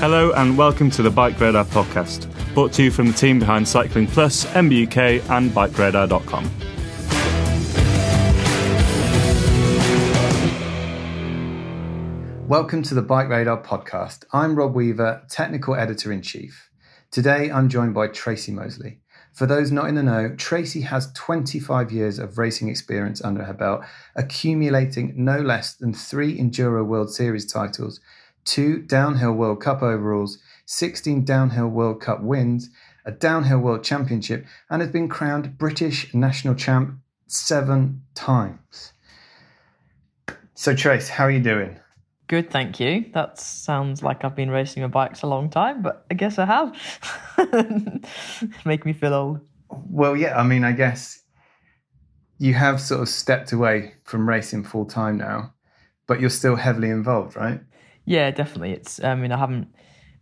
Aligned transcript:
Hello 0.00 0.32
and 0.32 0.56
welcome 0.56 0.90
to 0.92 1.02
the 1.02 1.10
BikeRadar 1.10 1.66
podcast, 1.66 2.26
brought 2.54 2.72
to 2.72 2.82
you 2.82 2.90
from 2.90 3.08
the 3.08 3.12
team 3.12 3.38
behind 3.38 3.68
Cycling 3.68 4.06
Plus, 4.06 4.46
MBUK, 4.46 5.28
and 5.28 5.50
BikeRadar.com. 5.50 6.44
Welcome 12.48 12.82
to 12.84 12.94
the 12.94 13.02
BikeRadar 13.02 13.62
podcast. 13.62 14.24
I'm 14.32 14.56
Rob 14.56 14.74
Weaver, 14.74 15.22
technical 15.28 15.74
editor 15.74 16.10
in 16.10 16.22
chief. 16.22 16.70
Today 17.10 17.50
I'm 17.50 17.68
joined 17.68 17.92
by 17.92 18.06
Tracy 18.06 18.52
Moseley. 18.52 19.00
For 19.34 19.44
those 19.44 19.70
not 19.70 19.88
in 19.88 19.96
the 19.96 20.02
know, 20.02 20.34
Tracy 20.34 20.80
has 20.80 21.12
25 21.12 21.92
years 21.92 22.18
of 22.18 22.38
racing 22.38 22.70
experience 22.70 23.22
under 23.22 23.44
her 23.44 23.52
belt, 23.52 23.82
accumulating 24.16 25.12
no 25.14 25.40
less 25.40 25.74
than 25.74 25.92
three 25.92 26.38
Enduro 26.38 26.86
World 26.86 27.12
Series 27.12 27.44
titles, 27.44 28.00
two 28.44 28.80
Downhill 28.82 29.32
World 29.32 29.60
Cup 29.60 29.82
overalls, 29.82 30.38
16 30.66 31.24
Downhill 31.24 31.68
World 31.68 32.00
Cup 32.00 32.22
wins, 32.22 32.70
a 33.04 33.12
Downhill 33.12 33.58
World 33.58 33.84
Championship, 33.84 34.46
and 34.68 34.82
has 34.82 34.90
been 34.90 35.08
crowned 35.08 35.58
British 35.58 36.12
National 36.14 36.54
Champ 36.54 36.98
seven 37.26 38.02
times. 38.14 38.92
So, 40.54 40.74
Trace, 40.74 41.08
how 41.08 41.24
are 41.24 41.30
you 41.30 41.40
doing? 41.40 41.78
Good, 42.26 42.50
thank 42.50 42.78
you. 42.78 43.06
That 43.14 43.40
sounds 43.40 44.02
like 44.02 44.24
I've 44.24 44.36
been 44.36 44.50
racing 44.50 44.82
my 44.82 44.88
bikes 44.88 45.22
a 45.22 45.26
long 45.26 45.50
time, 45.50 45.82
but 45.82 46.06
I 46.10 46.14
guess 46.14 46.38
I 46.38 46.44
have. 46.44 48.04
Make 48.64 48.86
me 48.86 48.92
feel 48.92 49.14
old. 49.14 49.40
Well, 49.68 50.16
yeah, 50.16 50.38
I 50.38 50.44
mean, 50.44 50.62
I 50.62 50.72
guess 50.72 51.22
you 52.38 52.54
have 52.54 52.80
sort 52.80 53.00
of 53.00 53.08
stepped 53.08 53.52
away 53.52 53.94
from 54.04 54.28
racing 54.28 54.64
full 54.64 54.84
time 54.84 55.16
now, 55.16 55.52
but 56.06 56.20
you're 56.20 56.30
still 56.30 56.56
heavily 56.56 56.90
involved, 56.90 57.36
right? 57.36 57.60
Yeah, 58.04 58.30
definitely. 58.30 58.72
It's. 58.72 59.02
I 59.02 59.14
mean, 59.14 59.32
I 59.32 59.38
haven't. 59.38 59.68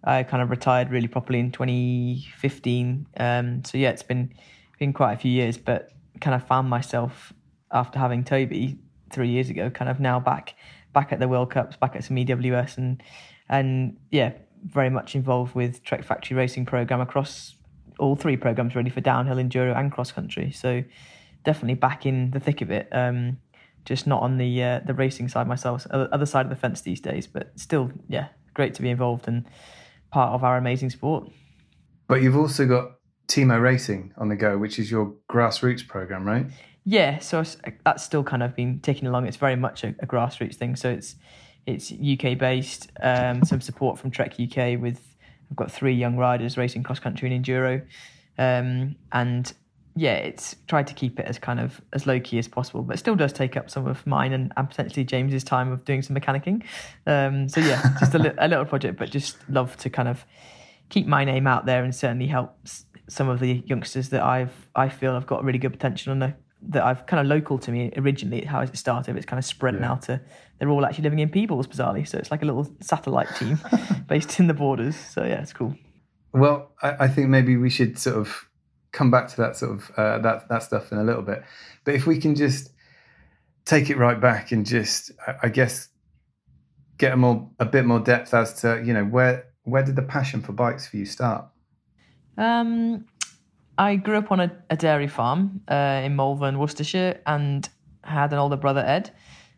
I 0.05 0.23
kind 0.23 0.43
of 0.43 0.51
retired 0.51 0.91
really 0.91 1.09
properly 1.09 1.41
in 1.41 1.51
2015. 1.51 3.07
Um, 3.17 3.65
so 3.65 3.79
yeah, 3.79 3.91
it's 3.91 4.03
been 4.03 4.33
been 4.79 4.93
quite 4.93 5.15
a 5.15 5.17
few 5.17 5.31
years, 5.31 5.59
but 5.59 5.91
kind 6.21 6.35
of 6.35 6.47
found 6.47 6.69
myself 6.69 7.33
after 7.73 7.99
having 7.99 8.25
Toby 8.25 8.79
three 9.11 9.29
years 9.29 9.51
ago, 9.51 9.71
kind 9.71 9.91
of 9.91 10.01
now 10.01 10.21
back 10.21 10.55
back 10.93 11.13
at 11.13 11.21
the 11.21 11.29
World 11.29 11.51
Cups, 11.51 11.77
back 11.77 11.97
at 11.97 12.05
some 12.05 12.17
EWS, 12.17 12.79
and 12.79 13.03
and 13.49 13.97
yeah, 14.11 14.33
very 14.65 14.91
much 14.91 15.15
involved 15.15 15.55
with 15.55 15.83
Trek 15.83 16.05
Factory 16.05 16.37
Racing 16.37 16.67
program 16.67 17.01
across 17.01 17.55
all 17.99 18.15
three 18.15 18.37
programs 18.37 18.75
really 18.75 18.91
for 18.91 19.01
downhill, 19.01 19.37
enduro, 19.37 19.77
and 19.77 19.91
cross 19.91 20.13
country. 20.13 20.53
So 20.53 20.85
definitely 21.45 21.75
back 21.75 22.07
in 22.07 22.31
the 22.31 22.41
thick 22.41 22.61
of 22.61 22.71
it. 22.71 22.89
Um, 22.93 23.39
just 23.89 24.07
not 24.07 24.23
on 24.23 24.37
the 24.37 24.63
uh, 24.63 24.81
the 24.85 24.93
racing 24.93 25.29
side 25.29 25.49
myself, 25.49 25.87
other 25.91 26.27
side 26.27 26.45
of 26.45 26.51
the 26.51 26.57
fence 26.57 26.83
these 26.83 27.01
days. 27.01 27.27
But 27.27 27.59
still, 27.59 27.91
yeah, 28.07 28.29
great 28.53 28.75
to 28.75 28.83
be 28.83 28.91
involved 28.91 29.27
and 29.27 29.47
part 30.11 30.35
of 30.35 30.45
our 30.45 30.59
amazing 30.59 30.91
sport. 30.91 31.31
But 32.07 32.21
you've 32.21 32.37
also 32.37 32.67
got 32.67 32.93
T-Mo 33.29 33.59
Racing 33.59 34.13
on 34.19 34.29
the 34.29 34.37
go, 34.37 34.59
which 34.59 34.79
is 34.79 34.91
your 34.91 35.15
grassroots 35.31 35.87
program, 35.87 36.25
right? 36.27 36.47
Yeah, 36.85 37.19
so 37.19 37.43
that's 37.85 38.05
still 38.05 38.23
kind 38.23 38.43
of 38.43 38.55
been 38.55 38.81
taking 38.81 39.09
along. 39.09 39.27
It's 39.27 39.37
very 39.39 39.57
much 39.57 39.85
a, 39.85 39.95
a 40.01 40.07
grassroots 40.07 40.57
thing. 40.57 40.77
So 40.77 40.91
it's 40.91 41.17
it's 41.67 41.91
UK 41.91 42.37
based. 42.39 42.91
Um, 43.03 43.43
some 43.43 43.63
support 43.63 43.99
from 43.99 44.11
Trek 44.11 44.35
UK 44.39 44.79
with 44.79 45.01
I've 45.51 45.57
got 45.57 45.73
three 45.73 45.95
young 45.95 46.17
riders 46.17 46.59
racing 46.59 46.83
cross 46.83 46.99
country 46.99 47.35
and 47.35 47.43
enduro, 47.43 47.83
um, 48.37 48.97
and 49.13 49.51
yeah, 49.99 50.15
it's 50.15 50.55
tried 50.69 50.87
to 50.87 50.95
keep 50.95 51.19
it 51.19 51.27
as 51.27 51.41
kind 51.41 51.59
of 51.59 51.81
as 51.93 52.07
low 52.07 52.21
key 52.21 52.39
as 52.39 52.47
possible, 52.47 52.83
but 52.83 53.01
still 53.01 53.17
does 53.17 53.33
take 53.33 53.57
up 53.57 53.69
some 53.69 53.87
of 53.89 54.07
mine 54.07 54.33
and, 54.33 54.53
and 54.57 54.71
potentially 54.71 55.05
James's 55.05 55.43
time 55.43 55.73
of 55.73 55.85
doing 55.85 56.03
some 56.03 56.15
mechanicking. 56.15 56.63
Um, 57.05 57.49
so 57.49 57.61
yeah, 57.61 57.83
just 58.01 58.15
a, 58.15 58.19
li- 58.19 58.31
a, 58.39 58.47
little 58.47 58.65
project, 58.65 58.97
but 58.97 59.11
just 59.11 59.37
love 59.51 59.77
to 59.79 59.91
kind 59.91 60.09
of 60.09 60.25
keep 60.89 61.09
my 61.09 61.25
name 61.25 61.49
out 61.49 61.67
there 61.67 61.83
and 61.83 61.93
certainly 61.93 62.29
help 62.29 62.57
some 63.09 63.29
of 63.29 63.41
the 63.41 63.65
youngsters 63.67 64.11
that 64.11 64.23
I've 64.23 64.69
I 64.77 64.89
feel 64.89 65.17
I've 65.17 65.27
got 65.27 65.43
really 65.43 65.59
good 65.59 65.73
potential 65.73 66.13
and 66.13 66.23
that 66.23 66.85
I've 66.85 67.07
kind 67.07 67.21
of 67.21 67.27
local 67.27 67.59
to 67.59 67.73
me 67.73 67.93
originally 67.97 68.45
how 68.45 68.61
it 68.61 68.77
started. 68.77 69.17
It's 69.17 69.27
kind 69.27 69.39
of 69.39 69.45
spread 69.45 69.75
yeah. 69.75 69.81
now 69.81 69.95
to 69.97 70.21
they're 70.59 70.71
all 70.71 70.87
actually 70.87 71.05
living 71.05 71.19
in 71.19 71.29
Peebles 71.29 71.67
bizarrely, 71.67 72.07
so 72.07 72.19
it's 72.19 72.31
like 72.31 72.43
a 72.43 72.45
little 72.45 72.71
satellite 72.81 73.35
team 73.37 73.59
based 74.07 74.39
in 74.39 74.47
the 74.47 74.55
borders. 74.55 74.95
So 74.95 75.25
yeah, 75.25 75.41
it's 75.41 75.53
cool. 75.53 75.75
Well, 76.33 76.71
I, 76.83 77.05
I 77.05 77.09
think 77.09 77.29
maybe 77.29 77.57
we 77.57 77.71
should 77.71 77.99
sort 77.99 78.17
of 78.17 78.48
come 78.93 79.11
back 79.11 79.29
to 79.29 79.37
that 79.39 79.57
sort 79.57 79.73
of 79.73 79.91
uh, 79.97 80.19
that 80.19 80.49
that 80.49 80.63
stuff 80.63 80.93
in 80.93 80.99
a 80.99 81.05
little 81.05 81.23
bit. 81.23 81.43
But 81.85 81.95
if 81.95 82.07
we 82.07 82.19
can 82.19 82.35
just 82.35 82.71
take 83.65 83.91
it 83.91 83.99
right 83.99 84.21
back 84.21 84.51
and 84.51 84.65
just, 84.65 85.11
I 85.43 85.49
guess, 85.49 85.89
get 86.97 87.13
a 87.13 87.17
more 87.17 87.51
a 87.59 87.65
bit 87.65 87.85
more 87.85 88.01
depth 88.01 88.35
as 88.35 88.61
to 88.63 88.83
you 88.85 88.93
know 88.93 89.05
where 89.05 89.47
where 89.65 89.85
did 89.85 89.97
the 89.97 90.03
passion 90.03 90.41
for 90.41 90.53
bikes 90.53 90.87
for 90.87 90.97
you 90.97 91.05
start? 91.05 91.47
Um, 92.37 93.05
I 93.77 93.97
grew 93.97 94.17
up 94.17 94.33
on 94.33 94.41
a, 94.41 94.51
a 94.71 94.77
dairy 94.77 95.09
farm 95.09 95.61
uh, 95.69 96.03
in 96.05 96.17
Malvern, 96.17 96.59
Worcestershire, 96.59 97.21
and 97.27 97.69
had 98.03 98.33
an 98.33 98.39
older 98.39 98.57
brother 98.57 98.81
Ed, 98.81 99.11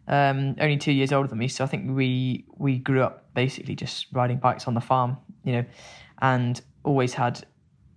um, 0.09 0.57
only 0.61 0.77
two 0.77 0.93
years 0.93 1.13
older 1.13 1.29
than 1.29 1.39
me. 1.39 1.49
So 1.49 1.65
I 1.65 1.67
think 1.69 1.97
we 1.97 2.45
we 2.57 2.79
grew 2.79 3.03
up 3.03 3.33
basically 3.35 3.77
just 3.77 4.07
riding 4.13 4.39
bikes 4.39 4.67
on 4.67 4.75
the 4.75 4.81
farm, 4.81 5.17
you 5.45 5.53
know, 5.53 5.65
and 6.21 6.61
always 6.83 7.15
had 7.15 7.45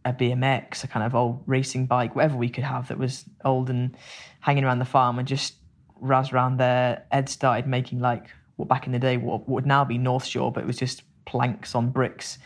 a 0.06 0.14
BMX, 0.14 0.84
a 0.84 0.88
kind 0.88 1.06
of 1.06 1.16
old 1.16 1.44
racing 1.46 1.86
bike, 1.86 2.16
whatever 2.16 2.36
we 2.36 2.50
could 2.50 2.64
have 2.64 2.88
that 2.90 2.98
was 2.98 3.26
old 3.46 3.70
and 3.70 3.96
hanging 4.42 4.64
around 4.64 4.80
the 4.80 4.86
farm 4.86 5.20
and 5.20 5.28
just 5.28 5.56
razz 6.00 6.32
around 6.32 6.58
there. 6.58 7.06
Ed 7.12 7.30
started 7.30 7.68
making 7.68 8.00
like 8.00 8.28
what 8.58 8.68
back 8.68 8.86
in 8.86 8.92
the 8.92 9.00
day 9.00 9.18
what, 9.18 9.48
would 9.48 9.66
now 9.66 9.84
be 9.84 9.98
North 9.98 10.26
Shore, 10.26 10.52
but 10.52 10.64
it 10.64 10.68
was 10.68 10.78
just 10.78 11.04
planks 11.26 11.76
on 11.76 11.90
bricks, 11.90 12.38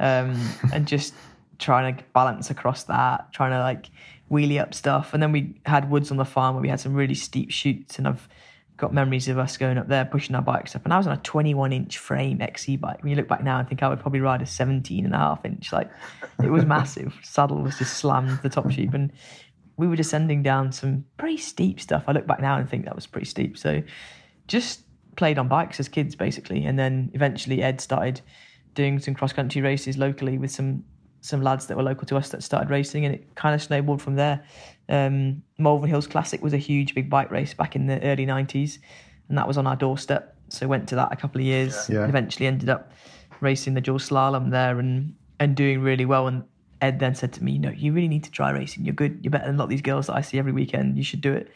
um, 0.00 0.38
and 0.72 0.86
just 0.86 1.14
trying 1.58 1.96
to 1.96 2.04
balance 2.12 2.50
across 2.50 2.84
that, 2.84 3.32
trying 3.32 3.50
to 3.50 3.58
like 3.58 3.86
wheelie 4.30 4.60
up 4.60 4.74
stuff. 4.74 5.14
And 5.14 5.22
then 5.22 5.32
we 5.32 5.60
had 5.64 5.90
woods 5.90 6.10
on 6.10 6.16
the 6.16 6.24
farm 6.24 6.54
where 6.54 6.62
we 6.62 6.68
had 6.68 6.80
some 6.80 6.94
really 6.94 7.14
steep 7.14 7.50
chutes, 7.50 7.98
and 7.98 8.06
I've 8.06 8.28
got 8.78 8.94
memories 8.94 9.28
of 9.28 9.38
us 9.38 9.56
going 9.56 9.76
up 9.76 9.88
there 9.88 10.04
pushing 10.04 10.36
our 10.36 10.42
bikes 10.42 10.74
up. 10.76 10.84
And 10.84 10.94
I 10.94 10.96
was 10.96 11.06
on 11.08 11.12
a 11.12 11.20
21 11.20 11.72
inch 11.72 11.98
frame 11.98 12.40
XC 12.40 12.76
bike. 12.76 13.02
When 13.02 13.10
you 13.10 13.16
look 13.16 13.28
back 13.28 13.42
now, 13.42 13.58
I 13.58 13.64
think 13.64 13.82
I 13.82 13.88
would 13.88 14.00
probably 14.00 14.20
ride 14.20 14.40
a 14.40 14.46
17 14.46 15.04
and 15.04 15.14
a 15.14 15.18
half 15.18 15.44
inch. 15.44 15.72
Like 15.72 15.90
it 16.42 16.50
was 16.50 16.64
massive. 16.64 17.14
Saddle 17.22 17.60
was 17.60 17.76
just 17.76 17.98
slammed 17.98 18.38
the 18.42 18.48
top 18.48 18.70
sheep, 18.70 18.94
and 18.94 19.12
we 19.76 19.88
were 19.88 19.96
descending 19.96 20.42
down 20.42 20.72
some 20.72 21.04
pretty 21.18 21.36
steep 21.36 21.80
stuff. 21.80 22.04
I 22.06 22.12
look 22.12 22.26
back 22.26 22.40
now 22.40 22.56
and 22.56 22.70
think 22.70 22.84
that 22.84 22.94
was 22.94 23.06
pretty 23.06 23.26
steep. 23.26 23.58
So 23.58 23.82
just 24.46 24.82
played 25.16 25.38
on 25.38 25.48
bikes 25.48 25.80
as 25.80 25.88
kids 25.88 26.14
basically, 26.14 26.64
and 26.64 26.78
then 26.78 27.10
eventually 27.14 27.62
Ed 27.62 27.80
started 27.80 28.20
doing 28.74 29.00
some 29.00 29.12
cross 29.12 29.32
country 29.32 29.60
races 29.60 29.98
locally 29.98 30.38
with 30.38 30.52
some 30.52 30.84
some 31.20 31.42
lads 31.42 31.66
that 31.66 31.76
were 31.76 31.82
local 31.82 32.06
to 32.06 32.16
us 32.16 32.28
that 32.30 32.42
started 32.42 32.70
racing, 32.70 33.04
and 33.04 33.14
it 33.14 33.34
kind 33.34 33.54
of 33.54 33.62
snowballed 33.62 34.00
from 34.00 34.16
there. 34.16 34.44
Um, 34.88 35.42
Malvern 35.58 35.88
Hills 35.88 36.06
Classic 36.06 36.42
was 36.42 36.52
a 36.52 36.58
huge 36.58 36.94
big 36.94 37.10
bike 37.10 37.30
race 37.30 37.54
back 37.54 37.76
in 37.76 37.86
the 37.86 38.02
early 38.02 38.26
'90s, 38.26 38.78
and 39.28 39.36
that 39.36 39.46
was 39.46 39.58
on 39.58 39.66
our 39.66 39.76
doorstep. 39.76 40.36
So 40.48 40.66
went 40.66 40.88
to 40.88 40.94
that 40.96 41.12
a 41.12 41.16
couple 41.16 41.40
of 41.40 41.46
years. 41.46 41.88
Yeah. 41.88 42.00
And 42.00 42.08
eventually 42.08 42.46
ended 42.46 42.68
up 42.68 42.92
racing 43.40 43.74
the 43.74 43.80
dual 43.80 43.98
slalom 43.98 44.50
there 44.50 44.78
and 44.78 45.14
and 45.40 45.54
doing 45.56 45.80
really 45.80 46.04
well. 46.04 46.26
And 46.26 46.44
Ed 46.80 47.00
then 47.00 47.14
said 47.14 47.32
to 47.34 47.44
me, 47.44 47.52
"You 47.52 47.58
know, 47.58 47.70
you 47.70 47.92
really 47.92 48.08
need 48.08 48.24
to 48.24 48.30
try 48.30 48.50
racing. 48.50 48.84
You're 48.84 48.94
good. 48.94 49.20
You're 49.22 49.30
better 49.30 49.46
than 49.46 49.56
a 49.56 49.58
lot 49.58 49.64
of 49.64 49.70
these 49.70 49.82
girls 49.82 50.06
that 50.06 50.16
I 50.16 50.22
see 50.22 50.38
every 50.38 50.52
weekend. 50.52 50.96
You 50.96 51.04
should 51.04 51.20
do 51.20 51.32
it." 51.32 51.50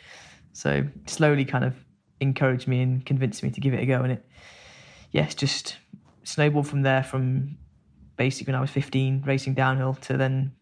So 0.53 0.87
slowly, 1.07 1.45
kind 1.45 1.65
of 1.65 1.75
encouraged 2.21 2.69
me 2.69 2.83
and 2.83 3.05
convinced 3.05 3.43
me 3.43 3.51
to 3.51 3.61
give 3.61 3.75
it 3.75 3.81
a 3.81 3.87
go, 3.87 4.03
and 4.03 4.13
it, 4.13 4.27
yes, 5.11 5.35
just 5.35 5.79
snowballed 6.25 6.69
from 6.69 6.83
there. 6.83 7.03
From 7.03 7.57
basically 8.17 8.53
when 8.53 8.59
I 8.59 8.61
was 8.61 8.71
15, 8.71 9.23
racing 9.27 9.55
downhill 9.55 9.95
to 9.95 10.17
then 10.17 10.53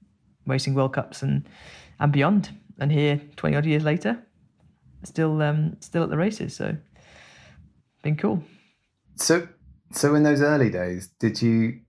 racing 0.47 0.75
World 0.75 0.93
Cups 0.93 1.23
and 1.23 1.49
and 1.99 2.13
beyond. 2.13 2.51
And 2.79 2.91
here, 2.91 3.21
20 3.37 3.57
odd 3.57 3.67
years 3.67 3.85
later, 3.85 4.19
still 5.05 5.43
um, 5.43 5.77
still 5.81 6.03
at 6.03 6.11
the 6.11 6.17
races. 6.17 6.57
So 6.57 6.77
been 8.03 8.17
cool. 8.17 8.43
So, 9.17 9.47
so 9.93 10.15
in 10.15 10.23
those 10.23 10.41
early 10.41 10.71
days, 10.71 11.09
did 11.19 11.43
you 11.43 11.81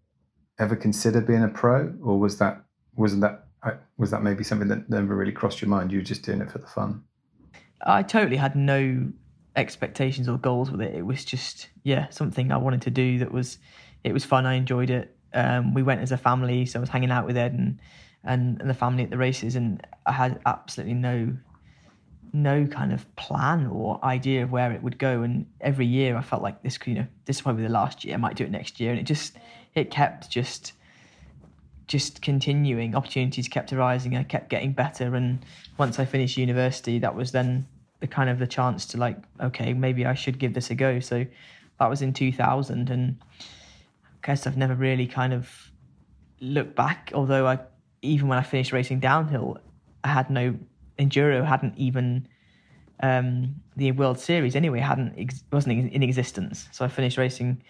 ever 0.60 0.76
consider 0.76 1.22
being 1.22 1.44
a 1.44 1.48
pro, 1.48 1.94
or 2.04 2.20
was 2.20 2.38
that 2.40 2.64
wasn't 2.96 3.22
that 3.22 3.46
uh, 3.64 3.72
was 3.98 4.12
that 4.12 4.24
maybe 4.24 4.44
something 4.44 4.68
that 4.68 4.90
never 4.90 5.16
really 5.16 5.32
crossed 5.32 5.62
your 5.62 5.70
mind? 5.70 5.92
You 5.92 6.00
were 6.00 6.04
just 6.04 6.24
doing 6.24 6.42
it 6.42 6.52
for 6.52 6.58
the 6.58 6.68
fun. 6.68 7.04
I 7.86 8.04
totally 8.04 8.38
had 8.38 8.56
no 8.56 9.12
expectations 9.56 10.30
or 10.30 10.38
goals 10.38 10.72
with 10.72 10.82
it. 10.82 10.94
It 10.94 11.06
was 11.06 11.26
just 11.26 11.70
yeah 11.84 12.10
something 12.10 12.52
I 12.52 12.58
wanted 12.58 12.82
to 12.84 12.92
do 12.92 13.20
that 13.20 13.32
was 13.32 13.58
it 14.04 14.14
was 14.14 14.26
fun. 14.26 14.46
I 14.46 14.56
enjoyed 14.56 14.90
it. 14.90 15.16
Um, 15.34 15.74
we 15.74 15.84
went 15.84 16.02
as 16.02 16.12
a 16.12 16.18
family, 16.18 16.66
so 16.66 16.80
I 16.80 16.82
was 16.82 16.90
hanging 16.90 17.12
out 17.12 17.26
with 17.26 17.38
Ed 17.38 17.54
and, 17.54 17.80
and 18.24 18.60
and 18.60 18.70
the 18.70 18.74
family 18.74 19.04
at 19.04 19.10
the 19.10 19.18
races, 19.18 19.56
and 19.56 19.86
I 20.06 20.12
had 20.12 20.40
absolutely 20.46 20.94
no 20.96 21.34
no 22.34 22.66
kind 22.66 22.94
of 22.94 23.14
plan 23.16 23.68
or 23.68 24.04
idea 24.06 24.44
of 24.44 24.52
where 24.52 24.72
it 24.72 24.82
would 24.82 24.98
go. 24.98 25.22
And 25.22 25.46
every 25.60 25.86
year 25.86 26.16
I 26.16 26.22
felt 26.22 26.42
like 26.42 26.64
this, 26.64 26.80
you 26.86 26.94
know, 26.94 27.08
this 27.26 27.38
is 27.38 27.42
probably 27.42 27.64
the 27.64 27.70
last 27.70 28.06
year. 28.06 28.14
I 28.14 28.18
might 28.18 28.36
do 28.36 28.44
it 28.44 28.52
next 28.52 28.80
year, 28.80 28.92
and 28.92 29.00
it 29.00 29.04
just 29.04 29.38
it 29.76 29.92
kept 29.92 30.30
just 30.30 30.74
just 31.88 32.22
continuing. 32.22 32.96
Opportunities 32.96 33.48
kept 33.48 33.74
arising. 33.74 34.16
I 34.16 34.24
kept 34.24 34.50
getting 34.50 34.74
better, 34.74 35.16
and 35.16 35.46
once 35.78 36.00
I 36.00 36.06
finished 36.06 36.38
university, 36.38 37.00
that 37.00 37.16
was 37.16 37.32
then 37.32 37.68
the 38.00 38.08
kind 38.08 38.30
of 38.30 38.40
the 38.40 38.48
chance 38.48 38.86
to 38.88 38.98
like, 38.98 39.18
okay, 39.40 39.74
maybe 39.74 40.06
I 40.06 40.14
should 40.14 40.40
give 40.40 40.54
this 40.54 40.72
a 40.72 40.76
go. 40.76 41.00
So 41.00 41.26
that 41.80 41.90
was 41.90 42.02
in 42.02 42.14
2000, 42.14 42.90
and 42.90 43.18
guess 44.22 44.48
I've 44.48 44.58
never 44.58 44.76
really 44.76 45.08
kind 45.08 45.34
of 45.34 45.72
looked 46.40 46.76
back. 46.76 47.12
Although 47.14 47.48
I, 47.48 47.60
even 48.02 48.28
when 48.28 48.38
I 48.38 48.44
finished 48.44 48.72
racing 48.72 49.00
downhill, 49.00 49.58
I 50.04 50.10
had 50.10 50.30
no 50.30 50.56
enduro 51.00 51.46
hadn't 51.46 51.78
even 51.78 52.28
um, 53.02 53.56
the 53.76 53.92
World 53.92 54.20
Series 54.20 54.56
anyway 54.56 54.80
hadn't 54.80 55.16
ex- 55.18 55.44
wasn't 55.52 55.92
in 55.92 56.04
existence. 56.04 56.70
So 56.72 56.86
I 56.86 56.88
finished 56.88 57.18
racing 57.18 57.64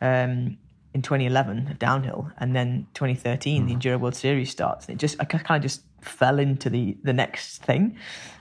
um, 0.00 0.56
in 0.94 1.02
2011 1.02 1.76
downhill, 1.78 2.30
and 2.38 2.56
then 2.56 2.86
2013 2.94 3.66
the 3.66 3.74
Enduro 3.74 4.00
World 4.00 4.16
Series 4.16 4.50
starts. 4.50 4.86
And 4.86 4.96
it 4.96 4.98
just 4.98 5.16
I 5.20 5.24
kind 5.24 5.58
of 5.58 5.62
just 5.62 5.82
fell 6.00 6.38
into 6.38 6.70
the 6.70 6.96
the 7.02 7.12
next 7.12 7.62
thing. 7.62 7.96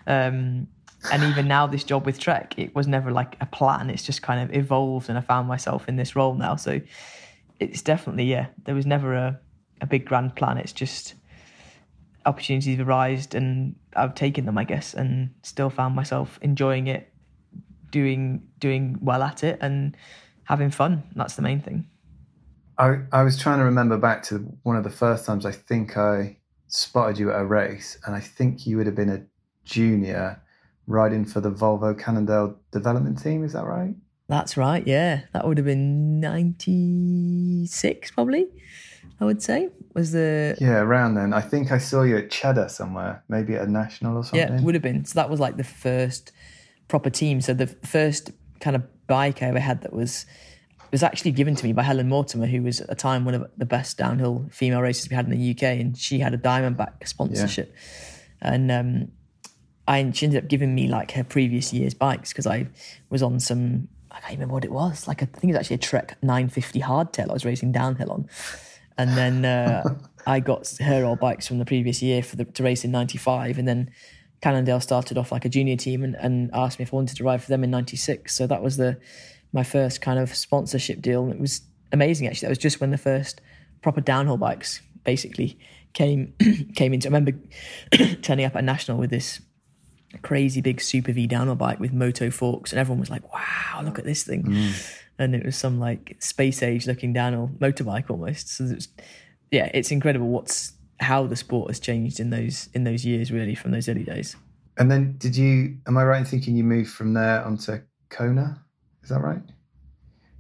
Um, 0.07 0.67
and 1.11 1.23
even 1.23 1.47
now, 1.47 1.65
this 1.65 1.85
job 1.85 2.05
with 2.05 2.19
Trek, 2.19 2.55
it 2.57 2.75
was 2.75 2.85
never 2.85 3.09
like 3.09 3.37
a 3.39 3.45
plan. 3.45 3.89
It's 3.89 4.03
just 4.03 4.21
kind 4.21 4.41
of 4.41 4.55
evolved, 4.55 5.09
and 5.09 5.17
I 5.17 5.21
found 5.21 5.47
myself 5.47 5.87
in 5.87 5.95
this 5.95 6.15
role 6.15 6.33
now. 6.33 6.55
So 6.55 6.81
it's 7.59 7.81
definitely 7.81 8.25
yeah. 8.25 8.47
There 8.65 8.75
was 8.75 8.85
never 8.85 9.13
a 9.13 9.39
a 9.81 9.87
big 9.87 10.05
grand 10.05 10.35
plan. 10.35 10.57
It's 10.57 10.73
just 10.73 11.15
opportunities 12.25 12.77
have 12.77 12.87
arisen 12.87 13.37
and 13.37 13.75
I've 13.95 14.15
taken 14.15 14.45
them, 14.45 14.57
I 14.57 14.63
guess, 14.63 14.93
and 14.93 15.33
still 15.43 15.69
found 15.69 15.95
myself 15.95 16.37
enjoying 16.41 16.87
it, 16.87 17.11
doing 17.91 18.43
doing 18.59 18.97
well 19.01 19.23
at 19.23 19.43
it, 19.43 19.57
and 19.61 19.95
having 20.43 20.71
fun. 20.71 21.03
That's 21.15 21.35
the 21.35 21.41
main 21.41 21.61
thing. 21.61 21.87
I 22.77 23.01
I 23.11 23.23
was 23.23 23.37
trying 23.37 23.59
to 23.59 23.65
remember 23.65 23.97
back 23.97 24.23
to 24.23 24.37
one 24.63 24.75
of 24.75 24.83
the 24.83 24.89
first 24.89 25.25
times 25.25 25.45
I 25.45 25.51
think 25.51 25.97
I 25.97 26.37
spotted 26.67 27.17
you 27.17 27.31
at 27.31 27.41
a 27.41 27.45
race, 27.45 27.97
and 28.05 28.15
I 28.15 28.19
think 28.19 28.65
you 28.65 28.77
would 28.77 28.85
have 28.85 28.95
been 28.95 29.09
a 29.09 29.25
junior 29.65 30.41
riding 30.87 31.23
for 31.25 31.39
the 31.39 31.51
Volvo 31.51 31.97
Cannondale 31.97 32.57
development 32.71 33.21
team. 33.21 33.43
Is 33.43 33.53
that 33.53 33.65
right? 33.65 33.95
That's 34.29 34.55
right. 34.55 34.85
Yeah, 34.85 35.21
that 35.33 35.45
would 35.45 35.57
have 35.57 35.65
been 35.65 36.19
ninety 36.19 37.65
six, 37.65 38.11
probably. 38.11 38.47
I 39.19 39.25
would 39.25 39.41
say 39.41 39.69
was 39.95 40.11
the 40.11 40.55
Yeah, 40.61 40.79
around 40.79 41.15
then. 41.15 41.33
I 41.33 41.41
think 41.41 41.71
I 41.71 41.79
saw 41.79 42.03
you 42.03 42.15
at 42.17 42.29
Cheddar 42.29 42.69
somewhere, 42.69 43.23
maybe 43.27 43.55
at 43.55 43.67
a 43.67 43.71
national 43.71 44.17
or 44.17 44.23
something. 44.23 44.47
Yeah, 44.47 44.55
it 44.55 44.63
would 44.63 44.75
have 44.75 44.83
been. 44.83 45.03
So 45.03 45.15
that 45.15 45.31
was 45.31 45.39
like 45.39 45.57
the 45.57 45.63
first 45.63 46.31
proper 46.87 47.09
team. 47.09 47.41
So 47.41 47.55
the 47.55 47.67
first 47.67 48.31
kind 48.59 48.75
of 48.75 48.83
bike 49.07 49.41
I 49.41 49.47
ever 49.47 49.59
had 49.59 49.81
that 49.81 49.93
was 49.93 50.27
was 50.91 51.01
actually 51.01 51.31
given 51.31 51.55
to 51.55 51.65
me 51.65 51.73
by 51.73 51.83
Helen 51.83 52.07
Mortimer, 52.07 52.45
who 52.45 52.61
was 52.61 52.81
at 52.81 52.87
the 52.87 52.95
time 52.95 53.25
one 53.25 53.33
of 53.33 53.49
the 53.57 53.65
best 53.65 53.97
downhill 53.97 54.47
female 54.51 54.81
racers 54.81 55.09
we 55.09 55.15
had 55.15 55.25
in 55.25 55.31
the 55.31 55.51
UK, 55.51 55.63
and 55.63 55.97
she 55.97 56.19
had 56.19 56.35
a 56.35 56.37
Diamondback 56.37 57.07
sponsorship, 57.07 57.75
and 58.41 58.71
um, 58.71 59.11
I 59.87 60.11
she 60.11 60.27
ended 60.27 60.43
up 60.43 60.49
giving 60.49 60.75
me 60.75 60.87
like 60.87 61.11
her 61.13 61.23
previous 61.23 61.73
year's 61.73 61.95
bikes 61.95 62.31
because 62.31 62.45
I 62.45 62.67
was 63.09 63.23
on 63.23 63.39
some 63.39 63.87
I 64.19 64.27
can't 64.27 64.33
remember 64.33 64.53
what 64.53 64.65
it 64.65 64.71
was. 64.71 65.07
Like 65.07 65.23
I 65.23 65.25
think 65.25 65.45
it 65.45 65.47
was 65.47 65.57
actually 65.57 65.75
a 65.75 65.79
Trek 65.79 66.17
950 66.21 66.81
hardtail 66.81 67.29
I 67.29 67.33
was 67.33 67.45
racing 67.45 67.71
downhill 67.71 68.11
on. 68.11 68.29
And 68.97 69.15
then 69.15 69.45
uh, 69.45 69.95
I 70.27 70.41
got 70.41 70.67
her 70.79 71.05
old 71.05 71.19
bikes 71.19 71.47
from 71.47 71.57
the 71.57 71.65
previous 71.65 72.01
year 72.01 72.21
for 72.21 72.35
the 72.35 72.43
to 72.43 72.63
race 72.63 72.83
in 72.83 72.91
'95, 72.91 73.57
and 73.57 73.67
then 73.67 73.91
Cannondale 74.41 74.81
started 74.81 75.17
off 75.17 75.31
like 75.31 75.45
a 75.45 75.49
junior 75.49 75.77
team 75.77 76.03
and, 76.03 76.15
and 76.15 76.49
asked 76.53 76.79
me 76.79 76.83
if 76.83 76.93
I 76.93 76.97
wanted 76.97 77.15
to 77.17 77.23
ride 77.23 77.41
for 77.41 77.49
them 77.49 77.63
in 77.63 77.71
'96. 77.71 78.35
So 78.35 78.45
that 78.47 78.61
was 78.61 78.75
the 78.75 78.99
my 79.53 79.63
first 79.63 80.01
kind 80.01 80.19
of 80.19 80.35
sponsorship 80.35 81.01
deal, 81.01 81.23
and 81.23 81.33
it 81.33 81.39
was 81.39 81.61
amazing. 81.93 82.27
Actually, 82.27 82.47
that 82.47 82.51
was 82.51 82.57
just 82.57 82.81
when 82.81 82.91
the 82.91 82.97
first 82.97 83.39
proper 83.81 84.01
downhill 84.01 84.37
bikes 84.37 84.81
basically 85.05 85.57
came 85.93 86.33
came 86.75 86.93
into. 86.93 87.07
I 87.07 87.11
remember 87.11 87.39
turning 88.21 88.45
up 88.45 88.57
at 88.57 88.65
National 88.65 88.97
with 88.97 89.11
this 89.11 89.39
crazy 90.21 90.61
big 90.61 90.81
Super 90.81 91.11
V 91.11 91.27
downhill 91.27 91.55
bike 91.55 91.79
with 91.79 91.93
moto 91.93 92.29
forks, 92.29 92.71
and 92.71 92.79
everyone 92.79 92.99
was 92.99 93.09
like, 93.09 93.31
"Wow, 93.33 93.81
look 93.83 93.99
at 93.99 94.05
this 94.05 94.23
thing!" 94.23 94.43
Mm. 94.43 94.95
And 95.17 95.35
it 95.35 95.45
was 95.45 95.55
some 95.55 95.79
like 95.79 96.15
space 96.19 96.63
age 96.63 96.87
looking 96.87 97.13
downhill 97.13 97.51
motorbike 97.59 98.09
almost. 98.09 98.55
So 98.55 98.65
it's, 98.65 98.87
yeah, 99.51 99.69
it's 99.73 99.91
incredible 99.91 100.29
what's 100.29 100.73
how 100.99 101.25
the 101.25 101.35
sport 101.35 101.69
has 101.69 101.79
changed 101.79 102.19
in 102.19 102.29
those 102.29 102.69
in 102.73 102.83
those 102.83 103.05
years, 103.05 103.31
really, 103.31 103.55
from 103.55 103.71
those 103.71 103.87
early 103.87 104.03
days. 104.03 104.35
And 104.77 104.89
then, 104.89 105.15
did 105.17 105.35
you? 105.35 105.77
Am 105.87 105.97
I 105.97 106.03
right 106.03 106.19
in 106.19 106.25
thinking 106.25 106.55
you 106.55 106.63
moved 106.63 106.91
from 106.91 107.13
there 107.13 107.43
onto 107.43 107.79
Kona? 108.09 108.63
Is 109.03 109.09
that 109.09 109.21
right? 109.21 109.41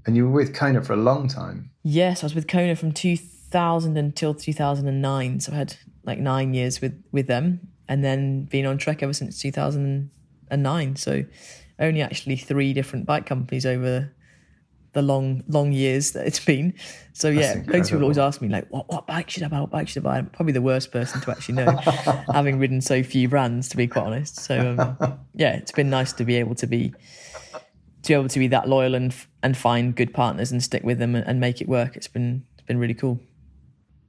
And 0.05 0.15
you 0.15 0.25
were 0.25 0.31
with 0.31 0.53
Kona 0.53 0.81
for 0.81 0.93
a 0.93 0.97
long 0.97 1.27
time. 1.27 1.71
Yes, 1.83 2.23
I 2.23 2.25
was 2.25 2.35
with 2.35 2.47
Kona 2.47 2.75
from 2.75 2.91
2000 2.91 3.97
until 3.97 4.33
2009. 4.33 5.39
So 5.39 5.51
I 5.51 5.55
had 5.55 5.75
like 6.03 6.19
nine 6.19 6.53
years 6.53 6.81
with 6.81 7.03
with 7.11 7.27
them, 7.27 7.67
and 7.89 8.03
then 8.03 8.43
been 8.43 8.65
on 8.65 8.77
Trek 8.77 9.03
ever 9.03 9.11
since 9.11 9.41
2009. 9.41 10.95
So 10.95 11.25
only 11.79 12.01
actually 12.01 12.37
three 12.37 12.71
different 12.71 13.05
bike 13.05 13.25
companies 13.25 13.65
over 13.65 14.13
the 14.91 15.01
long 15.01 15.43
long 15.47 15.71
years 15.71 16.11
that 16.11 16.25
it's 16.25 16.43
been. 16.43 16.73
So 17.13 17.29
yeah, 17.29 17.61
loads 17.67 17.89
of 17.89 17.97
people 17.97 18.03
always 18.03 18.17
ask 18.17 18.41
me 18.41 18.47
like, 18.47 18.67
"What 18.69 18.87
what 18.89 19.07
bike 19.07 19.29
should 19.29 19.43
I 19.43 19.47
buy? 19.47 19.59
What 19.59 19.71
bike 19.71 19.87
should 19.87 20.05
I 20.05 20.09
buy?" 20.09 20.17
I'm 20.19 20.27
probably 20.27 20.53
the 20.53 20.61
worst 20.61 20.91
person 20.91 21.19
to 21.21 21.31
actually 21.31 21.55
know, 21.55 21.75
having 22.33 22.59
ridden 22.59 22.81
so 22.81 23.03
few 23.03 23.27
brands, 23.27 23.69
to 23.69 23.77
be 23.77 23.87
quite 23.87 24.05
honest. 24.05 24.37
So 24.37 24.75
um, 24.77 25.19
yeah, 25.33 25.55
it's 25.55 25.71
been 25.71 25.89
nice 25.89 26.13
to 26.13 26.23
be 26.23 26.35
able 26.35 26.55
to 26.55 26.67
be 26.67 26.89
to 26.89 28.07
be 28.07 28.13
able 28.13 28.29
to 28.29 28.39
be 28.39 28.47
that 28.47 28.69
loyal 28.69 28.95
and 28.95 29.13
and 29.43 29.57
find 29.57 29.95
good 29.95 30.13
partners 30.13 30.51
and 30.51 30.63
stick 30.63 30.83
with 30.83 30.99
them 30.99 31.15
and, 31.15 31.25
and 31.27 31.39
make 31.39 31.61
it 31.61 31.67
work. 31.67 31.95
It's 31.95 32.07
been 32.07 32.45
it's 32.53 32.65
been 32.65 32.77
really 32.77 32.95
cool. 32.95 33.19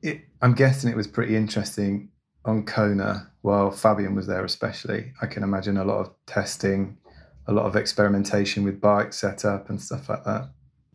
It, 0.02 0.22
I'm 0.40 0.54
guessing 0.54 0.90
it 0.90 0.96
was 0.96 1.06
pretty 1.06 1.36
interesting 1.36 2.08
on 2.50 2.64
Kona 2.64 3.30
while 3.42 3.70
Fabien 3.70 4.14
was 4.14 4.26
there, 4.26 4.44
especially. 4.44 5.12
I 5.22 5.26
can 5.26 5.42
imagine 5.42 5.76
a 5.76 5.84
lot 5.84 6.00
of 6.00 6.10
testing, 6.26 6.98
a 7.46 7.52
lot 7.52 7.64
of 7.64 7.76
experimentation 7.76 8.64
with 8.64 8.80
bike 8.80 9.12
setup 9.12 9.70
and 9.70 9.80
stuff 9.80 10.08
like 10.08 10.24
that. 10.24 10.50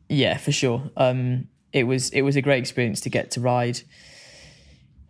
Yeah, 0.09 0.37
for 0.37 0.51
sure. 0.51 0.91
Um, 0.95 1.47
it 1.73 1.85
was 1.85 2.09
it 2.11 2.21
was 2.21 2.35
a 2.35 2.41
great 2.41 2.59
experience 2.59 3.01
to 3.01 3.09
get 3.09 3.31
to 3.31 3.41
ride 3.41 3.81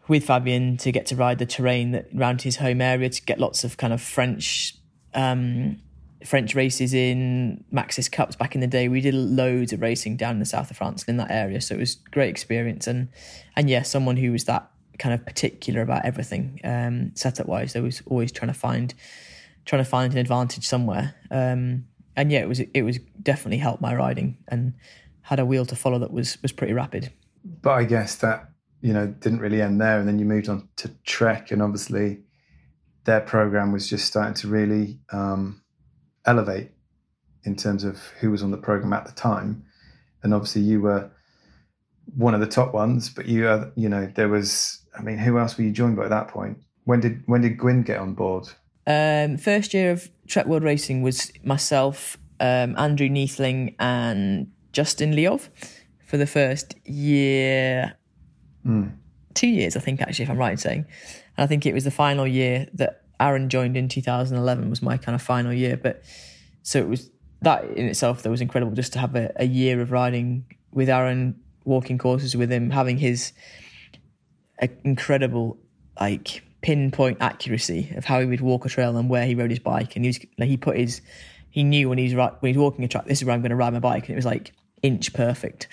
with 0.07 0.25
Fabien 0.25 0.77
to 0.77 0.91
get 0.91 1.05
to 1.07 1.15
ride 1.15 1.39
the 1.39 1.45
terrain 1.45 1.91
that 1.91 2.07
around 2.15 2.43
his 2.43 2.57
home 2.57 2.81
area 2.81 3.09
to 3.09 3.21
get 3.23 3.39
lots 3.39 3.63
of 3.63 3.77
kind 3.77 3.91
of 3.91 4.01
French 4.01 4.75
um, 5.13 5.79
French 6.23 6.55
races 6.55 6.93
in 6.93 7.63
Maxxis 7.73 8.11
Cups 8.11 8.35
back 8.35 8.55
in 8.55 8.61
the 8.61 8.67
day. 8.67 8.87
We 8.87 9.01
did 9.01 9.13
loads 9.13 9.73
of 9.73 9.81
racing 9.81 10.17
down 10.17 10.35
in 10.35 10.39
the 10.39 10.45
south 10.45 10.71
of 10.71 10.77
France 10.77 11.03
in 11.03 11.17
that 11.17 11.31
area, 11.31 11.59
so 11.61 11.75
it 11.75 11.79
was 11.79 11.95
great 12.11 12.29
experience. 12.29 12.87
And 12.87 13.09
and 13.55 13.69
yeah, 13.69 13.81
someone 13.81 14.17
who 14.17 14.31
was 14.31 14.45
that 14.45 14.71
kind 14.99 15.13
of 15.13 15.25
particular 15.25 15.81
about 15.81 16.05
everything 16.05 16.59
um, 16.63 17.11
setup 17.15 17.47
wise. 17.47 17.73
They 17.73 17.81
was 17.81 18.01
always 18.05 18.31
trying 18.31 18.51
to 18.51 18.59
find 18.59 18.93
trying 19.65 19.83
to 19.83 19.89
find 19.89 20.13
an 20.13 20.19
advantage 20.19 20.67
somewhere. 20.67 21.15
Um, 21.31 21.85
and 22.15 22.31
yeah, 22.31 22.39
it 22.39 22.47
was 22.47 22.59
it 22.59 22.83
was 22.83 22.99
definitely 23.21 23.57
helped 23.57 23.81
my 23.81 23.93
riding 23.93 24.37
and 24.47 24.73
had 25.21 25.39
a 25.39 25.45
wheel 25.45 25.65
to 25.65 25.75
follow 25.75 25.99
that 25.99 26.11
was 26.11 26.41
was 26.41 26.51
pretty 26.51 26.73
rapid. 26.73 27.11
But 27.61 27.71
I 27.71 27.83
guess 27.83 28.15
that 28.17 28.49
you 28.81 28.93
know 28.93 29.07
didn't 29.07 29.39
really 29.39 29.61
end 29.61 29.81
there, 29.81 29.99
and 29.99 30.07
then 30.07 30.19
you 30.19 30.25
moved 30.25 30.49
on 30.49 30.69
to 30.77 30.89
Trek, 31.03 31.51
and 31.51 31.61
obviously 31.61 32.19
their 33.03 33.21
program 33.21 33.71
was 33.71 33.89
just 33.89 34.05
starting 34.05 34.33
to 34.33 34.47
really 34.47 34.99
um, 35.11 35.61
elevate 36.25 36.71
in 37.43 37.55
terms 37.55 37.83
of 37.83 37.99
who 38.19 38.31
was 38.31 38.41
on 38.41 38.51
the 38.51 38.57
program 38.57 38.93
at 38.93 39.05
the 39.05 39.11
time, 39.11 39.65
and 40.23 40.33
obviously 40.33 40.61
you 40.61 40.81
were 40.81 41.11
one 42.15 42.33
of 42.33 42.39
the 42.39 42.47
top 42.47 42.73
ones, 42.73 43.09
but 43.09 43.25
you 43.25 43.47
uh, 43.47 43.69
you 43.75 43.89
know 43.89 44.11
there 44.15 44.29
was 44.29 44.81
I 44.97 45.01
mean 45.01 45.17
who 45.17 45.37
else 45.37 45.57
were 45.57 45.63
you 45.63 45.71
joined 45.71 45.95
by 45.95 46.05
at 46.05 46.09
that 46.09 46.27
point? 46.27 46.57
When 46.85 46.99
did 46.99 47.23
when 47.25 47.41
did 47.41 47.57
Gwin 47.57 47.83
get 47.83 47.99
on 47.99 48.13
board? 48.13 48.47
Um, 48.87 49.37
first 49.37 49.73
year 49.73 49.91
of 49.91 50.09
Trek 50.27 50.45
World 50.45 50.63
Racing 50.63 51.01
was 51.01 51.31
myself, 51.43 52.17
um, 52.39 52.77
Andrew 52.77 53.09
Neethling, 53.09 53.75
and 53.79 54.51
Justin 54.73 55.13
Leov 55.13 55.49
for 56.05 56.17
the 56.17 56.27
first 56.27 56.75
year, 56.85 57.95
mm. 58.65 58.91
two 59.33 59.47
years, 59.47 59.75
I 59.75 59.79
think, 59.79 60.01
actually, 60.01 60.23
if 60.23 60.29
I'm 60.29 60.37
right 60.37 60.51
in 60.51 60.57
saying. 60.57 60.85
And 61.37 61.43
I 61.43 61.47
think 61.47 61.65
it 61.65 61.73
was 61.73 61.83
the 61.83 61.91
final 61.91 62.27
year 62.27 62.67
that 62.73 63.01
Aaron 63.19 63.49
joined 63.49 63.75
in 63.75 63.89
2011 63.89 64.69
was 64.69 64.81
my 64.81 64.97
kind 64.97 65.15
of 65.15 65.21
final 65.21 65.51
year. 65.51 65.77
But 65.77 66.03
so 66.61 66.79
it 66.79 66.87
was 66.87 67.09
that 67.41 67.65
in 67.71 67.87
itself 67.87 68.21
that 68.23 68.29
was 68.29 68.41
incredible 68.41 68.73
just 68.75 68.93
to 68.93 68.99
have 68.99 69.15
a, 69.15 69.31
a 69.37 69.45
year 69.45 69.81
of 69.81 69.91
riding 69.91 70.45
with 70.71 70.89
Aaron, 70.89 71.39
walking 71.63 71.97
courses 71.97 72.35
with 72.35 72.51
him, 72.51 72.69
having 72.69 72.97
his 72.97 73.33
incredible 74.83 75.57
like 75.99 76.43
pinpoint 76.61 77.17
accuracy 77.21 77.93
of 77.95 78.05
how 78.05 78.19
he 78.19 78.25
would 78.25 78.41
walk 78.41 78.65
a 78.65 78.69
trail 78.69 78.97
and 78.97 79.09
where 79.09 79.25
he 79.25 79.35
rode 79.35 79.51
his 79.51 79.59
bike. 79.59 79.95
And 79.95 80.03
he 80.03 80.09
was 80.09 80.19
like, 80.37 80.49
he 80.49 80.57
put 80.57 80.77
his 80.77 81.01
he 81.55 81.63
knew 81.63 81.87
when 81.87 81.97
he 81.97 82.03
he's 82.03 82.13
when 82.15 82.35
he's 82.41 82.57
walking 82.57 82.83
a 82.83 82.87
track, 82.89 83.05
this 83.05 83.19
is 83.19 83.25
where 83.25 83.33
I'm 83.33 83.41
going 83.41 83.51
to 83.51 83.55
ride 83.55 83.71
my 83.71 83.79
bike, 83.79 84.03
and 84.03 84.09
it 84.11 84.15
was 84.17 84.25
like 84.25 84.51
inch 84.81 85.13
perfect. 85.13 85.69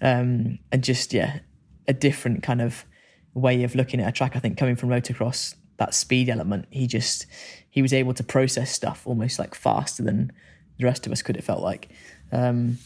Um, 0.00 0.58
and 0.72 0.82
just 0.82 1.12
yeah, 1.12 1.40
a 1.86 1.92
different 1.92 2.42
kind 2.42 2.62
of 2.62 2.86
way 3.34 3.62
of 3.62 3.74
looking 3.74 4.00
at 4.00 4.08
a 4.08 4.12
track. 4.12 4.34
I 4.34 4.38
think 4.38 4.56
coming 4.56 4.76
from 4.76 4.88
motocross, 4.88 5.54
that 5.76 5.94
speed 5.94 6.30
element, 6.30 6.64
he 6.70 6.86
just 6.86 7.26
he 7.68 7.82
was 7.82 7.92
able 7.92 8.14
to 8.14 8.24
process 8.24 8.70
stuff 8.70 9.02
almost 9.04 9.38
like 9.38 9.54
faster 9.54 10.02
than 10.02 10.32
the 10.78 10.86
rest 10.86 11.04
of 11.06 11.12
us 11.12 11.20
could. 11.20 11.36
It 11.36 11.44
felt 11.44 11.60
like, 11.60 11.90
um, 12.32 12.78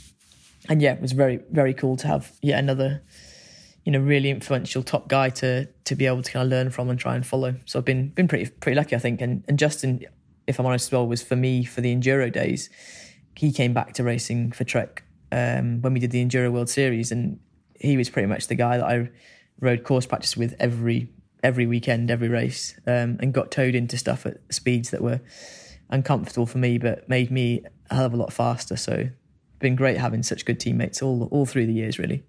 and 0.68 0.82
yeah, 0.82 0.94
it 0.94 1.00
was 1.00 1.12
very 1.12 1.38
very 1.52 1.72
cool 1.72 1.96
to 1.98 2.08
have 2.08 2.32
yet 2.42 2.58
another 2.58 3.00
you 3.84 3.92
know 3.92 3.98
really 3.98 4.30
influential 4.30 4.82
top 4.82 5.08
guy 5.08 5.30
to 5.30 5.66
to 5.84 5.94
be 5.94 6.06
able 6.06 6.22
to 6.22 6.30
kind 6.30 6.44
of 6.44 6.50
learn 6.50 6.70
from 6.70 6.88
and 6.90 6.98
try 6.98 7.14
and 7.14 7.26
follow. 7.26 7.54
So 7.66 7.78
I've 7.78 7.84
been 7.84 8.08
been 8.08 8.28
pretty 8.28 8.50
pretty 8.50 8.76
lucky, 8.76 8.96
I 8.96 8.98
think. 8.98 9.20
And 9.20 9.44
and 9.48 9.58
Justin, 9.58 10.04
if 10.46 10.58
I'm 10.58 10.66
honest 10.66 10.88
as 10.88 10.92
well, 10.92 11.06
was 11.06 11.22
for 11.22 11.36
me 11.36 11.64
for 11.64 11.80
the 11.80 11.94
enduro 11.94 12.32
days. 12.32 12.70
He 13.36 13.52
came 13.52 13.72
back 13.72 13.94
to 13.94 14.04
racing 14.04 14.52
for 14.52 14.64
Trek 14.64 15.04
um, 15.32 15.80
when 15.80 15.94
we 15.94 16.00
did 16.00 16.10
the 16.10 16.24
Enduro 16.24 16.52
World 16.52 16.68
Series, 16.68 17.10
and 17.10 17.38
he 17.74 17.96
was 17.96 18.10
pretty 18.10 18.26
much 18.26 18.48
the 18.48 18.54
guy 18.54 18.76
that 18.76 18.84
I 18.84 19.10
rode 19.60 19.84
course 19.84 20.06
practice 20.06 20.36
with 20.36 20.54
every 20.58 21.10
every 21.42 21.66
weekend, 21.66 22.10
every 22.10 22.28
race, 22.28 22.78
um, 22.86 23.18
and 23.20 23.32
got 23.32 23.50
towed 23.50 23.74
into 23.74 23.96
stuff 23.96 24.26
at 24.26 24.38
speeds 24.50 24.90
that 24.90 25.00
were 25.00 25.20
uncomfortable 25.88 26.46
for 26.46 26.58
me, 26.58 26.76
but 26.76 27.08
made 27.08 27.30
me 27.30 27.64
a 27.90 27.94
hell 27.94 28.06
of 28.06 28.12
a 28.12 28.16
lot 28.16 28.32
faster. 28.32 28.76
So, 28.76 29.08
been 29.58 29.76
great 29.76 29.96
having 29.96 30.22
such 30.22 30.44
good 30.44 30.60
teammates 30.60 31.02
all 31.02 31.28
all 31.30 31.46
through 31.46 31.66
the 31.66 31.72
years, 31.72 31.98
really. 31.98 32.24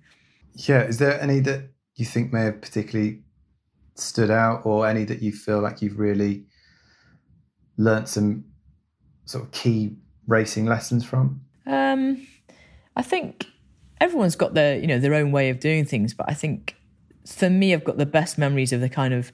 Yeah, 0.53 0.84
is 0.84 0.98
there 0.98 1.20
any 1.22 1.39
that 1.41 1.70
you 1.96 2.05
think 2.05 2.34
may 2.34 2.43
have 2.46 2.62
particularly 2.62 3.24
stood 3.96 4.31
out, 4.31 4.65
or 4.65 4.88
any 4.88 5.03
that 5.05 5.22
you 5.22 5.31
feel 5.31 5.62
like 5.62 5.81
you've 5.81 6.00
really 6.00 6.46
learnt 7.77 8.08
some 8.08 8.46
sort 9.25 9.43
of 9.43 9.51
key 9.51 9.96
racing 10.27 10.65
lessons 10.65 11.05
from? 11.05 11.41
Um, 11.65 12.27
I 12.96 13.01
think 13.01 13.46
everyone's 14.00 14.36
got 14.36 14.53
their 14.53 14.77
you 14.77 14.88
know 14.88 15.00
their 15.00 15.13
own 15.13 15.31
way 15.31 15.50
of 15.50 15.60
doing 15.60 15.86
things, 15.86 16.13
but 16.13 16.29
I 16.29 16.34
think 16.34 16.75
for 17.25 17.50
me, 17.50 17.74
I've 17.74 17.84
got 17.84 17.98
the 17.98 18.05
best 18.05 18.38
memories 18.38 18.74
of 18.74 18.81
the 18.81 18.89
kind 18.89 19.13
of 19.13 19.31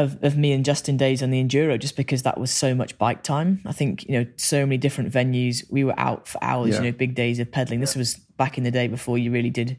of, 0.00 0.22
of 0.22 0.36
me 0.36 0.52
and 0.52 0.64
Justin 0.64 0.96
days 0.96 1.22
on 1.22 1.30
the 1.30 1.42
enduro, 1.42 1.78
just 1.78 1.96
because 1.96 2.22
that 2.22 2.38
was 2.38 2.50
so 2.50 2.74
much 2.74 2.96
bike 2.98 3.22
time. 3.22 3.60
I 3.66 3.72
think 3.72 4.08
you 4.08 4.18
know 4.18 4.26
so 4.36 4.64
many 4.66 4.78
different 4.78 5.12
venues. 5.12 5.64
We 5.70 5.84
were 5.84 5.98
out 5.98 6.26
for 6.26 6.42
hours. 6.42 6.70
Yeah. 6.70 6.82
You 6.82 6.90
know, 6.90 6.96
big 6.96 7.14
days 7.14 7.38
of 7.38 7.50
pedaling. 7.50 7.80
This 7.80 7.94
was 7.94 8.14
back 8.14 8.58
in 8.58 8.64
the 8.64 8.70
day 8.70 8.88
before 8.88 9.18
you 9.18 9.30
really 9.30 9.50
did 9.50 9.78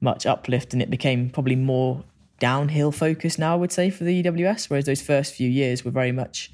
much 0.00 0.26
uplift, 0.26 0.72
and 0.72 0.82
it 0.82 0.90
became 0.90 1.30
probably 1.30 1.56
more 1.56 2.04
downhill 2.38 2.92
focused 2.92 3.38
now. 3.38 3.54
I 3.54 3.56
would 3.56 3.72
say 3.72 3.90
for 3.90 4.04
the 4.04 4.22
EWS, 4.22 4.68
whereas 4.68 4.84
those 4.84 5.02
first 5.02 5.34
few 5.34 5.48
years 5.48 5.84
were 5.84 5.90
very 5.90 6.12
much 6.12 6.52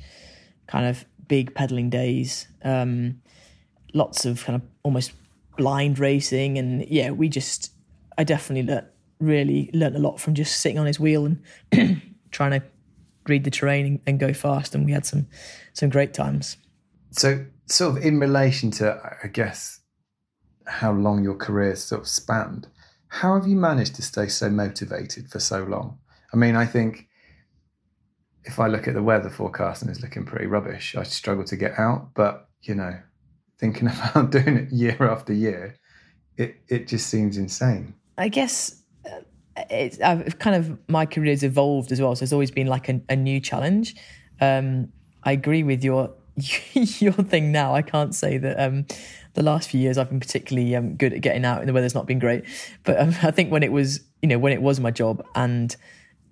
kind 0.67 0.87
of 0.87 1.05
big 1.29 1.55
pedaling 1.55 1.91
days. 1.91 2.49
Um, 2.63 3.21
lots 3.95 4.25
of 4.25 4.45
kind 4.45 4.57
of 4.57 4.63
almost 4.83 5.13
blind 5.57 5.99
racing, 5.99 6.59
and 6.59 6.87
yeah, 6.89 7.11
we 7.11 7.29
just 7.29 7.73
I 8.17 8.25
definitely 8.25 8.73
learnt, 8.73 8.87
really 9.19 9.71
learned 9.73 9.97
a 9.97 10.01
lot 10.01 10.21
from 10.21 10.35
just 10.35 10.61
sitting 10.61 10.79
on 10.79 10.87
his 10.87 11.01
wheel 11.01 11.27
and 11.27 12.03
trying 12.31 12.53
to 12.53 12.63
read 13.29 13.45
the 13.45 13.51
terrain 13.51 14.01
and 14.07 14.19
go 14.19 14.33
fast, 14.33 14.75
and 14.75 14.85
we 14.85 14.93
had 14.93 15.07
some 15.07 15.27
some 15.73 15.91
great 15.91 16.15
times. 16.15 16.57
So, 17.11 17.45
sort 17.67 17.99
of 17.99 18.05
in 18.05 18.19
relation 18.19 18.71
to, 18.73 19.17
I 19.23 19.29
guess, 19.29 19.81
how 20.67 20.93
long 20.93 21.23
your 21.23 21.37
career 21.37 21.77
sort 21.77 22.03
of 22.03 22.09
spanned, 22.09 22.69
how 23.09 23.35
have 23.35 23.47
you 23.47 23.57
managed 23.57 23.95
to 23.97 24.03
stay 24.03 24.29
so 24.29 24.49
motivated 24.49 25.31
for 25.31 25.39
so 25.39 25.65
long? 25.65 25.99
I 26.33 26.37
mean, 26.37 26.57
I 26.57 26.65
think 26.65 27.09
if 28.45 28.59
I 28.59 28.67
look 28.67 28.89
at 28.89 28.95
the 28.95 29.03
weather 29.03 29.31
forecast 29.31 29.83
and 29.83 29.91
it's 29.91 30.01
looking 30.01 30.25
pretty 30.25 30.47
rubbish, 30.47 30.97
I 30.97 31.03
struggle 31.03 31.45
to 31.45 31.57
get 31.57 31.79
out. 31.79 32.15
But 32.15 32.49
you 32.63 32.75
know, 32.75 32.99
thinking 33.59 33.89
about 34.11 34.31
doing 34.31 34.57
it 34.57 34.73
year 34.73 34.97
after 35.03 35.33
year, 35.33 35.77
it 36.37 36.57
it 36.69 36.89
just 36.89 37.09
seems 37.09 37.37
insane. 37.37 37.95
I 38.19 38.29
guess 38.29 38.82
it's 39.57 40.01
I've 40.01 40.39
kind 40.39 40.57
of 40.57 40.79
my 40.89 41.07
career 41.07 41.31
has 41.31 41.43
evolved 41.43 41.93
as 41.93 42.01
well. 42.01 42.15
So 42.17 42.23
it's 42.23 42.33
always 42.33 42.51
been 42.51 42.67
like 42.67 42.89
a, 42.89 43.01
a 43.09 43.17
new 43.17 43.41
challenge. 43.41 43.95
Um, 44.41 44.89
I 45.23 45.33
agree 45.33 45.63
with 45.63 45.85
your 45.85 46.15
your 46.73 47.13
thing 47.13 47.53
now. 47.53 47.75
I 47.75 47.83
can't 47.83 48.15
say 48.15 48.39
that 48.39 48.59
um, 48.59 48.87
the 49.35 49.43
last 49.43 49.71
few 49.71 49.81
years 49.81 49.99
I've 49.99 50.09
been 50.09 50.21
particularly 50.21 50.75
um, 50.77 50.97
good 50.97 51.13
at 51.13 51.21
getting 51.21 51.45
out 51.45 51.61
and 51.61 51.69
the 51.69 51.73
weather's 51.73 51.95
not 51.95 52.07
been 52.07 52.19
great. 52.19 52.45
But 52.85 53.01
um, 53.01 53.09
I 53.23 53.31
think 53.31 53.53
when 53.53 53.63
it 53.63 53.73
was, 53.73 54.01
you 54.23 54.29
know, 54.29 54.39
when 54.39 54.53
it 54.53 54.63
was 54.63 54.81
my 54.81 54.91
job 54.91 55.25
and 55.35 55.75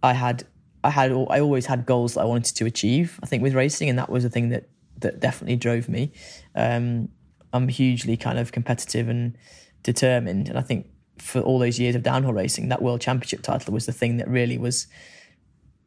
I 0.03 0.13
had, 0.13 0.45
I 0.83 0.91
had, 0.91 1.13
I 1.13 1.41
always 1.41 1.67
had 1.67 1.85
goals 1.85 2.15
that 2.15 2.23
I 2.23 2.25
wanted 2.25 2.57
to 2.57 2.65
achieve. 2.65 3.21
I 3.23 3.27
think 3.27 3.43
with 3.43 3.55
racing, 3.55 3.91
and 3.91 3.99
that 3.99 4.09
was 4.09 4.23
the 4.23 4.31
thing 4.31 4.49
that 4.51 4.69
that 4.99 5.21
definitely 5.21 5.57
drove 5.57 5.89
me. 5.89 6.13
Um, 6.55 7.09
I'm 7.53 7.69
hugely 7.69 8.17
kind 8.17 8.39
of 8.39 8.53
competitive 8.53 9.09
and 9.09 9.37
determined, 9.83 10.49
and 10.49 10.59
I 10.59 10.63
think 10.63 10.87
for 11.21 11.41
all 11.41 11.59
those 11.59 11.79
years 11.79 11.95
of 11.95 12.03
downhill 12.03 12.33
racing, 12.33 12.69
that 12.69 12.83
world 12.83 13.01
championship 13.01 13.43
title 13.43 13.73
was 13.73 13.87
the 13.87 13.93
thing 13.93 14.17
that 14.17 14.29
really 14.29 14.59
was 14.59 14.87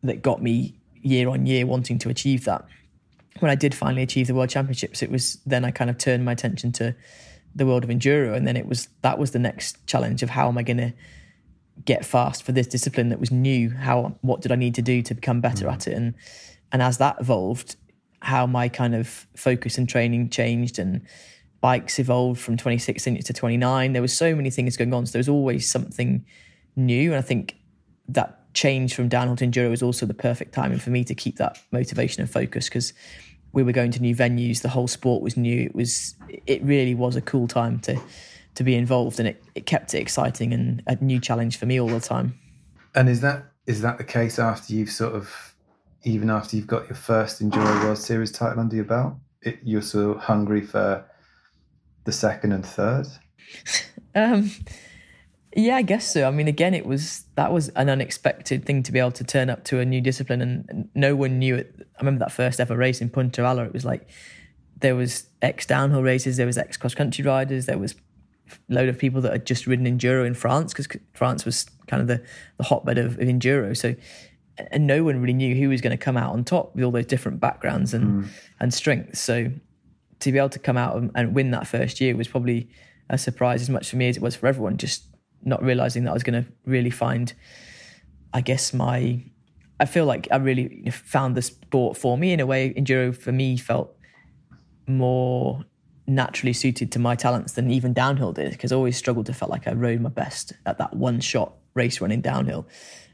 that 0.03 0.21
got 0.21 0.41
me 0.41 0.75
year 1.01 1.29
on 1.29 1.45
year 1.45 1.65
wanting 1.65 1.97
to 1.99 2.09
achieve 2.09 2.45
that 2.45 2.65
when 3.39 3.51
I 3.51 3.55
did 3.55 3.73
finally 3.73 4.03
achieve 4.03 4.27
the 4.27 4.35
world 4.35 4.49
championships, 4.49 5.01
it 5.01 5.11
was 5.11 5.39
then 5.45 5.65
I 5.65 5.71
kind 5.71 5.89
of 5.89 5.97
turned 5.97 6.23
my 6.23 6.31
attention 6.31 6.71
to 6.73 6.95
the 7.55 7.65
world 7.65 7.83
of 7.83 7.89
enduro, 7.89 8.35
and 8.35 8.47
then 8.47 8.57
it 8.57 8.65
was 8.65 8.89
that 9.01 9.19
was 9.19 9.31
the 9.31 9.39
next 9.39 9.85
challenge 9.87 10.23
of 10.23 10.29
how 10.29 10.47
am 10.47 10.57
I 10.57 10.63
going 10.63 10.77
to 10.77 10.93
get 11.85 12.05
fast 12.05 12.43
for 12.43 12.51
this 12.51 12.67
discipline 12.67 13.09
that 13.09 13.19
was 13.19 13.31
new? 13.31 13.69
How 13.69 14.15
what 14.21 14.41
did 14.41 14.51
I 14.51 14.55
need 14.55 14.75
to 14.75 14.81
do 14.81 15.01
to 15.03 15.13
become 15.13 15.41
better 15.41 15.65
mm. 15.65 15.73
at 15.73 15.87
it? 15.87 15.93
And 15.93 16.13
and 16.71 16.81
as 16.81 16.97
that 16.97 17.17
evolved, 17.19 17.75
how 18.21 18.45
my 18.45 18.69
kind 18.69 18.95
of 18.95 19.27
focus 19.35 19.77
and 19.77 19.87
training 19.87 20.29
changed, 20.29 20.79
and 20.79 21.01
bikes 21.63 21.97
evolved 21.97 22.41
from 22.41 22.57
26 22.57 23.07
inches 23.07 23.23
to 23.23 23.31
29. 23.31 23.93
There 23.93 24.01
was 24.01 24.15
so 24.15 24.35
many 24.35 24.49
things 24.49 24.75
going 24.75 24.93
on, 24.93 25.05
so 25.05 25.13
there 25.13 25.21
was 25.21 25.29
always 25.29 25.71
something 25.71 26.25
new, 26.75 27.11
and 27.11 27.17
I 27.17 27.21
think 27.21 27.55
that 28.09 28.53
change 28.53 28.93
from 28.93 29.07
downhill 29.07 29.37
to 29.37 29.47
enduro 29.47 29.69
was 29.69 29.81
also 29.81 30.05
the 30.05 30.13
perfect 30.13 30.53
timing 30.53 30.77
for 30.77 30.89
me 30.89 31.05
to 31.05 31.15
keep 31.15 31.37
that 31.37 31.57
motivation 31.71 32.21
and 32.21 32.29
focus 32.29 32.67
because 32.67 32.91
we 33.53 33.63
were 33.63 33.71
going 33.71 33.91
to 33.91 34.01
new 34.01 34.13
venues. 34.13 34.61
The 34.61 34.67
whole 34.67 34.89
sport 34.89 35.23
was 35.23 35.37
new. 35.37 35.61
It 35.61 35.73
was 35.73 36.15
it 36.45 36.61
really 36.63 36.95
was 36.95 37.15
a 37.15 37.21
cool 37.21 37.47
time 37.47 37.79
to 37.79 37.97
to 38.55 38.63
be 38.65 38.75
involved, 38.75 39.19
and 39.19 39.29
it, 39.29 39.41
it 39.55 39.65
kept 39.65 39.93
it 39.93 39.99
exciting 39.99 40.51
and 40.51 40.83
a 40.85 40.97
new 40.97 41.21
challenge 41.21 41.55
for 41.55 41.65
me 41.65 41.79
all 41.79 41.87
the 41.87 42.01
time. 42.01 42.37
And 42.93 43.07
is 43.07 43.21
that 43.21 43.45
is 43.67 43.81
that 43.83 43.97
the 43.97 44.03
case 44.03 44.37
after 44.37 44.73
you've 44.73 44.91
sort 44.91 45.15
of 45.15 45.55
even 46.03 46.29
after 46.29 46.57
you've 46.57 46.67
got 46.67 46.89
your 46.89 46.97
first 46.97 47.41
Enduro 47.41 47.83
World 47.85 47.97
Series 47.97 48.33
title 48.33 48.59
under 48.59 48.75
your 48.75 48.83
belt, 48.83 49.13
it, 49.41 49.59
you're 49.63 49.81
so 49.81 50.15
hungry 50.15 50.59
for 50.59 51.05
the 52.05 52.11
second 52.11 52.51
and 52.51 52.65
third? 52.65 53.07
um, 54.15 54.51
Yeah, 55.55 55.75
I 55.75 55.83
guess 55.83 56.11
so. 56.11 56.27
I 56.27 56.31
mean, 56.31 56.47
again, 56.47 56.73
it 56.73 56.85
was 56.85 57.25
that 57.35 57.51
was 57.51 57.69
an 57.69 57.89
unexpected 57.89 58.65
thing 58.65 58.81
to 58.83 58.91
be 58.91 58.99
able 58.99 59.11
to 59.11 59.23
turn 59.23 59.49
up 59.49 59.63
to 59.65 59.79
a 59.79 59.85
new 59.85 60.01
discipline, 60.01 60.41
and, 60.41 60.65
and 60.69 60.89
no 60.95 61.15
one 61.15 61.37
knew 61.37 61.55
it. 61.55 61.75
I 61.79 61.99
remember 61.99 62.19
that 62.19 62.31
first 62.31 62.59
ever 62.59 62.75
race 62.75 63.01
in 63.01 63.09
Punta 63.09 63.41
Ala. 63.41 63.65
It 63.65 63.73
was 63.73 63.85
like 63.85 64.09
there 64.79 64.95
was 64.95 65.27
ex 65.41 65.65
downhill 65.65 66.01
races, 66.01 66.37
there 66.37 66.47
was 66.47 66.57
ex 66.57 66.75
cross 66.77 66.95
country 66.95 67.23
riders, 67.23 67.67
there 67.67 67.77
was 67.77 67.93
a 68.49 68.73
load 68.73 68.89
of 68.89 68.97
people 68.97 69.21
that 69.21 69.31
had 69.31 69.45
just 69.45 69.67
ridden 69.67 69.85
enduro 69.85 70.25
in 70.25 70.33
France 70.33 70.73
because 70.73 70.87
France 71.13 71.45
was 71.45 71.65
kind 71.87 72.01
of 72.01 72.07
the, 72.07 72.23
the 72.57 72.63
hotbed 72.63 72.97
of, 72.97 73.19
of 73.19 73.27
enduro. 73.27 73.77
So, 73.77 73.95
and 74.71 74.87
no 74.87 75.03
one 75.03 75.21
really 75.21 75.33
knew 75.33 75.55
who 75.55 75.69
was 75.69 75.81
going 75.81 75.95
to 75.95 76.03
come 76.03 76.17
out 76.17 76.33
on 76.33 76.43
top 76.43 76.75
with 76.75 76.83
all 76.83 76.91
those 76.91 77.05
different 77.05 77.39
backgrounds 77.39 77.93
and 77.93 78.27
and 78.59 78.73
strengths. 78.73 79.19
So, 79.19 79.51
to 80.23 80.31
be 80.31 80.37
able 80.37 80.49
to 80.49 80.59
come 80.59 80.77
out 80.77 80.95
and, 80.95 81.11
and 81.15 81.35
win 81.35 81.51
that 81.51 81.67
first 81.67 82.01
year 82.01 82.15
was 82.15 82.27
probably 82.27 82.69
a 83.09 83.17
surprise 83.17 83.61
as 83.61 83.69
much 83.69 83.89
for 83.89 83.97
me 83.97 84.07
as 84.09 84.17
it 84.17 84.23
was 84.23 84.35
for 84.35 84.47
everyone. 84.47 84.77
Just 84.77 85.05
not 85.43 85.61
realizing 85.61 86.03
that 86.05 86.11
I 86.11 86.13
was 86.13 86.23
going 86.23 86.43
to 86.43 86.49
really 86.65 86.89
find, 86.89 87.33
I 88.33 88.41
guess, 88.41 88.73
my. 88.73 89.23
I 89.79 89.85
feel 89.85 90.05
like 90.05 90.27
I 90.31 90.37
really 90.37 90.89
found 90.91 91.35
the 91.35 91.41
sport 91.41 91.97
for 91.97 92.17
me 92.17 92.31
in 92.31 92.39
a 92.39 92.45
way. 92.45 92.73
Enduro 92.73 93.15
for 93.15 93.31
me 93.31 93.57
felt 93.57 93.95
more 94.87 95.65
naturally 96.05 96.53
suited 96.53 96.91
to 96.91 96.99
my 96.99 97.15
talents 97.15 97.53
than 97.53 97.71
even 97.71 97.93
downhill 97.93 98.33
did 98.33 98.51
because 98.51 98.71
I 98.71 98.75
always 98.75 98.97
struggled 98.97 99.25
to 99.27 99.33
felt 99.33 99.51
like 99.51 99.67
I 99.67 99.73
rode 99.73 100.01
my 100.01 100.09
best 100.09 100.53
at 100.65 100.77
that 100.77 100.93
one 100.95 101.19
shot 101.19 101.53
race 101.73 101.99
running 102.01 102.21
downhill. 102.21 102.67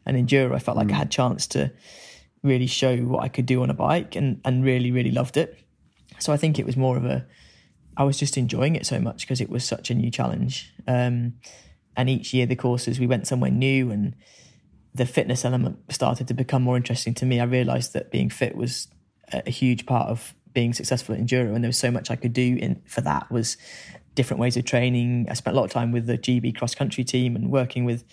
And 0.06 0.18
enduro, 0.18 0.54
I 0.54 0.60
felt 0.60 0.78
like 0.78 0.90
I 0.90 0.94
mm. 0.94 0.98
had 0.98 1.12
chance 1.12 1.48
to 1.48 1.72
really 2.44 2.68
show 2.68 2.98
what 2.98 3.24
I 3.24 3.28
could 3.28 3.46
do 3.46 3.64
on 3.64 3.70
a 3.70 3.74
bike 3.74 4.16
and, 4.16 4.42
and 4.46 4.64
really, 4.64 4.92
really 4.92 5.12
loved 5.12 5.38
it. 5.38 5.58
So 6.20 6.34
I 6.34 6.38
think 6.38 6.60
it 6.60 6.66
was 6.66 6.78
more 6.78 6.98
of 6.98 7.06
a, 7.06 7.26
I 7.98 8.04
was 8.04 8.18
just 8.18 8.38
enjoying 8.38 8.76
it 8.76 8.86
so 8.86 9.00
much 9.00 9.22
because 9.22 9.42
it 9.42 9.50
was 9.50 9.66
such 9.66 9.90
a 9.90 9.96
new 9.96 10.12
challenge. 10.12 10.74
Um, 10.88 11.34
and 11.96 12.10
each 12.10 12.34
year 12.34 12.46
the 12.46 12.56
courses, 12.56 13.00
we 13.00 13.08
went 13.08 13.28
somewhere 13.28 13.52
new 13.52 13.92
and 13.92 14.16
the 14.94 15.06
fitness 15.06 15.46
element 15.46 15.80
started 15.92 16.28
to 16.28 16.34
become 16.34 16.62
more 16.62 16.78
interesting 16.78 17.14
to 17.16 17.26
me. 17.26 17.40
I 17.40 17.46
realized 17.46 17.94
that 17.94 18.12
being 18.12 18.30
fit 18.30 18.56
was 18.56 18.88
a, 19.32 19.44
a 19.48 19.50
huge 19.52 19.86
part 19.86 20.10
of 20.10 20.34
being 20.54 20.74
successful 20.74 21.14
at 21.14 21.22
enduro 21.22 21.54
and 21.54 21.64
there 21.64 21.70
was 21.70 21.78
so 21.78 21.92
much 21.92 22.10
I 22.10 22.16
could 22.16 22.34
do 22.34 22.58
in 22.60 22.82
for 22.86 23.02
that 23.02 23.30
was 23.32 23.58
different 24.16 24.42
ways 24.42 24.58
of 24.58 24.66
training. 24.66 25.28
I 25.30 25.34
spent 25.34 25.56
a 25.56 25.60
lot 25.60 25.66
of 25.66 25.72
time 25.72 25.92
with 25.92 26.08
the 26.08 26.18
GB 26.18 26.58
cross 26.58 26.74
country 26.74 27.04
team 27.04 27.36
and 27.36 27.52
working 27.52 27.86
with 27.86 28.04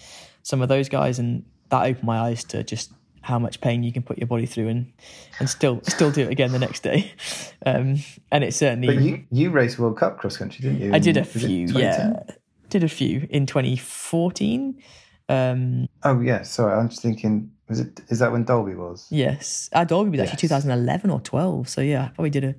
some 0.42 0.62
of 0.62 0.68
those 0.68 0.88
guys 0.88 1.18
and 1.18 1.44
that 1.70 1.84
opened 1.84 2.04
my 2.04 2.18
eyes 2.18 2.44
to 2.44 2.62
just 2.62 2.92
how 3.26 3.38
much 3.40 3.60
pain 3.60 3.82
you 3.82 3.92
can 3.92 4.02
put 4.02 4.18
your 4.18 4.28
body 4.28 4.46
through 4.46 4.68
and 4.68 4.92
and 5.40 5.48
still 5.50 5.80
still 5.82 6.10
do 6.12 6.22
it 6.22 6.30
again 6.30 6.52
the 6.52 6.58
next 6.58 6.82
day. 6.82 7.12
Um, 7.64 7.96
and 8.30 8.44
it 8.44 8.54
certainly 8.54 8.86
But 8.86 9.02
you 9.02 9.24
you 9.32 9.50
raced 9.50 9.78
World 9.80 9.96
Cup 9.98 10.18
cross 10.18 10.36
country, 10.36 10.62
didn't 10.62 10.80
you? 10.80 10.94
I 10.94 11.00
did 11.00 11.16
a 11.16 11.20
Was 11.20 11.32
few, 11.32 11.66
yeah. 11.66 12.22
Did 12.70 12.84
a 12.84 12.88
few 12.88 13.26
in 13.30 13.46
2014. 13.46 14.80
Um, 15.28 15.88
Oh 16.04 16.20
yeah, 16.20 16.42
sorry. 16.42 16.74
I'm 16.78 16.88
just 16.88 17.02
thinking. 17.02 17.50
Was 17.68 17.80
it? 17.80 18.00
Is 18.08 18.20
that 18.20 18.30
when 18.30 18.44
Dalby 18.44 18.74
was? 18.76 19.08
yes, 19.10 19.68
uh, 19.72 19.84
Dalby 19.84 20.10
was 20.10 20.20
actually 20.20 20.38
2011 20.38 21.10
or 21.10 21.18
12. 21.20 21.68
So 21.68 21.80
yeah, 21.80 22.04
I 22.04 22.08
probably 22.14 22.30
did 22.30 22.44
a 22.44 22.54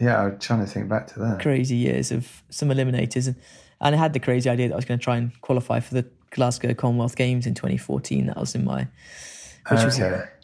Yeah, 0.00 0.20
I'm 0.22 0.38
trying 0.40 0.64
to 0.64 0.66
think 0.66 0.88
back 0.88 1.06
to 1.08 1.20
that. 1.20 1.38
crazy 1.40 1.76
years 1.76 2.10
of 2.10 2.42
some 2.50 2.70
eliminators, 2.70 3.28
and 3.28 3.36
and 3.80 3.94
I 3.94 3.98
had 3.98 4.12
the 4.12 4.18
crazy 4.20 4.50
idea 4.50 4.66
that 4.68 4.74
I 4.74 4.76
was 4.76 4.84
going 4.84 4.98
to 4.98 5.04
try 5.04 5.16
and 5.18 5.30
qualify 5.42 5.78
for 5.78 5.94
the 5.94 6.04
Glasgow 6.32 6.74
Commonwealth 6.74 7.14
Games 7.14 7.46
in 7.46 7.54
2014. 7.54 8.26
That 8.26 8.36
was 8.38 8.56
in 8.56 8.64
my, 8.64 8.88
which 9.68 9.84
was 9.84 10.00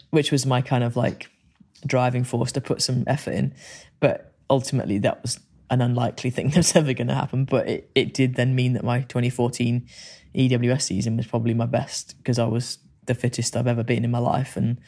which 0.09 0.31
was 0.31 0.45
my 0.45 0.61
kind 0.61 0.83
of 0.83 0.95
like 0.95 1.29
driving 1.85 2.23
force 2.23 2.51
to 2.53 2.61
put 2.61 2.81
some 2.81 3.03
effort 3.07 3.31
in. 3.31 3.53
But 3.99 4.33
ultimately, 4.49 4.99
that 4.99 5.21
was 5.21 5.39
an 5.69 5.81
unlikely 5.81 6.29
thing 6.29 6.49
that's 6.53 6.75
ever 6.75 6.93
going 6.93 7.07
to 7.07 7.15
happen. 7.15 7.45
But 7.45 7.67
it, 7.67 7.91
it 7.95 8.13
did 8.13 8.35
then 8.35 8.55
mean 8.55 8.73
that 8.73 8.83
my 8.83 9.01
2014 9.01 9.87
EWS 10.35 10.81
season 10.81 11.17
was 11.17 11.27
probably 11.27 11.53
my 11.53 11.65
best 11.65 12.17
because 12.17 12.39
I 12.39 12.45
was 12.45 12.79
the 13.05 13.15
fittest 13.15 13.55
I've 13.55 13.67
ever 13.67 13.83
been 13.83 14.03
in 14.03 14.11
my 14.11 14.19
life. 14.19 14.57
And 14.57 14.79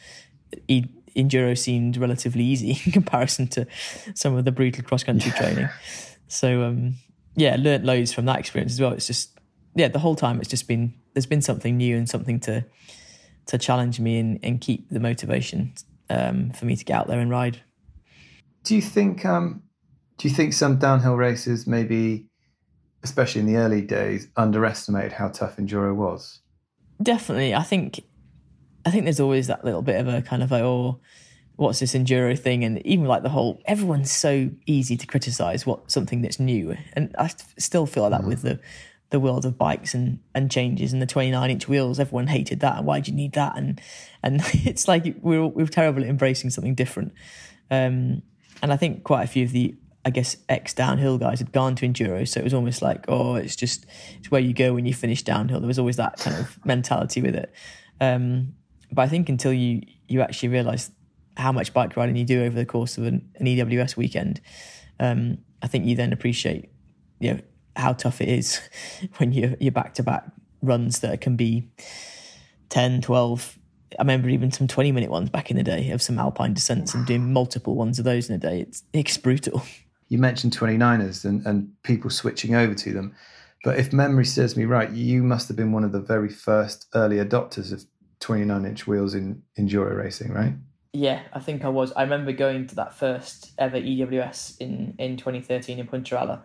e- 0.68 0.84
enduro 1.16 1.56
seemed 1.56 1.96
relatively 1.96 2.44
easy 2.44 2.70
in 2.84 2.92
comparison 2.92 3.48
to 3.48 3.66
some 4.14 4.36
of 4.36 4.44
the 4.44 4.52
brutal 4.52 4.84
cross 4.84 5.02
country 5.02 5.32
training. 5.32 5.68
So, 6.28 6.62
um, 6.62 6.94
yeah, 7.34 7.56
learnt 7.58 7.84
loads 7.84 8.12
from 8.12 8.26
that 8.26 8.38
experience 8.38 8.72
as 8.72 8.80
well. 8.80 8.92
It's 8.92 9.06
just, 9.06 9.38
yeah, 9.74 9.88
the 9.88 9.98
whole 9.98 10.16
time 10.16 10.40
it's 10.40 10.48
just 10.48 10.68
been, 10.68 10.94
there's 11.14 11.26
been 11.26 11.42
something 11.42 11.76
new 11.76 11.96
and 11.96 12.08
something 12.08 12.38
to, 12.40 12.64
to 13.50 13.58
challenge 13.58 14.00
me 14.00 14.18
and, 14.18 14.38
and 14.42 14.60
keep 14.60 14.88
the 14.90 15.00
motivation 15.00 15.72
um, 16.08 16.50
for 16.50 16.64
me 16.64 16.76
to 16.76 16.84
get 16.84 16.96
out 16.96 17.08
there 17.08 17.20
and 17.20 17.30
ride. 17.30 17.60
Do 18.64 18.74
you 18.74 18.82
think? 18.82 19.24
Um, 19.24 19.62
do 20.18 20.28
you 20.28 20.34
think 20.34 20.52
some 20.52 20.78
downhill 20.78 21.16
races 21.16 21.66
maybe, 21.66 22.26
especially 23.02 23.40
in 23.40 23.46
the 23.46 23.56
early 23.56 23.82
days, 23.82 24.28
underestimated 24.36 25.12
how 25.12 25.28
tough 25.28 25.56
enduro 25.56 25.94
was? 25.94 26.40
Definitely, 27.02 27.54
I 27.54 27.62
think, 27.62 28.00
I 28.84 28.90
think 28.90 29.04
there's 29.04 29.20
always 29.20 29.46
that 29.46 29.64
little 29.64 29.82
bit 29.82 29.98
of 29.98 30.08
a 30.08 30.20
kind 30.20 30.42
of 30.42 30.50
like, 30.50 30.62
oh, 30.62 31.00
what's 31.56 31.80
this 31.80 31.94
enduro 31.94 32.38
thing? 32.38 32.64
And 32.64 32.84
even 32.86 33.06
like 33.06 33.22
the 33.22 33.30
whole, 33.30 33.62
everyone's 33.64 34.12
so 34.12 34.50
easy 34.66 34.96
to 34.98 35.06
criticize 35.06 35.64
what 35.64 35.90
something 35.90 36.20
that's 36.20 36.38
new, 36.38 36.76
and 36.92 37.14
I 37.18 37.28
st- 37.28 37.58
still 37.58 37.86
feel 37.86 38.02
like 38.02 38.12
that 38.12 38.24
with 38.24 38.42
the 38.42 38.60
the 39.10 39.20
world 39.20 39.44
of 39.44 39.58
bikes 39.58 39.92
and 39.92 40.20
and 40.34 40.50
changes 40.50 40.92
and 40.92 41.02
the 41.02 41.06
29 41.06 41.50
inch 41.50 41.68
wheels. 41.68 42.00
Everyone 42.00 42.28
hated 42.28 42.60
that, 42.60 42.78
and 42.78 42.86
why 42.86 43.00
do 43.00 43.10
you 43.10 43.16
need 43.16 43.32
that? 43.32 43.56
And 43.56 43.80
and 44.22 44.40
it's 44.52 44.88
like 44.88 45.16
we're 45.20 45.46
we're 45.46 45.66
terrible 45.66 46.02
at 46.02 46.08
embracing 46.08 46.50
something 46.50 46.74
different. 46.74 47.12
Um, 47.70 48.22
and 48.62 48.72
I 48.72 48.76
think 48.76 49.04
quite 49.04 49.24
a 49.24 49.26
few 49.26 49.44
of 49.44 49.52
the 49.52 49.74
I 50.04 50.10
guess 50.10 50.36
ex 50.48 50.72
downhill 50.72 51.18
guys 51.18 51.40
had 51.40 51.52
gone 51.52 51.74
to 51.76 51.86
enduro, 51.86 52.26
so 52.26 52.40
it 52.40 52.44
was 52.44 52.54
almost 52.54 52.82
like, 52.82 53.04
oh, 53.08 53.34
it's 53.34 53.56
just 53.56 53.84
it's 54.18 54.30
where 54.30 54.40
you 54.40 54.54
go 54.54 54.74
when 54.74 54.86
you 54.86 54.94
finish 54.94 55.22
downhill. 55.22 55.60
There 55.60 55.68
was 55.68 55.78
always 55.78 55.96
that 55.96 56.18
kind 56.18 56.36
of 56.36 56.58
mentality 56.64 57.20
with 57.20 57.34
it. 57.34 57.52
Um, 58.00 58.54
but 58.92 59.02
I 59.02 59.08
think 59.08 59.28
until 59.28 59.52
you 59.52 59.82
you 60.08 60.22
actually 60.22 60.50
realise 60.50 60.90
how 61.36 61.52
much 61.52 61.72
bike 61.72 61.96
riding 61.96 62.16
you 62.16 62.24
do 62.24 62.44
over 62.44 62.56
the 62.56 62.66
course 62.66 62.98
of 62.98 63.04
an, 63.06 63.28
an 63.36 63.46
EWS 63.46 63.96
weekend, 63.96 64.40
um, 64.98 65.38
I 65.62 65.66
think 65.66 65.86
you 65.86 65.96
then 65.96 66.12
appreciate 66.12 66.70
you 67.18 67.34
know 67.34 67.40
how 67.80 67.92
tough 67.92 68.20
it 68.20 68.28
is 68.28 68.60
when 69.16 69.32
you're 69.32 69.56
you're 69.60 69.72
back 69.72 69.94
to 69.94 70.02
back 70.02 70.24
runs 70.62 71.00
that 71.00 71.20
can 71.20 71.36
be 71.36 71.68
10, 72.68 73.00
12. 73.02 73.58
I 73.98 74.02
remember 74.02 74.28
even 74.28 74.52
some 74.52 74.68
20 74.68 74.92
minute 74.92 75.10
ones 75.10 75.30
back 75.30 75.50
in 75.50 75.56
the 75.56 75.62
day 75.62 75.90
of 75.90 76.00
some 76.00 76.18
alpine 76.18 76.54
descents 76.54 76.94
and 76.94 77.04
doing 77.06 77.32
multiple 77.32 77.74
ones 77.74 77.98
of 77.98 78.04
those 78.04 78.28
in 78.28 78.34
a 78.34 78.38
day. 78.38 78.60
It's 78.60 78.84
it's 78.92 79.16
brutal. 79.16 79.62
You 80.08 80.18
mentioned 80.18 80.56
29ers 80.56 81.24
and, 81.24 81.44
and 81.46 81.70
people 81.82 82.10
switching 82.10 82.54
over 82.54 82.74
to 82.74 82.92
them. 82.92 83.14
But 83.62 83.78
if 83.78 83.92
memory 83.92 84.24
serves 84.24 84.56
me 84.56 84.64
right, 84.64 84.90
you 84.90 85.22
must 85.22 85.48
have 85.48 85.56
been 85.56 85.72
one 85.72 85.84
of 85.84 85.92
the 85.92 86.00
very 86.00 86.30
first 86.30 86.86
early 86.94 87.16
adopters 87.16 87.72
of 87.72 87.84
29 88.20 88.64
inch 88.64 88.86
wheels 88.86 89.14
in 89.14 89.42
enduro 89.58 89.96
racing, 89.96 90.32
right? 90.32 90.54
Yeah, 90.92 91.22
I 91.32 91.40
think 91.40 91.64
I 91.64 91.68
was. 91.68 91.92
I 91.92 92.02
remember 92.02 92.32
going 92.32 92.66
to 92.68 92.74
that 92.76 92.94
first 92.94 93.52
ever 93.58 93.76
EWS 93.78 94.60
in, 94.60 94.94
in 94.98 95.16
2013 95.16 95.78
in 95.78 95.86
Punta 95.86 96.20
Ala, 96.20 96.42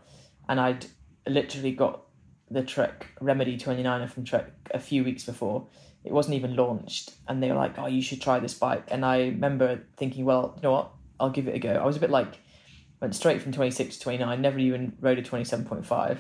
and 0.48 0.60
I'd 0.60 0.86
literally 1.28 1.72
got 1.72 2.06
the 2.50 2.64
Trek 2.64 3.08
Remedy 3.20 3.58
29er 3.58 4.10
from 4.10 4.24
Trek 4.24 4.52
a 4.72 4.80
few 4.80 5.04
weeks 5.04 5.24
before. 5.24 5.68
It 6.04 6.14
wasn't 6.14 6.36
even 6.36 6.56
launched, 6.56 7.16
and 7.28 7.42
they 7.42 7.50
were 7.50 7.58
like, 7.58 7.80
"Oh, 7.80 7.88
you 7.88 8.02
should 8.02 8.22
try 8.22 8.40
this 8.40 8.54
bike." 8.54 8.84
And 8.90 9.04
I 9.04 9.22
remember 9.22 9.82
thinking, 9.98 10.26
"Well, 10.26 10.54
you 10.56 10.62
know 10.62 10.72
what? 10.72 10.92
I'll 11.20 11.32
give 11.32 11.48
it 11.48 11.56
a 11.56 11.60
go." 11.60 11.74
I 11.74 11.86
was 11.86 11.98
a 11.98 12.00
bit 12.00 12.12
like, 12.12 12.40
went 13.02 13.16
straight 13.16 13.42
from 13.42 13.52
26 13.52 13.98
to 13.98 14.04
29, 14.04 14.42
never 14.42 14.60
even 14.60 14.94
rode 15.00 15.18
a 15.18 15.24
27.5. 15.24 16.18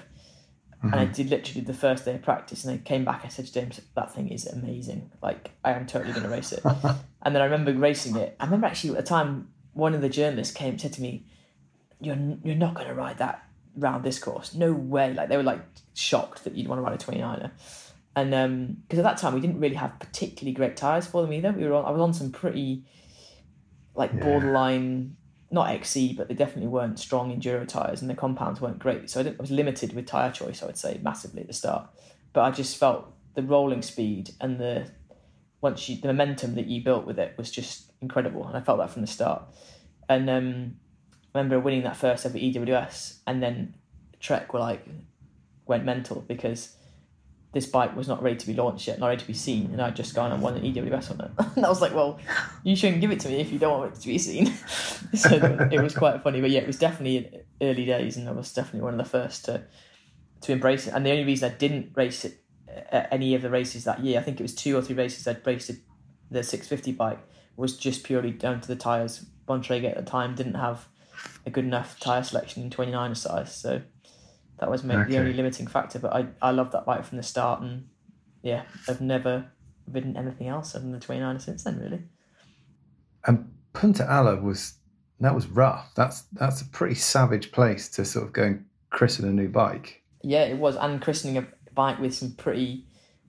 And 0.81 0.93
I 0.93 1.05
mm-hmm. 1.05 1.13
did 1.13 1.29
literally 1.29 1.61
the 1.61 1.73
first 1.73 2.05
day 2.05 2.15
of 2.15 2.21
practice, 2.21 2.63
and 2.63 2.73
I 2.73 2.77
came 2.77 3.05
back. 3.05 3.21
I 3.23 3.27
said 3.27 3.45
to 3.45 3.53
James, 3.53 3.79
"That 3.95 4.13
thing 4.13 4.29
is 4.29 4.45
amazing. 4.45 5.11
Like, 5.21 5.51
I 5.63 5.71
am 5.71 5.85
totally 5.85 6.13
going 6.13 6.23
to 6.23 6.29
race 6.29 6.51
it." 6.51 6.63
and 7.21 7.35
then 7.35 7.41
I 7.41 7.45
remember 7.45 7.73
racing 7.73 8.15
it. 8.15 8.35
I 8.39 8.45
remember 8.45 8.67
actually 8.67 8.91
at 8.91 8.97
the 8.97 9.03
time, 9.03 9.49
one 9.73 9.95
of 9.95 10.01
the 10.01 10.09
journalists 10.09 10.53
came 10.53 10.77
said 10.77 10.93
to 10.93 11.01
me, 11.01 11.25
"You're 11.99 12.17
you're 12.43 12.55
not 12.55 12.75
going 12.75 12.87
to 12.87 12.93
ride 12.93 13.17
that 13.19 13.45
round 13.75 14.03
this 14.03 14.19
course. 14.19 14.53
No 14.53 14.73
way!" 14.73 15.13
Like 15.13 15.29
they 15.29 15.37
were 15.37 15.43
like 15.43 15.61
shocked 15.93 16.43
that 16.43 16.55
you'd 16.55 16.67
want 16.67 16.79
to 16.79 16.83
ride 16.83 16.93
a 16.93 17.03
29er. 17.03 17.51
And 18.17 18.33
um 18.33 18.77
because 18.87 18.99
at 18.99 19.03
that 19.03 19.17
time 19.17 19.33
we 19.33 19.41
didn't 19.41 19.59
really 19.59 19.75
have 19.75 19.99
particularly 19.99 20.53
great 20.53 20.77
tires 20.77 21.05
for 21.05 21.21
them 21.21 21.33
either. 21.33 21.51
We 21.51 21.65
were 21.65 21.73
on, 21.73 21.85
I 21.85 21.91
was 21.91 22.01
on 22.01 22.13
some 22.13 22.31
pretty 22.31 22.83
like 23.95 24.19
borderline 24.19 25.15
not 25.51 25.69
XC, 25.69 26.13
but 26.13 26.27
they 26.27 26.33
definitely 26.33 26.67
weren't 26.67 26.99
strong 26.99 27.35
enduro 27.35 27.67
tires, 27.67 28.01
and 28.01 28.09
the 28.09 28.15
compounds 28.15 28.59
weren't 28.59 28.79
great. 28.79 29.09
So 29.09 29.19
I, 29.19 29.23
didn't, 29.23 29.39
I 29.39 29.41
was 29.41 29.51
limited 29.51 29.93
with 29.93 30.05
tire 30.05 30.31
choice. 30.31 30.61
I 30.61 30.65
would 30.65 30.77
say 30.77 30.99
massively 31.01 31.41
at 31.41 31.47
the 31.47 31.53
start, 31.53 31.87
but 32.33 32.41
I 32.41 32.51
just 32.51 32.77
felt 32.77 33.13
the 33.35 33.43
rolling 33.43 33.81
speed 33.81 34.31
and 34.41 34.59
the 34.59 34.89
once 35.61 35.89
you 35.89 35.99
the 35.99 36.07
momentum 36.07 36.55
that 36.55 36.67
you 36.67 36.83
built 36.83 37.05
with 37.05 37.19
it 37.19 37.35
was 37.37 37.51
just 37.51 37.91
incredible, 38.01 38.45
and 38.47 38.57
I 38.57 38.61
felt 38.61 38.79
that 38.79 38.91
from 38.91 39.01
the 39.01 39.07
start. 39.07 39.43
And 40.07 40.29
um, 40.29 40.75
Remember 41.35 41.59
winning 41.59 41.83
that 41.83 41.97
first 41.97 42.25
ever 42.25 42.37
EWS, 42.37 43.17
and 43.27 43.43
then 43.43 43.75
Trek 44.21 44.53
were 44.53 44.59
like 44.61 44.87
went 45.67 45.83
mental 45.83 46.21
because 46.21 46.77
this 47.51 47.65
bike 47.65 47.93
was 47.93 48.07
not 48.07 48.23
ready 48.23 48.37
to 48.37 48.47
be 48.47 48.53
launched 48.53 48.87
yet, 48.87 48.99
not 48.99 49.07
ready 49.07 49.19
to 49.19 49.27
be 49.27 49.33
seen, 49.33 49.69
and 49.73 49.81
I'd 49.81 49.97
just 49.97 50.15
gone 50.15 50.31
and 50.31 50.41
won 50.41 50.55
an 50.55 50.63
EWS 50.63 51.11
on 51.11 51.25
it. 51.25 51.31
and 51.57 51.65
I 51.65 51.69
was 51.69 51.81
like, 51.81 51.93
well, 51.93 52.19
you 52.63 52.73
shouldn't 52.75 53.01
give 53.01 53.11
it 53.11 53.19
to 53.19 53.27
me 53.27 53.41
if 53.41 53.51
you 53.51 53.59
don't 53.59 53.77
want 53.77 53.93
it 53.93 53.99
to 53.99 54.07
be 54.07 54.17
seen. 54.17 54.45
so 55.13 55.67
it 55.71 55.81
was 55.81 55.93
quite 55.93 56.23
funny, 56.23 56.39
but 56.39 56.51
yeah, 56.51 56.61
it 56.61 56.67
was 56.67 56.79
definitely 56.79 57.29
early 57.61 57.85
days, 57.85 58.15
and 58.15 58.29
I 58.29 58.31
was 58.31 58.53
definitely 58.53 58.81
one 58.81 58.93
of 58.93 58.97
the 58.97 59.09
first 59.09 59.43
to 59.45 59.63
to 60.39 60.51
embrace 60.53 60.87
it. 60.87 60.93
And 60.93 61.05
the 61.05 61.11
only 61.11 61.25
reason 61.25 61.51
I 61.51 61.55
didn't 61.55 61.91
race 61.95 62.23
it 62.23 62.39
uh, 62.69 62.79
at 62.91 63.11
any 63.11 63.35
of 63.35 63.41
the 63.41 63.49
races 63.49 63.83
that 63.83 63.99
year. 63.99 64.19
I 64.19 64.23
think 64.23 64.39
it 64.39 64.43
was 64.43 64.55
two 64.55 64.77
or 64.77 64.81
three 64.81 64.95
races 64.95 65.27
I'd 65.27 65.45
raced 65.45 65.71
the 66.31 66.43
650 66.43 66.93
bike 66.93 67.19
was 67.57 67.77
just 67.77 68.03
purely 68.03 68.31
down 68.31 68.61
to 68.61 68.67
the 68.67 68.75
tyres. 68.75 69.25
Bontrager 69.47 69.91
at 69.91 69.97
the 69.97 70.09
time 70.09 70.33
didn't 70.33 70.55
have 70.55 70.87
a 71.45 71.49
good 71.49 71.65
enough 71.65 71.99
tyre 71.99 72.23
selection 72.23 72.63
in 72.63 72.69
29er 72.69 73.17
size, 73.17 73.55
so 73.55 73.81
that 74.59 74.69
was 74.69 74.83
maybe 74.83 75.01
okay. 75.01 75.11
the 75.11 75.19
only 75.19 75.33
limiting 75.33 75.67
factor. 75.67 75.99
But 75.99 76.13
I, 76.13 76.27
I 76.41 76.51
loved 76.51 76.71
that 76.73 76.85
bike 76.85 77.05
from 77.05 77.17
the 77.17 77.23
start, 77.23 77.61
and 77.61 77.87
yeah, 78.41 78.63
I've 78.87 79.01
never 79.01 79.45
ridden 79.91 80.17
anything 80.17 80.47
else 80.47 80.75
other 80.75 80.83
than 80.83 80.91
the 80.91 80.99
29er 80.99 81.41
since 81.41 81.63
then, 81.63 81.79
really. 81.79 82.01
And 83.25 83.51
Punta 83.73 84.03
Ala 84.03 84.41
was 84.41 84.75
that 85.19 85.35
was 85.35 85.47
rough. 85.47 85.91
That's 85.95 86.23
that's 86.33 86.61
a 86.61 86.65
pretty 86.65 86.95
savage 86.95 87.51
place 87.51 87.89
to 87.89 88.05
sort 88.05 88.25
of 88.25 88.33
go 88.33 88.43
and 88.43 88.65
christen 88.89 89.27
a 89.27 89.31
new 89.31 89.49
bike. 89.49 90.03
Yeah, 90.21 90.43
it 90.43 90.57
was, 90.57 90.75
and 90.75 91.01
christening 91.01 91.37
a 91.37 91.47
bike 91.73 91.99
with 91.99 92.13
some 92.15 92.33
pretty 92.33 92.85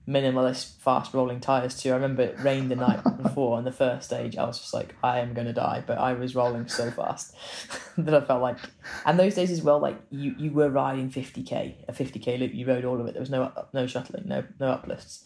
minimalist, 0.07 0.79
fast 0.79 1.13
rolling 1.13 1.39
tyres 1.39 1.79
too. 1.79 1.91
I 1.91 1.95
remember 1.95 2.21
it 2.21 2.39
rained 2.39 2.71
the 2.71 2.75
night 2.75 3.03
before 3.21 3.57
on 3.57 3.65
the 3.65 3.71
first 3.71 4.05
stage. 4.05 4.37
I 4.37 4.45
was 4.45 4.59
just 4.59 4.73
like, 4.73 4.95
I 5.03 5.19
am 5.19 5.33
going 5.33 5.47
to 5.47 5.53
die, 5.53 5.83
but 5.85 5.97
I 5.97 6.13
was 6.13 6.35
rolling 6.35 6.67
so 6.67 6.89
fast 6.91 7.35
that 7.97 8.13
I 8.13 8.21
felt 8.21 8.41
like. 8.41 8.57
And 9.05 9.19
those 9.19 9.35
days 9.35 9.51
as 9.51 9.61
well, 9.61 9.79
like 9.79 9.97
you, 10.09 10.33
you 10.37 10.51
were 10.51 10.69
riding 10.69 11.09
50k, 11.09 11.85
a 11.87 11.93
50k 11.93 12.39
loop. 12.39 12.53
You 12.53 12.65
rode 12.65 12.85
all 12.85 12.99
of 12.99 13.07
it. 13.07 13.13
There 13.13 13.21
was 13.21 13.29
no 13.29 13.51
no 13.73 13.85
shuttling, 13.85 14.27
no 14.27 14.43
no 14.59 14.67
uplifts, 14.67 15.25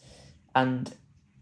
and 0.55 0.93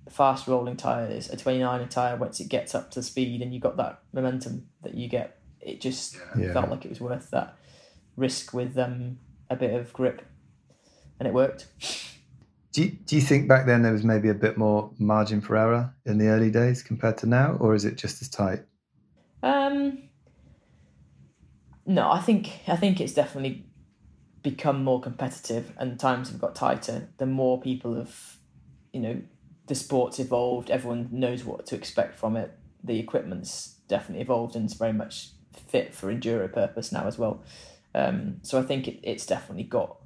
fast 0.10 0.48
rolling 0.48 0.76
tyres. 0.76 1.30
A 1.30 1.38
29 1.38 1.88
tyre 1.88 2.18
once 2.18 2.40
it 2.40 2.50
gets 2.50 2.76
up 2.76 2.92
to 2.92 3.02
speed 3.02 3.42
and 3.42 3.54
you 3.54 3.60
got 3.60 3.78
that 3.78 4.02
momentum 4.12 4.68
that 4.82 4.96
you 4.96 5.08
get. 5.08 5.38
It 5.62 5.82
just 5.82 6.18
yeah. 6.38 6.54
felt 6.54 6.70
like 6.70 6.86
it 6.86 6.90
was 6.90 7.00
worth 7.00 7.32
that 7.32 7.58
risk 8.18 8.54
with 8.54 8.78
um, 8.78 9.20
a 9.50 9.56
bit 9.56 9.74
of 9.74 9.94
grip, 9.94 10.26
and 11.20 11.28
it 11.28 11.34
worked. 11.34 11.68
Do 12.72 12.84
you, 12.84 12.92
do 12.92 13.16
you 13.16 13.22
think 13.22 13.48
back 13.48 13.66
then 13.66 13.82
there 13.82 13.92
was 13.92 14.04
maybe 14.04 14.30
a 14.30 14.34
bit 14.34 14.58
more 14.58 14.92
margin 15.00 15.42
for 15.42 15.58
error 15.58 15.94
in 16.06 16.20
the 16.20 16.28
early 16.28 16.52
days 16.52 16.84
compared 16.84 17.18
to 17.20 17.26
now, 17.26 17.58
or 17.60 17.74
is 17.74 17.84
it 17.84 17.96
just 17.96 18.22
as 18.22 18.30
tight? 18.30 18.64
Um, 19.42 20.10
no, 21.86 22.12
I 22.12 22.20
think 22.20 22.60
I 22.68 22.76
think 22.76 23.02
it's 23.02 23.14
definitely 23.14 23.66
become 24.44 24.84
more 24.84 25.02
competitive, 25.02 25.74
and 25.78 26.00
times 26.00 26.30
have 26.30 26.40
got 26.40 26.56
tighter. 26.56 27.10
The 27.18 27.26
more 27.26 27.60
people 27.60 27.96
have, 27.96 28.38
you 28.94 29.00
know, 29.00 29.22
the 29.66 29.76
sport's 29.76 30.20
evolved. 30.20 30.70
Everyone 30.70 31.10
knows 31.12 31.44
what 31.44 31.66
to 31.68 31.76
expect 31.76 32.20
from 32.20 32.36
it. 32.36 32.56
The 32.84 33.00
equipment's 33.00 33.76
definitely 33.88 34.22
evolved, 34.22 34.56
and 34.56 34.66
it's 34.66 34.76
very 34.76 34.94
much 34.94 35.30
fit 35.68 35.96
for 35.96 36.14
enduro 36.14 36.52
purpose 36.52 36.92
now 36.92 37.08
as 37.08 37.18
well. 37.18 37.44
Um, 37.96 38.38
so 38.44 38.60
I 38.60 38.62
think 38.62 38.88
it, 38.88 39.00
it's 39.02 39.26
definitely 39.26 39.64
got 39.64 39.98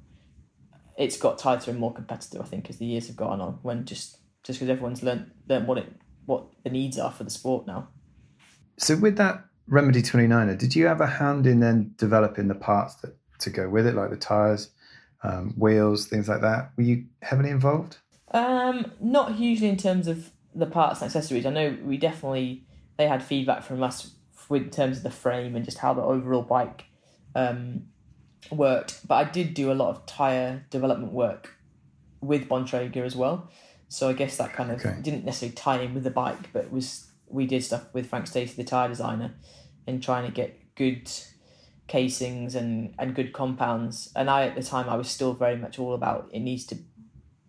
it's 0.96 1.16
got 1.16 1.38
tighter 1.38 1.70
and 1.70 1.80
more 1.80 1.92
competitive. 1.92 2.40
I 2.40 2.44
think 2.44 2.70
as 2.70 2.78
the 2.78 2.86
years 2.86 3.06
have 3.08 3.16
gone 3.16 3.40
on, 3.40 3.58
when 3.62 3.84
just 3.84 4.18
just 4.42 4.58
because 4.58 4.70
everyone's 4.70 5.02
learned 5.02 5.30
learned 5.48 5.66
what 5.66 5.78
it 5.78 5.92
what 6.26 6.46
the 6.62 6.70
needs 6.70 6.98
are 6.98 7.12
for 7.12 7.24
the 7.24 7.30
sport 7.30 7.66
now. 7.66 7.88
So 8.78 8.96
with 8.96 9.16
that 9.16 9.44
Remedy 9.66 10.02
29er, 10.02 10.58
did 10.58 10.74
you 10.74 10.86
have 10.86 11.00
a 11.00 11.06
hand 11.06 11.46
in 11.46 11.60
then 11.60 11.94
developing 11.96 12.48
the 12.48 12.54
parts 12.54 12.96
that 12.96 13.16
to 13.40 13.50
go 13.50 13.68
with 13.68 13.86
it, 13.86 13.94
like 13.94 14.10
the 14.10 14.16
tires, 14.16 14.70
um, 15.22 15.54
wheels, 15.56 16.06
things 16.06 16.28
like 16.28 16.40
that? 16.40 16.70
Were 16.76 16.82
you 16.82 17.04
heavily 17.22 17.50
involved? 17.50 17.98
Um, 18.32 18.92
not 19.00 19.34
hugely 19.34 19.68
in 19.68 19.76
terms 19.76 20.08
of 20.08 20.30
the 20.54 20.66
parts 20.66 21.00
and 21.00 21.06
accessories. 21.06 21.46
I 21.46 21.50
know 21.50 21.76
we 21.84 21.96
definitely 21.96 22.64
they 22.96 23.08
had 23.08 23.22
feedback 23.22 23.62
from 23.62 23.82
us 23.82 24.14
with 24.48 24.72
terms 24.72 24.98
of 24.98 25.02
the 25.02 25.10
frame 25.10 25.56
and 25.56 25.64
just 25.64 25.78
how 25.78 25.94
the 25.94 26.02
overall 26.02 26.42
bike 26.42 26.84
um, 27.34 27.86
worked, 28.50 29.06
but 29.06 29.14
I 29.14 29.30
did 29.30 29.54
do 29.54 29.72
a 29.72 29.74
lot 29.74 29.90
of 29.90 30.06
tire 30.06 30.64
development 30.70 31.12
work 31.12 31.56
with 32.20 32.48
Bontrager 32.48 33.04
as 33.04 33.16
well. 33.16 33.50
So 33.88 34.08
I 34.08 34.12
guess 34.12 34.36
that 34.38 34.52
kind 34.52 34.70
of 34.70 34.84
okay. 34.84 34.98
didn't 35.02 35.24
necessarily 35.24 35.54
tie 35.54 35.80
in 35.80 35.94
with 35.94 36.04
the 36.04 36.10
bike, 36.10 36.52
but 36.52 36.70
was 36.70 37.10
we 37.28 37.46
did 37.46 37.62
stuff 37.62 37.92
with 37.92 38.08
Frank 38.08 38.26
Stacey, 38.26 38.54
the 38.56 38.64
tire 38.64 38.88
designer, 38.88 39.34
and 39.86 40.02
trying 40.02 40.26
to 40.26 40.32
get 40.32 40.74
good 40.74 41.10
casings 41.86 42.54
and 42.54 42.94
and 42.98 43.14
good 43.14 43.32
compounds. 43.32 44.10
And 44.16 44.30
I 44.30 44.46
at 44.48 44.56
the 44.56 44.62
time 44.62 44.88
I 44.88 44.96
was 44.96 45.08
still 45.08 45.34
very 45.34 45.56
much 45.56 45.78
all 45.78 45.94
about 45.94 46.28
it 46.32 46.40
needs 46.40 46.64
to 46.66 46.78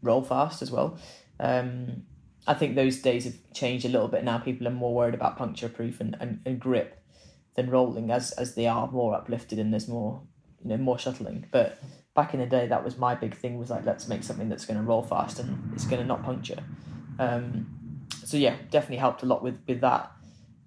roll 0.01 0.23
fast 0.23 0.61
as 0.61 0.71
well. 0.71 0.97
Um, 1.39 2.03
I 2.47 2.53
think 2.53 2.75
those 2.75 2.99
days 2.99 3.25
have 3.25 3.35
changed 3.53 3.85
a 3.85 3.89
little 3.89 4.07
bit 4.07 4.23
now. 4.23 4.37
People 4.37 4.67
are 4.67 4.71
more 4.71 4.93
worried 4.93 5.15
about 5.15 5.37
puncture 5.37 5.69
proof 5.69 5.99
and, 5.99 6.15
and, 6.19 6.41
and 6.45 6.59
grip 6.59 7.01
than 7.55 7.69
rolling 7.69 8.11
as 8.11 8.31
as 8.33 8.55
they 8.55 8.67
are 8.67 8.91
more 8.91 9.15
uplifted 9.15 9.57
and 9.57 9.73
there's 9.73 9.87
more 9.87 10.21
you 10.65 10.71
know 10.71 10.77
more 10.77 10.97
shuttling. 10.97 11.45
But 11.51 11.81
back 12.15 12.33
in 12.33 12.39
the 12.39 12.47
day, 12.47 12.67
that 12.67 12.83
was 12.83 12.97
my 12.97 13.13
big 13.13 13.35
thing 13.35 13.59
was 13.59 13.69
like 13.69 13.85
let's 13.85 14.07
make 14.07 14.23
something 14.23 14.49
that's 14.49 14.65
going 14.65 14.79
to 14.79 14.83
roll 14.83 15.03
fast 15.03 15.39
and 15.39 15.71
it's 15.73 15.85
going 15.85 16.01
to 16.01 16.07
not 16.07 16.23
puncture. 16.23 16.63
Um, 17.19 17.67
so 18.23 18.35
yeah, 18.35 18.55
definitely 18.71 18.97
helped 18.97 19.21
a 19.21 19.27
lot 19.27 19.43
with 19.43 19.59
with 19.67 19.81
that. 19.81 20.11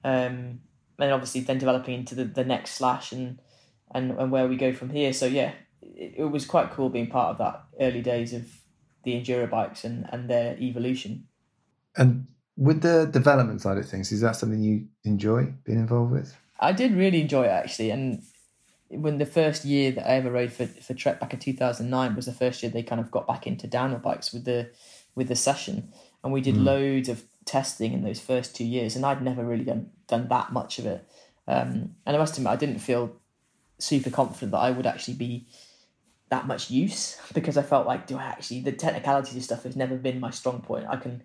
Um, 0.05 0.61
and 1.01 1.13
obviously 1.13 1.41
then 1.41 1.59
developing 1.59 1.95
into 1.95 2.15
the, 2.15 2.25
the 2.25 2.45
next 2.45 2.73
slash 2.73 3.13
and, 3.13 3.41
and 3.93 4.13
and 4.13 4.31
where 4.31 4.47
we 4.47 4.57
go 4.57 4.73
from 4.73 4.91
here. 4.91 5.13
So 5.13 5.27
yeah, 5.27 5.53
it, 5.83 6.15
it 6.19 6.25
was 6.25 6.47
quite 6.47 6.71
cool 6.71 6.91
being 6.91 7.09
part 7.09 7.33
of 7.33 7.39
that 7.39 7.65
early 7.81 8.03
days 8.03 8.33
of 8.33 8.47
the 9.03 9.21
enduro 9.21 9.51
bikes 9.51 9.83
and 9.85 10.09
and 10.13 10.31
their 10.31 10.57
evolution. 10.59 11.27
And 11.97 12.29
with 12.57 12.83
the 12.83 13.07
development 13.07 13.63
side 13.63 13.79
of 13.79 13.89
things, 13.89 14.13
is 14.13 14.21
that 14.21 14.37
something 14.37 14.63
you 14.63 14.87
enjoy 15.03 15.53
being 15.65 15.81
involved 15.81 16.13
with? 16.13 16.37
I 16.61 16.73
did 16.73 16.93
really 16.93 17.21
enjoy 17.21 17.45
it 17.45 17.51
actually, 17.51 17.91
and 17.91 18.23
when 18.91 19.19
the 19.19 19.27
first 19.27 19.65
year 19.65 19.93
that 19.93 20.09
I 20.09 20.15
ever 20.15 20.31
rode 20.31 20.53
for, 20.53 20.67
for 20.67 20.95
Trek 20.95 21.21
back 21.21 21.35
in 21.35 21.41
2009 21.41 22.17
was 22.17 22.27
the 22.27 22.33
first 22.33 22.63
year 22.63 22.71
they 22.71 22.83
kind 22.83 23.01
of 23.01 23.11
got 23.11 23.27
back 23.27 23.47
into 23.47 23.67
downhill 23.67 23.99
bikes 23.99 24.33
with 24.33 24.45
the 24.45 24.71
with 25.15 25.29
the 25.29 25.37
session. 25.37 25.93
And 26.25 26.33
we 26.33 26.41
did 26.41 26.55
mm. 26.55 26.65
loads 26.65 27.09
of 27.09 27.25
testing 27.45 27.93
in 27.93 28.03
those 28.03 28.21
first 28.21 28.55
two 28.55 28.65
years 28.65 28.97
and 28.97 29.05
I'd 29.05 29.23
never 29.23 29.45
really 29.45 29.65
done 29.65 29.91
done 30.07 30.29
that 30.29 30.53
much 30.53 30.79
of 30.79 30.87
it. 30.87 31.07
Um, 31.47 31.97
and 32.07 32.17
I 32.17 32.19
must 32.19 32.37
admit 32.37 32.53
I 32.53 32.57
didn't 32.57 32.79
feel 32.79 33.17
super 33.79 34.11
confident 34.11 34.53
that 34.53 34.59
I 34.59 34.71
would 34.71 34.87
actually 34.87 35.15
be 35.15 35.47
that 36.31 36.47
much 36.47 36.71
use 36.71 37.19
because 37.35 37.57
I 37.57 37.63
felt 37.63 37.87
like 37.87 38.07
do 38.07 38.17
I 38.17 38.25
actually 38.25 38.63
the 38.63 38.73
technicalities 38.73 39.37
of 39.37 39.43
stuff 39.43 39.65
has 39.65 39.77
never 39.77 39.97
been 39.97 40.19
my 40.19 40.31
strong 40.31 40.63
point. 40.63 40.87
I 40.89 40.97
can 40.97 41.23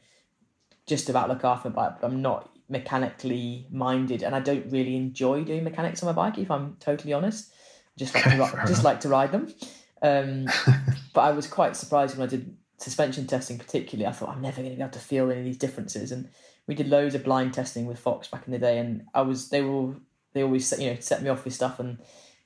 just 0.86 1.10
about 1.10 1.30
look 1.30 1.46
after 1.46 1.70
my 1.70 1.76
bike 1.76 2.02
but 2.02 2.08
I'm 2.08 2.22
not 2.22 2.53
mechanically 2.70 3.68
minded 3.72 4.24
and 4.24 4.34
I 4.34 4.40
don't 4.40 4.72
really 4.72 4.96
enjoy 4.96 5.44
doing 5.44 5.64
mechanics 5.64 6.02
on 6.02 6.08
my 6.08 6.14
bike 6.14 6.38
if 6.38 6.50
I'm 6.50 6.78
totally 6.80 7.14
honest 7.14 7.54
just 7.98 8.16
like 8.16 8.24
to, 8.24 8.64
just 8.68 8.84
like 8.84 9.00
to 9.02 9.10
ride 9.10 9.32
them. 9.32 9.54
Um, 10.02 10.46
but 11.14 11.22
I 11.22 11.32
was 11.32 11.48
quite 11.48 11.76
surprised 11.76 12.18
when 12.18 12.28
I 12.28 12.30
did 12.30 12.56
suspension 12.78 13.28
testing, 13.28 13.58
particularly. 13.58 14.08
I 14.08 14.12
thought 14.12 14.30
I'm 14.30 14.42
never 14.42 14.58
going 14.58 14.72
to 14.72 14.76
be 14.76 14.82
able 14.82 14.92
to 14.92 15.00
feel 15.00 15.30
any 15.30 15.40
of 15.40 15.46
these 15.46 15.58
differences, 15.58 16.12
and 16.12 16.30
we 16.68 16.76
did 16.76 16.90
loads 16.90 17.16
of 17.16 17.24
blind 17.24 17.54
testing 17.54 17.86
with 17.86 18.00
Fox 18.00 18.28
back 18.28 18.46
in 18.46 18.54
the 18.54 18.60
day, 18.60 18.78
and 18.78 19.06
I 19.14 19.22
was 19.22 19.50
they 19.50 19.62
were 19.62 19.96
they 20.34 20.44
always 20.44 20.72
you 20.80 20.90
know 20.90 20.98
set 21.00 21.22
me 21.22 21.30
off 21.30 21.46
with 21.46 21.54
stuff 21.54 21.80
and 21.80 22.00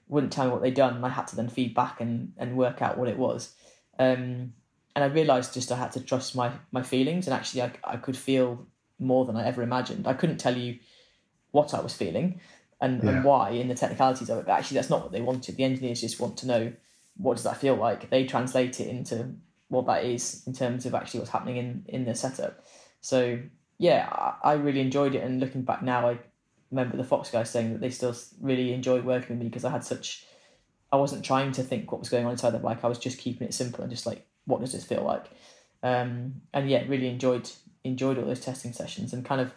wouldn't 0.10 0.32
tell 0.32 0.45
me 0.45 0.51
what 0.51 0.62
they'd 0.62 0.73
done, 0.73 0.95
and 0.95 1.06
I 1.06 1.10
had 1.10 1.27
to 1.27 1.36
then 1.36 1.49
feed 1.49 1.73
back 1.73 2.01
and 2.01 2.34
and 2.38 2.58
work 2.58 2.82
out 2.82 2.97
what 2.97 3.10
it 3.10 3.17
was. 3.17 3.53
Um, 3.99 4.53
and 4.95 5.03
I 5.03 5.08
realised 5.08 5.53
just 5.53 5.71
I 5.71 5.77
had 5.77 5.91
to 5.93 6.01
trust 6.01 6.36
my 6.36 6.51
my 6.71 6.84
feelings, 6.84 7.27
and 7.27 7.34
actually 7.34 7.63
I 7.63 7.71
I 7.84 7.97
could 7.97 8.17
feel 8.17 8.67
more 9.00 9.26
than 9.26 9.36
I 9.36 9.46
ever 9.46 9.62
imagined. 9.62 10.08
I 10.08 10.14
couldn't 10.14 10.38
tell 10.38 10.58
you 10.58 10.80
what 11.52 11.74
I 11.74 11.82
was 11.82 11.94
feeling, 11.94 12.40
and, 12.82 13.04
yeah. 13.04 13.10
and 13.10 13.24
why 13.24 13.52
in 13.52 13.68
the 13.68 13.76
technicalities 13.76 14.30
of 14.30 14.40
it. 14.40 14.46
But 14.46 14.54
actually, 14.54 14.76
that's 14.76 14.90
not 14.90 15.02
what 15.02 15.12
they 15.12 15.22
wanted. 15.22 15.58
The 15.58 15.64
engineers 15.64 16.02
just 16.02 16.20
want 16.20 16.38
to 16.38 16.48
know 16.48 16.74
what 17.18 17.36
does 17.36 17.44
that 17.44 17.58
feel 17.58 17.76
like. 17.76 18.10
They 18.10 18.26
translate 18.26 18.80
it 18.80 18.88
into 18.88 19.36
what 19.70 19.86
that 19.88 20.06
is 20.06 20.44
in 20.48 20.54
terms 20.54 20.86
of 20.86 20.96
actually 20.96 21.20
what's 21.20 21.32
happening 21.32 21.58
in 21.58 21.86
in 21.88 22.06
the 22.06 22.16
setup. 22.16 22.64
So 23.02 23.40
yeah, 23.78 24.08
I, 24.12 24.52
I 24.52 24.54
really 24.54 24.82
enjoyed 24.82 25.16
it. 25.16 25.24
And 25.24 25.40
looking 25.40 25.64
back 25.64 25.82
now, 25.82 26.10
I 26.10 26.20
remember 26.72 26.98
the 26.98 27.04
Fox 27.04 27.30
guys 27.30 27.50
saying 27.50 27.74
that 27.74 27.82
they 27.82 27.90
still 27.90 28.16
really 28.42 28.74
enjoyed 28.74 29.06
working 29.06 29.36
with 29.36 29.44
me 29.44 29.50
because 29.50 29.66
I 29.66 29.72
had 29.72 29.84
such. 29.84 30.26
I 30.92 30.96
wasn't 30.96 31.26
trying 31.26 31.52
to 31.54 31.64
think 31.64 31.92
what 31.92 32.00
was 32.00 32.10
going 32.10 32.26
on 32.26 32.32
inside 32.32 32.52
the 32.52 32.60
bike. 32.60 32.84
I 32.84 32.88
was 32.88 32.98
just 32.98 33.18
keeping 33.18 33.46
it 33.46 33.54
simple 33.54 33.82
and 33.82 33.92
just 33.92 34.06
like, 34.06 34.26
what 34.46 34.62
does 34.62 34.72
this 34.72 34.86
feel 34.86 35.04
like? 35.04 35.26
Um, 35.84 36.42
and 36.54 36.70
yeah, 36.70 36.84
really 36.88 37.10
enjoyed 37.10 37.50
enjoyed 37.88 38.17
all 38.17 38.26
those 38.26 38.39
testing 38.39 38.73
sessions 38.73 39.13
and 39.13 39.26
kind 39.26 39.41
of 39.41 39.52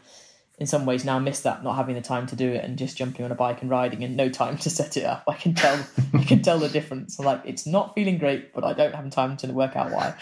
in 0.60 0.66
some 0.66 0.84
ways 0.84 1.06
now 1.06 1.18
miss 1.18 1.40
that 1.40 1.64
not 1.64 1.74
having 1.74 1.94
the 1.94 2.02
time 2.02 2.26
to 2.26 2.36
do 2.36 2.52
it 2.52 2.62
and 2.62 2.76
just 2.76 2.96
jumping 2.96 3.24
on 3.24 3.32
a 3.32 3.34
bike 3.34 3.62
and 3.62 3.70
riding 3.70 4.04
and 4.04 4.14
no 4.14 4.28
time 4.28 4.58
to 4.58 4.68
set 4.68 4.96
it 4.96 5.04
up. 5.04 5.24
I 5.26 5.34
can 5.34 5.54
tell 5.54 5.82
I 6.14 6.22
can 6.22 6.42
tell 6.42 6.58
the 6.58 6.68
difference. 6.68 7.18
I'm 7.18 7.24
like 7.24 7.40
it's 7.44 7.66
not 7.66 7.94
feeling 7.94 8.18
great, 8.18 8.52
but 8.52 8.62
I 8.62 8.74
don't 8.74 8.94
have 8.94 9.08
time 9.10 9.38
to 9.38 9.46
work 9.48 9.74
out 9.74 9.90
why. 9.90 10.14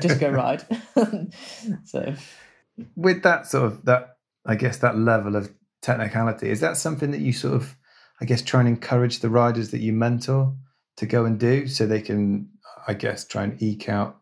just 0.00 0.18
go 0.18 0.30
ride. 0.30 0.64
so 1.84 2.14
with 2.96 3.22
that 3.22 3.46
sort 3.46 3.66
of 3.66 3.84
that 3.84 4.16
I 4.46 4.54
guess 4.56 4.78
that 4.78 4.96
level 4.96 5.36
of 5.36 5.52
technicality, 5.82 6.50
is 6.50 6.60
that 6.60 6.78
something 6.78 7.10
that 7.10 7.20
you 7.20 7.34
sort 7.34 7.54
of 7.54 7.76
I 8.20 8.24
guess 8.24 8.40
try 8.40 8.60
and 8.60 8.68
encourage 8.68 9.18
the 9.18 9.30
riders 9.30 9.72
that 9.72 9.80
you 9.80 9.92
mentor 9.92 10.56
to 10.96 11.06
go 11.06 11.26
and 11.26 11.38
do 11.38 11.66
so 11.66 11.86
they 11.86 12.00
can 12.00 12.48
I 12.88 12.94
guess 12.94 13.26
try 13.26 13.44
and 13.44 13.62
eke 13.62 13.90
out 13.90 14.21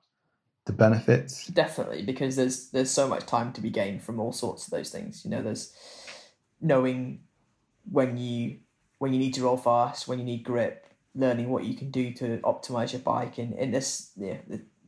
the 0.70 0.76
benefits 0.76 1.46
definitely 1.48 2.02
because 2.02 2.36
there's 2.36 2.70
there's 2.70 2.90
so 2.90 3.08
much 3.08 3.26
time 3.26 3.52
to 3.52 3.60
be 3.60 3.70
gained 3.70 4.02
from 4.02 4.20
all 4.20 4.32
sorts 4.32 4.66
of 4.66 4.70
those 4.70 4.90
things 4.90 5.24
you 5.24 5.30
know 5.30 5.42
there's 5.42 5.74
knowing 6.60 7.20
when 7.90 8.16
you 8.16 8.58
when 8.98 9.12
you 9.12 9.18
need 9.18 9.34
to 9.34 9.42
roll 9.42 9.56
fast 9.56 10.06
when 10.06 10.18
you 10.18 10.24
need 10.24 10.44
grip 10.44 10.86
learning 11.14 11.48
what 11.48 11.64
you 11.64 11.74
can 11.74 11.90
do 11.90 12.12
to 12.12 12.38
optimize 12.38 12.92
your 12.92 13.00
bike 13.00 13.38
and 13.38 13.54
in 13.54 13.72
this 13.72 14.12
yeah, 14.16 14.36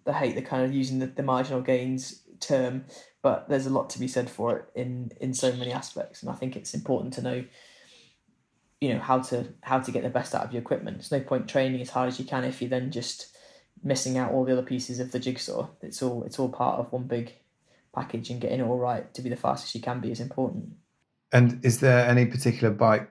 I 0.07 0.13
hate 0.13 0.35
the 0.35 0.43
kind 0.43 0.65
of 0.65 0.75
using 0.75 0.99
the, 0.99 1.07
the 1.07 1.23
marginal 1.23 1.61
gains 1.61 2.23
term, 2.41 2.85
but 3.23 3.49
there's 3.49 3.67
a 3.67 3.71
lot 3.71 3.91
to 3.91 3.99
be 3.99 4.09
said 4.09 4.29
for 4.29 4.57
it 4.57 4.65
in 4.75 5.13
in 5.21 5.35
so 5.35 5.53
many 5.53 5.73
aspects, 5.73 6.23
and 6.23 6.31
I 6.31 6.35
think 6.35 6.57
it's 6.57 6.75
important 6.75 7.15
to 7.15 7.23
know 7.23 7.45
you 8.81 8.95
know 8.95 9.01
how 9.01 9.21
to 9.21 9.47
how 9.63 9.79
to 9.79 9.93
get 9.93 10.03
the 10.03 10.11
best 10.11 10.35
out 10.35 10.45
of 10.45 10.53
your 10.53 10.63
equipment. 10.63 10.99
There's 10.99 11.13
no 11.13 11.21
point 11.21 11.49
training 11.49 11.81
as 11.81 11.91
hard 11.91 12.09
as 12.09 12.19
you 12.19 12.25
can 12.25 12.45
if 12.45 12.61
you're 12.61 12.71
then 12.71 12.91
just 12.91 13.32
missing 13.83 14.19
out 14.19 14.33
all 14.33 14.45
the 14.45 14.53
other 14.53 14.63
pieces 14.63 15.01
of 15.01 15.13
the 15.13 15.19
jigsaw. 15.19 15.69
It's 15.83 16.03
all 16.03 16.25
it's 16.25 16.39
all 16.39 16.49
part 16.49 16.79
of 16.79 16.93
one 16.93 17.05
big 17.05 17.35
package, 17.95 18.31
and 18.31 18.41
getting 18.41 18.61
it 18.61 18.65
all 18.65 18.79
right 18.79 19.13
to 19.15 19.23
be 19.23 19.31
the 19.31 19.37
fastest 19.37 19.75
you 19.75 19.81
can 19.81 20.01
be 20.01 20.11
is 20.11 20.21
important. 20.21 20.73
And 21.33 21.65
is 21.65 21.81
there 21.81 22.07
any 22.07 22.27
particular 22.27 22.73
bike 22.73 23.11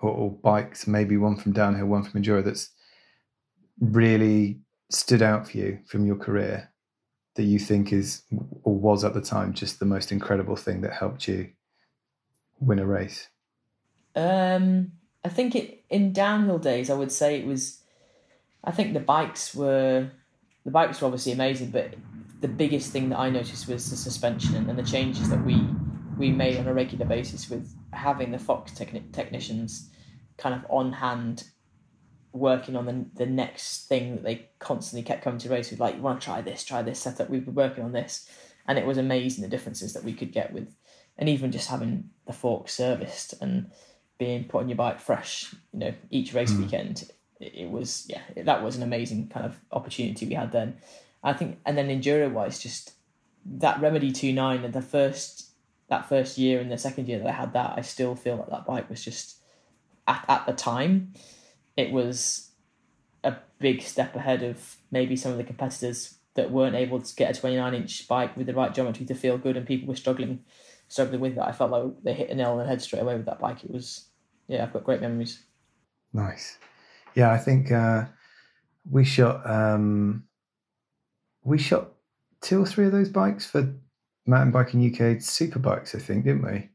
or, 0.00 0.10
or 0.10 0.30
bikes, 0.30 0.86
maybe 0.86 1.16
one 1.16 1.36
from 1.36 1.52
downhill, 1.52 1.86
one 1.86 2.02
from 2.02 2.22
enduro, 2.22 2.44
that's 2.44 2.70
really 3.80 4.60
stood 4.90 5.22
out 5.22 5.48
for 5.48 5.56
you 5.56 5.78
from 5.86 6.06
your 6.06 6.16
career 6.16 6.70
that 7.34 7.42
you 7.42 7.58
think 7.58 7.92
is 7.92 8.22
or 8.62 8.74
was 8.74 9.02
at 9.02 9.14
the 9.14 9.20
time 9.20 9.52
just 9.52 9.80
the 9.80 9.84
most 9.84 10.12
incredible 10.12 10.56
thing 10.56 10.82
that 10.82 10.92
helped 10.92 11.26
you 11.26 11.50
win 12.60 12.78
a 12.78 12.86
race? 12.86 13.28
Um, 14.14 14.92
I 15.24 15.28
think 15.28 15.56
it 15.56 15.84
in 15.90 16.12
downhill 16.12 16.58
days, 16.58 16.90
I 16.90 16.94
would 16.94 17.12
say 17.12 17.38
it 17.38 17.46
was. 17.46 17.80
I 18.64 18.70
think 18.70 18.94
the 18.94 19.00
bikes 19.00 19.54
were 19.54 20.10
the 20.64 20.70
bikes 20.70 21.00
were 21.00 21.06
obviously 21.06 21.32
amazing, 21.32 21.70
but 21.70 21.94
the 22.40 22.48
biggest 22.48 22.90
thing 22.90 23.10
that 23.10 23.18
I 23.18 23.30
noticed 23.30 23.68
was 23.68 23.90
the 23.90 23.96
suspension 23.96 24.68
and 24.68 24.78
the 24.78 24.82
changes 24.82 25.28
that 25.30 25.44
we 25.44 25.60
we 26.16 26.30
made 26.30 26.58
on 26.58 26.66
a 26.66 26.74
regular 26.74 27.06
basis 27.06 27.50
with 27.50 27.74
having 27.92 28.30
the 28.30 28.38
Fox 28.38 28.72
techni- 28.72 29.12
technicians 29.12 29.90
kind 30.36 30.54
of 30.54 30.64
on 30.70 30.92
hand 30.92 31.44
working 32.32 32.76
on 32.76 32.86
the, 32.86 33.06
the 33.14 33.26
next 33.26 33.88
thing 33.88 34.16
that 34.16 34.24
they 34.24 34.48
constantly 34.58 35.04
kept 35.04 35.22
coming 35.22 35.38
to 35.38 35.48
race 35.48 35.70
with 35.70 35.78
like 35.78 35.94
you 35.94 36.02
want 36.02 36.20
to 36.20 36.24
try 36.24 36.40
this 36.40 36.64
try 36.64 36.82
this 36.82 36.98
setup 36.98 37.30
we've 37.30 37.44
been 37.44 37.54
working 37.54 37.84
on 37.84 37.92
this 37.92 38.28
and 38.66 38.76
it 38.76 38.84
was 38.84 38.98
amazing 38.98 39.42
the 39.42 39.48
differences 39.48 39.92
that 39.92 40.02
we 40.02 40.12
could 40.12 40.32
get 40.32 40.52
with 40.52 40.74
and 41.16 41.28
even 41.28 41.52
just 41.52 41.70
having 41.70 42.10
the 42.26 42.32
fork 42.32 42.68
serviced 42.68 43.34
and 43.40 43.70
being 44.18 44.44
put 44.44 44.62
on 44.62 44.68
your 44.68 44.76
bike 44.76 45.00
fresh 45.00 45.54
you 45.72 45.78
know 45.78 45.94
each 46.10 46.34
race 46.34 46.52
mm. 46.52 46.62
weekend 46.62 47.08
it, 47.40 47.70
was 47.70 48.06
yeah 48.08 48.22
that 48.36 48.62
was 48.62 48.76
an 48.76 48.82
amazing 48.82 49.28
kind 49.28 49.46
of 49.46 49.56
opportunity 49.72 50.26
we 50.26 50.34
had 50.34 50.52
then 50.52 50.76
i 51.22 51.32
think 51.32 51.58
and 51.66 51.76
then 51.76 51.88
enduro 51.88 52.30
wise 52.30 52.58
just 52.58 52.92
that 53.44 53.80
remedy 53.80 54.12
29 54.12 54.64
and 54.64 54.72
the 54.74 54.82
first 54.82 55.50
that 55.88 56.08
first 56.08 56.38
year 56.38 56.60
and 56.60 56.70
the 56.70 56.78
second 56.78 57.08
year 57.08 57.18
that 57.18 57.28
i 57.28 57.32
had 57.32 57.52
that 57.52 57.74
i 57.76 57.80
still 57.80 58.14
feel 58.14 58.36
like 58.36 58.50
that 58.50 58.66
bike 58.66 58.88
was 58.88 59.04
just 59.04 59.38
at, 60.06 60.24
at 60.28 60.46
the 60.46 60.52
time 60.52 61.12
it 61.76 61.90
was 61.90 62.50
a 63.22 63.34
big 63.58 63.82
step 63.82 64.14
ahead 64.14 64.42
of 64.42 64.76
maybe 64.90 65.16
some 65.16 65.32
of 65.32 65.38
the 65.38 65.44
competitors 65.44 66.16
that 66.34 66.50
weren't 66.50 66.74
able 66.74 67.00
to 67.00 67.14
get 67.14 67.36
a 67.36 67.40
29 67.40 67.74
inch 67.74 68.08
bike 68.08 68.36
with 68.36 68.46
the 68.46 68.54
right 68.54 68.74
geometry 68.74 69.06
to 69.06 69.14
feel 69.14 69.38
good 69.38 69.56
and 69.56 69.66
people 69.66 69.88
were 69.88 69.96
struggling 69.96 70.44
struggling 70.88 71.20
with 71.20 71.34
that. 71.36 71.48
I 71.48 71.52
felt 71.52 71.70
like 71.70 72.02
they 72.02 72.12
hit 72.12 72.30
a 72.30 72.34
nail 72.34 72.52
on 72.52 72.58
the 72.58 72.66
head 72.66 72.82
straight 72.82 73.02
away 73.02 73.16
with 73.16 73.26
that 73.26 73.40
bike. 73.40 73.64
It 73.64 73.70
was 73.70 74.06
yeah, 74.46 74.62
I've 74.62 74.72
got 74.72 74.84
great 74.84 75.00
memories. 75.00 75.42
Nice. 76.12 76.58
Yeah, 77.14 77.32
I 77.32 77.38
think 77.38 77.70
uh, 77.70 78.06
we 78.90 79.04
shot 79.04 79.48
um, 79.48 80.24
we 81.44 81.58
shot 81.58 81.92
two 82.40 82.62
or 82.62 82.66
three 82.66 82.86
of 82.86 82.92
those 82.92 83.08
bikes 83.08 83.46
for 83.46 83.72
mountain 84.26 84.52
biking 84.52 84.94
UK 84.94 85.20
super 85.20 85.58
bikes, 85.58 85.94
I 85.94 85.98
think, 85.98 86.24
didn't 86.24 86.44
we? 86.44 86.70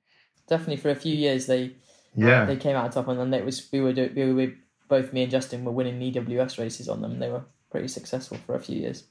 Definitely 0.48 0.78
for 0.78 0.90
a 0.90 0.96
few 0.96 1.16
years 1.16 1.46
they 1.46 1.74
yeah 2.16 2.46
they 2.46 2.56
came 2.56 2.76
out 2.76 2.92
top 2.92 3.08
and 3.08 3.20
then 3.20 3.34
it 3.34 3.46
was 3.46 3.70
we 3.72 3.82
were 3.82 3.94
do, 3.94 4.12
we 4.16 4.34
were 4.34 4.54
both 4.88 5.14
me 5.14 5.22
and 5.24 5.32
Justin 5.32 5.64
were 5.64 5.72
winning 5.72 6.00
EWS 6.00 6.58
races 6.58 6.90
on 6.90 7.02
them. 7.02 7.20
They 7.20 7.30
were 7.30 7.44
pretty 7.70 7.88
successful 7.88 8.38
for 8.46 8.56
a 8.56 8.60
few 8.60 8.80
years. 8.80 9.04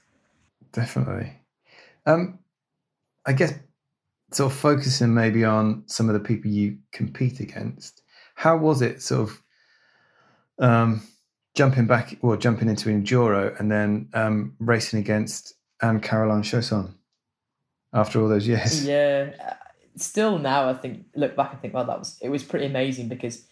Definitely. 0.73 1.33
Um, 2.05 2.41
I 3.25 3.33
guess 3.33 3.55
sort 4.33 4.53
of 4.53 4.59
focusing 4.59 5.15
maybe 5.15 5.45
on 5.45 5.85
some 5.87 6.09
of 6.09 6.15
the 6.15 6.21
people 6.21 6.51
you 6.51 6.79
compete 6.93 7.41
against. 7.41 8.03
How 8.35 8.57
was 8.57 8.83
it 8.83 9.01
sort 9.03 9.31
of 9.31 9.43
um, 10.59 11.03
jumping 11.55 11.87
back 11.87 12.19
or 12.23 12.31
well, 12.31 12.39
jumping 12.39 12.69
into 12.69 12.89
enduro 12.89 13.59
and 13.59 13.71
then 13.71 14.09
um, 14.15 14.55
racing 14.59 15.01
against 15.01 15.55
Anne 15.83 16.01
Caroline 16.01 16.43
Chausson 16.43 16.93
after 17.93 18.21
all 18.21 18.29
those 18.29 18.47
years? 18.47 18.85
Yeah, 18.85 19.31
uh, 19.45 19.55
still 19.97 20.39
now 20.39 20.69
I 20.69 20.75
think 20.75 21.07
look 21.15 21.35
back 21.37 21.53
and 21.53 21.61
think 21.61 21.75
well 21.75 21.85
that 21.85 21.99
was 21.99 22.19
it 22.21 22.29
was 22.29 22.43
pretty 22.43 22.67
amazing 22.67 23.09
because 23.09 23.45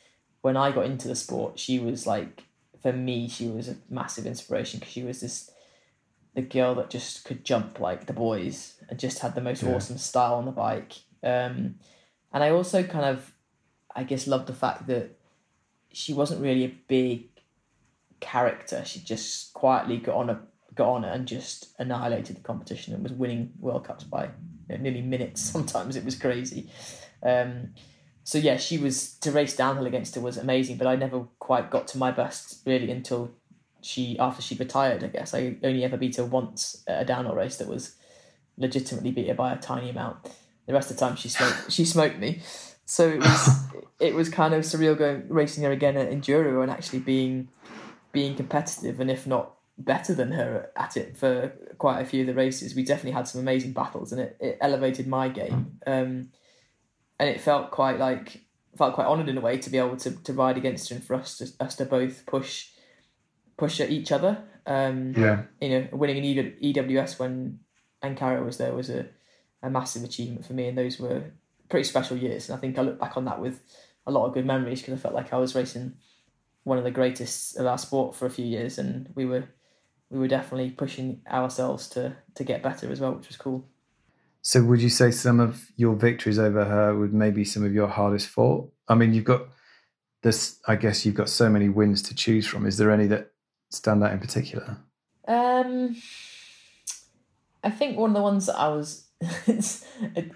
when 0.46 0.56
I 0.56 0.70
got 0.70 0.87
into 0.87 1.09
the 1.09 1.16
sport, 1.16 1.59
she 1.59 1.80
was 1.80 2.06
like, 2.06 2.44
for 2.80 2.92
me, 2.92 3.28
she 3.28 3.48
was 3.48 3.68
a 3.68 3.76
massive 3.90 4.26
inspiration 4.26 4.78
because 4.78 4.92
she 4.92 5.02
was 5.02 5.20
this 5.20 5.50
the 6.37 6.42
girl 6.42 6.74
that 6.76 6.88
just 6.88 7.24
could 7.24 7.44
jump 7.44 7.80
like 7.80 8.06
the 8.06 8.12
boys 8.12 8.74
and 8.88 8.96
just 8.98 9.18
had 9.20 9.35
the 9.35 9.40
most 9.40 9.62
yeah. 9.62 9.70
awesome 9.74 9.98
style 9.98 10.35
on 10.35 10.44
the 10.44 10.52
bike. 10.52 10.92
Um, 11.22 11.80
and 12.32 12.44
I 12.44 12.50
also 12.50 12.85
kind 12.85 13.06
of, 13.06 13.32
I 13.96 14.04
guess, 14.04 14.28
loved 14.28 14.46
the 14.46 14.54
fact 14.54 14.87
that 14.87 15.18
she 15.92 16.12
wasn't 16.12 16.42
really 16.42 16.64
a 16.64 16.76
big 16.87 17.24
character. 18.20 18.85
She 18.85 19.00
just 19.00 19.52
quietly 19.55 19.98
got 19.98 20.16
on 20.16 20.31
a 20.31 20.40
got 20.74 20.88
on 20.88 21.05
and 21.05 21.26
just 21.26 21.68
annihilated 21.79 22.37
the 22.37 22.40
competition 22.40 22.94
and 22.94 23.02
was 23.02 23.12
winning 23.12 23.52
World 23.59 23.85
Cups 23.85 24.05
by 24.05 24.24
you 24.24 24.76
know, 24.76 24.76
nearly 24.76 25.02
minutes. 25.02 25.40
Sometimes 25.52 25.96
it 25.96 26.05
was 26.05 26.14
crazy. 26.16 26.70
Um, 27.22 27.70
so 28.22 28.38
yeah, 28.38 28.57
she 28.57 28.76
was 28.76 29.14
to 29.20 29.31
race 29.31 29.57
downhill 29.57 29.87
against 29.87 30.14
her 30.16 30.20
was 30.20 30.37
amazing, 30.37 30.76
but 30.76 30.87
I 30.87 30.96
never 30.96 31.26
quite 31.38 31.70
got 31.70 31.87
to 31.88 31.98
my 31.98 32.11
best 32.11 32.61
really 32.66 32.90
until 32.90 33.31
she 33.81 34.18
after 34.18 34.42
she 34.42 34.57
retired. 34.57 35.05
I 35.05 35.09
guess 35.09 35.33
I 35.33 35.57
only 35.62 35.85
ever 35.85 35.96
beat 35.96 36.16
her 36.16 36.24
once 36.24 36.83
at 36.87 37.02
a 37.02 37.05
downhill 37.05 37.35
race 37.35 37.57
that 37.59 37.68
was 37.68 37.94
legitimately 38.59 39.12
beat 39.12 39.29
her 39.29 39.35
by 39.35 39.52
a 39.52 39.57
tiny 39.57 39.90
amount. 39.90 40.29
The 40.66 40.72
rest 40.72 40.90
of 40.90 40.96
the 40.96 41.00
time 41.00 41.16
she 41.16 41.29
smoked 41.29 41.70
she 41.70 41.85
smoked 41.85 42.18
me. 42.18 42.40
So 42.85 43.09
it 43.09 43.20
was 43.20 43.64
it 44.00 44.14
was 44.14 44.29
kind 44.29 44.55
of 44.55 44.64
surreal 44.64 44.98
going 44.98 45.29
racing 45.29 45.62
her 45.62 45.70
again 45.70 45.96
at 45.96 46.11
enduro 46.11 46.62
and 46.62 46.70
actually 46.70 46.98
being 46.98 47.48
being 48.16 48.35
competitive 48.35 48.98
and 48.98 49.11
if 49.11 49.26
not 49.26 49.52
better 49.76 50.14
than 50.14 50.33
her 50.33 50.70
at 50.74 50.96
it 50.96 51.18
for 51.18 51.52
quite 51.76 52.00
a 52.00 52.05
few 52.07 52.22
of 52.22 52.26
the 52.26 52.35
races. 52.35 52.74
We 52.74 52.83
definitely 52.83 53.11
had 53.11 53.29
some 53.29 53.42
amazing 53.42 53.72
battles 53.72 54.11
and 54.11 54.22
it, 54.22 54.37
it 54.40 54.59
elevated 54.62 55.07
my 55.07 55.29
game. 55.29 55.79
Um, 55.87 56.31
and 57.18 57.29
it 57.29 57.42
felt 57.42 57.70
quite 57.70 57.98
like 57.98 58.40
felt 58.74 58.94
quite 58.94 59.07
honoured 59.07 59.29
in 59.29 59.37
a 59.37 59.40
way 59.42 59.59
to 59.59 59.68
be 59.68 59.76
able 59.76 59.98
to, 59.98 60.11
to 60.22 60.33
ride 60.33 60.57
against 60.57 60.88
her 60.88 60.96
and 60.96 61.05
for 61.05 61.14
us 61.14 61.37
to 61.38 61.46
us 61.61 61.76
to 61.76 61.85
both 61.85 62.24
push 62.24 62.68
push 63.59 63.81
at 63.81 63.90
each 63.90 64.12
other. 64.12 64.42
Um, 64.66 65.12
yeah, 65.14 65.42
you 65.61 65.68
know, 65.68 65.88
winning 65.92 66.38
an 66.38 66.57
EWS 66.62 67.18
when 67.18 67.61
Anne-Caro 68.02 68.44
was 68.44 68.57
there 68.57 68.74
was 68.74 68.90
a, 68.90 69.07
a 69.62 69.70
massive 69.70 70.05
achievement 70.05 70.44
for 70.44 70.55
me, 70.55 70.68
and 70.68 70.76
those 70.76 70.98
were 70.98 71.22
pretty 71.68 71.85
special 71.85 72.16
years. 72.16 72.48
And 72.48 72.59
I 72.59 72.61
think 72.61 72.79
I 72.79 72.83
look 72.83 72.98
back 72.98 73.16
on 73.16 73.24
that 73.26 73.40
with 73.40 73.62
a 74.07 74.11
lot 74.11 74.26
of 74.26 74.35
good 74.35 74.44
memories 74.44 74.81
because 74.81 74.94
I 74.94 75.02
felt 75.02 75.14
like 75.14 75.33
I 75.33 75.38
was 75.38 75.55
racing 75.55 75.94
one 76.66 76.79
of 76.79 76.85
the 76.85 76.90
greatest 76.90 77.57
of 77.57 77.64
our 77.64 77.79
sport 77.79 78.16
for 78.16 78.26
a 78.26 78.31
few 78.31 78.44
years, 78.44 78.76
and 78.76 79.09
we 79.14 79.24
were 79.24 79.44
we 80.11 80.18
were 80.18 80.26
definitely 80.26 80.70
pushing 80.70 81.20
ourselves 81.31 81.88
to 81.90 82.16
to 82.35 82.42
get 82.42 82.61
better 82.61 82.90
as 82.90 83.00
well, 83.00 83.12
which 83.12 83.29
was 83.29 83.37
cool. 83.37 83.68
So 84.42 84.64
would 84.64 84.83
you 84.83 84.90
say 84.90 85.12
some 85.12 85.38
of 85.38 85.70
your 85.76 85.94
victories 85.94 86.40
over 86.40 86.64
her 86.64 86.98
would 86.98 87.14
maybe 87.14 87.44
some 87.44 87.64
of 87.64 87.72
your 87.72 87.87
hardest 87.87 88.26
fought? 88.26 88.72
I 88.88 88.96
mean, 88.96 89.14
you've 89.14 89.24
got 89.24 89.42
this. 90.22 90.59
I 90.66 90.74
guess 90.74 91.07
you've 91.07 91.14
got 91.14 91.29
so 91.29 91.48
many 91.48 91.68
wins 91.68 92.02
to 92.02 92.16
choose 92.16 92.48
from. 92.48 92.66
Is 92.66 92.79
there 92.79 92.90
any 92.90 93.07
that 93.07 93.31
stand 93.70 94.02
out 94.02 94.12
in 94.12 94.18
particular? 94.18 94.79
Um, 95.29 95.96
I 97.62 97.70
think 97.70 97.96
one 97.96 98.11
of 98.11 98.16
the 98.16 98.22
ones 98.22 98.46
that 98.46 98.59
I 98.59 98.70
was. 98.70 99.05
it, 99.46 100.33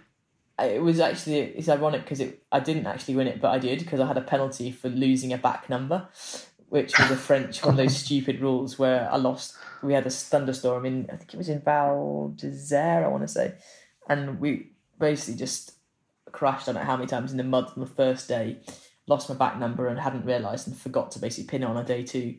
it 0.62 0.82
was 0.82 1.00
actually 1.00 1.38
it's 1.40 1.68
ironic 1.68 2.02
because 2.02 2.20
it 2.20 2.42
I 2.50 2.60
didn't 2.60 2.86
actually 2.86 3.16
win 3.16 3.26
it, 3.26 3.40
but 3.40 3.50
I 3.50 3.58
did 3.58 3.80
because 3.80 4.00
I 4.00 4.06
had 4.06 4.16
a 4.16 4.22
penalty 4.22 4.70
for 4.70 4.88
losing 4.88 5.32
a 5.32 5.38
back 5.38 5.68
number, 5.68 6.08
which 6.68 6.98
was 6.98 7.10
a 7.10 7.16
French 7.16 7.62
one 7.62 7.74
of 7.74 7.76
those 7.76 7.96
stupid 8.04 8.40
rules 8.40 8.78
where 8.78 9.08
I 9.10 9.16
lost. 9.16 9.56
We 9.82 9.94
had 9.94 10.06
a 10.06 10.10
thunderstorm 10.10 10.84
in 10.86 11.08
I 11.12 11.16
think 11.16 11.34
it 11.34 11.36
was 11.36 11.48
in 11.48 11.60
Val 11.60 12.34
d'Isere, 12.36 13.04
I 13.04 13.08
want 13.08 13.22
to 13.22 13.28
say, 13.28 13.54
and 14.08 14.40
we 14.40 14.72
basically 14.98 15.38
just 15.38 15.72
crashed. 16.32 16.68
I 16.68 16.72
don't 16.72 16.82
know 16.82 16.86
how 16.86 16.96
many 16.96 17.08
times 17.08 17.32
in 17.32 17.38
the 17.38 17.44
mud 17.44 17.72
on 17.76 17.80
the 17.80 17.86
first 17.86 18.28
day. 18.28 18.58
Lost 19.06 19.28
my 19.28 19.34
back 19.34 19.58
number 19.58 19.88
and 19.88 19.98
hadn't 19.98 20.24
realised 20.24 20.68
and 20.68 20.76
forgot 20.76 21.10
to 21.12 21.18
basically 21.18 21.48
pin 21.48 21.62
it 21.62 21.66
on 21.66 21.76
a 21.76 21.82
day 21.82 22.04
two. 22.04 22.36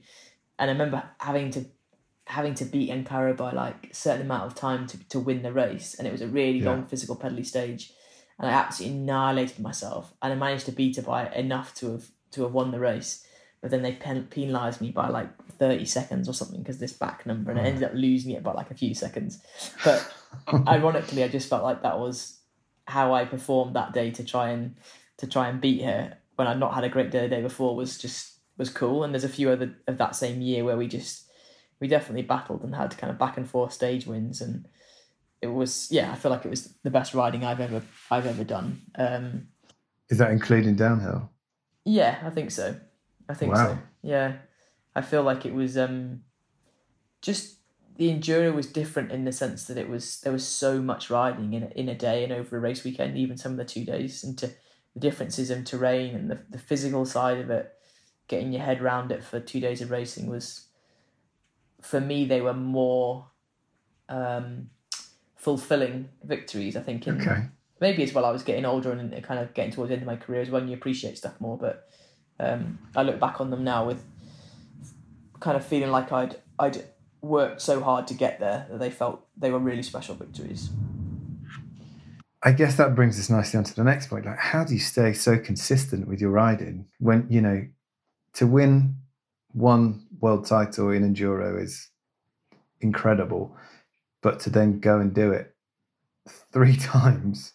And 0.57 0.69
I 0.69 0.73
remember 0.73 1.03
having 1.19 1.49
to 1.51 1.65
having 2.25 2.53
to 2.53 2.65
beat 2.65 2.89
Anne-Caro 2.89 3.33
by 3.33 3.51
like 3.51 3.89
a 3.91 3.93
certain 3.93 4.21
amount 4.21 4.45
of 4.45 4.55
time 4.55 4.87
to, 4.87 4.97
to 5.09 5.19
win 5.19 5.41
the 5.41 5.51
race, 5.51 5.95
and 5.95 6.07
it 6.07 6.11
was 6.11 6.21
a 6.21 6.27
really 6.27 6.59
yeah. 6.59 6.69
long 6.69 6.85
physical 6.85 7.15
pedally 7.15 7.45
stage, 7.45 7.91
and 8.39 8.49
I 8.49 8.53
absolutely 8.53 8.99
annihilated 8.99 9.59
myself, 9.59 10.13
and 10.21 10.33
I 10.33 10.35
managed 10.35 10.65
to 10.67 10.71
beat 10.71 10.95
her 10.97 11.01
by 11.01 11.31
enough 11.33 11.73
to 11.75 11.93
have 11.93 12.07
to 12.31 12.43
have 12.43 12.53
won 12.53 12.71
the 12.71 12.79
race, 12.79 13.25
but 13.61 13.71
then 13.71 13.81
they 13.81 13.93
pen- 13.93 14.27
penalised 14.29 14.81
me 14.81 14.91
by 14.91 15.09
like 15.09 15.29
thirty 15.57 15.85
seconds 15.85 16.27
or 16.27 16.33
something 16.33 16.61
because 16.61 16.79
this 16.79 16.93
back 16.93 17.25
number, 17.25 17.51
and 17.51 17.59
I 17.59 17.63
ended 17.63 17.83
up 17.83 17.91
losing 17.93 18.31
it 18.31 18.43
by 18.43 18.53
like 18.53 18.71
a 18.71 18.75
few 18.75 18.93
seconds, 18.93 19.39
but 19.83 20.13
ironically, 20.67 21.23
I 21.23 21.27
just 21.27 21.49
felt 21.49 21.63
like 21.63 21.83
that 21.83 21.99
was 21.99 22.39
how 22.87 23.13
I 23.13 23.25
performed 23.25 23.75
that 23.75 23.93
day 23.93 24.11
to 24.11 24.23
try 24.23 24.49
and 24.49 24.75
to 25.17 25.27
try 25.27 25.47
and 25.47 25.61
beat 25.61 25.83
her 25.83 26.17
when 26.35 26.47
I'd 26.47 26.59
not 26.59 26.73
had 26.73 26.83
a 26.83 26.89
great 26.89 27.11
day 27.11 27.21
the 27.21 27.27
day 27.27 27.41
before 27.41 27.75
was 27.75 27.97
just 27.97 28.39
was 28.57 28.69
cool. 28.69 29.03
And 29.03 29.13
there's 29.13 29.23
a 29.23 29.29
few 29.29 29.49
other 29.49 29.75
of 29.87 29.97
that 29.97 30.15
same 30.15 30.41
year 30.41 30.63
where 30.63 30.77
we 30.77 30.87
just 30.87 31.25
we 31.79 31.87
definitely 31.87 32.23
battled 32.23 32.63
and 32.63 32.75
had 32.75 32.97
kind 32.97 33.11
of 33.11 33.19
back 33.19 33.37
and 33.37 33.49
forth 33.49 33.73
stage 33.73 34.05
wins, 34.05 34.41
and 34.41 34.67
it 35.41 35.47
was 35.47 35.89
yeah, 35.91 36.11
I 36.11 36.15
feel 36.15 36.31
like 36.31 36.45
it 36.45 36.49
was 36.49 36.73
the 36.83 36.91
best 36.91 37.13
riding 37.13 37.43
I've 37.43 37.59
ever 37.59 37.81
I've 38.09 38.25
ever 38.25 38.43
done. 38.43 38.81
Um, 38.95 39.47
Is 40.09 40.17
that 40.19 40.31
including 40.31 40.75
downhill? 40.75 41.29
yeah, 41.85 42.19
I 42.23 42.29
think 42.29 42.51
so. 42.51 42.75
I 43.27 43.33
think 43.33 43.53
Wow. 43.53 43.67
so. 43.67 43.77
Yeah, 44.03 44.37
I 44.95 45.01
feel 45.01 45.23
like 45.23 45.45
it 45.45 45.53
was 45.53 45.77
um, 45.77 46.21
just 47.21 47.57
the 47.97 48.09
enduro 48.09 48.53
was 48.53 48.67
different 48.67 49.11
in 49.11 49.25
the 49.25 49.31
sense 49.31 49.65
that 49.65 49.77
it 49.77 49.89
was 49.89 50.21
there 50.21 50.33
was 50.33 50.47
so 50.47 50.81
much 50.81 51.09
riding 51.09 51.53
in 51.53 51.63
a, 51.63 51.67
in 51.67 51.89
a 51.89 51.95
day 51.95 52.23
and 52.23 52.33
over 52.33 52.57
a 52.57 52.59
race 52.59 52.83
weekend, 52.83 53.17
even 53.17 53.37
some 53.37 53.51
of 53.53 53.57
the 53.57 53.65
two 53.65 53.85
days, 53.85 54.23
and 54.23 54.37
to 54.39 54.47
the 54.93 54.99
differences 54.99 55.49
in 55.49 55.63
terrain 55.63 56.15
and 56.15 56.29
the 56.29 56.39
the 56.49 56.59
physical 56.59 57.05
side 57.05 57.37
of 57.39 57.49
it, 57.49 57.71
getting 58.27 58.51
your 58.53 58.63
head 58.63 58.81
round 58.81 59.11
it 59.11 59.23
for 59.23 59.39
two 59.39 59.59
days 59.59 59.81
of 59.81 59.91
racing 59.91 60.27
was, 60.27 60.67
for 61.81 61.99
me, 62.01 62.25
they 62.25 62.41
were 62.41 62.53
more, 62.53 63.27
um, 64.09 64.69
fulfilling 65.41 66.07
victories. 66.23 66.75
I 66.75 66.81
think 66.81 67.07
in 67.07 67.19
Okay. 67.19 67.47
maybe 67.79 68.03
as 68.03 68.13
well 68.13 68.25
I 68.25 68.31
was 68.31 68.43
getting 68.43 68.63
older 68.63 68.91
and 68.91 69.23
kind 69.23 69.39
of 69.39 69.53
getting 69.55 69.71
towards 69.71 69.89
the 69.89 69.95
end 69.95 70.03
of 70.03 70.07
my 70.07 70.15
career 70.15 70.41
is 70.41 70.51
when 70.51 70.67
you 70.67 70.75
appreciate 70.75 71.17
stuff 71.17 71.33
more. 71.41 71.57
But 71.57 71.89
um, 72.39 72.77
I 72.95 73.01
look 73.01 73.19
back 73.19 73.41
on 73.41 73.49
them 73.49 73.63
now 73.63 73.85
with 73.85 74.03
kind 75.39 75.57
of 75.57 75.65
feeling 75.65 75.89
like 75.89 76.11
I'd 76.11 76.35
I'd 76.59 76.85
worked 77.21 77.61
so 77.61 77.81
hard 77.81 78.05
to 78.07 78.13
get 78.13 78.39
there 78.39 78.67
that 78.69 78.79
they 78.79 78.91
felt 78.91 79.25
they 79.35 79.49
were 79.49 79.59
really 79.59 79.83
special 79.83 80.13
victories. 80.13 80.69
I 82.43 82.51
guess 82.51 82.75
that 82.77 82.95
brings 82.95 83.19
us 83.19 83.29
nicely 83.29 83.57
on 83.57 83.63
to 83.63 83.75
the 83.75 83.83
next 83.83 84.07
point. 84.07 84.25
Like, 84.25 84.37
how 84.37 84.63
do 84.63 84.73
you 84.73 84.79
stay 84.79 85.13
so 85.13 85.37
consistent 85.37 86.07
with 86.07 86.19
your 86.19 86.31
riding 86.31 86.87
when, 86.99 87.27
you 87.29 87.41
know, 87.41 87.67
to 88.33 88.47
win 88.47 88.95
one 89.53 90.07
world 90.19 90.47
title 90.47 90.89
in 90.89 91.03
Enduro 91.03 91.61
is 91.61 91.89
incredible, 92.79 93.55
but 94.21 94.39
to 94.41 94.49
then 94.49 94.79
go 94.79 94.99
and 94.99 95.13
do 95.13 95.31
it 95.31 95.55
three 96.51 96.75
times 96.77 97.53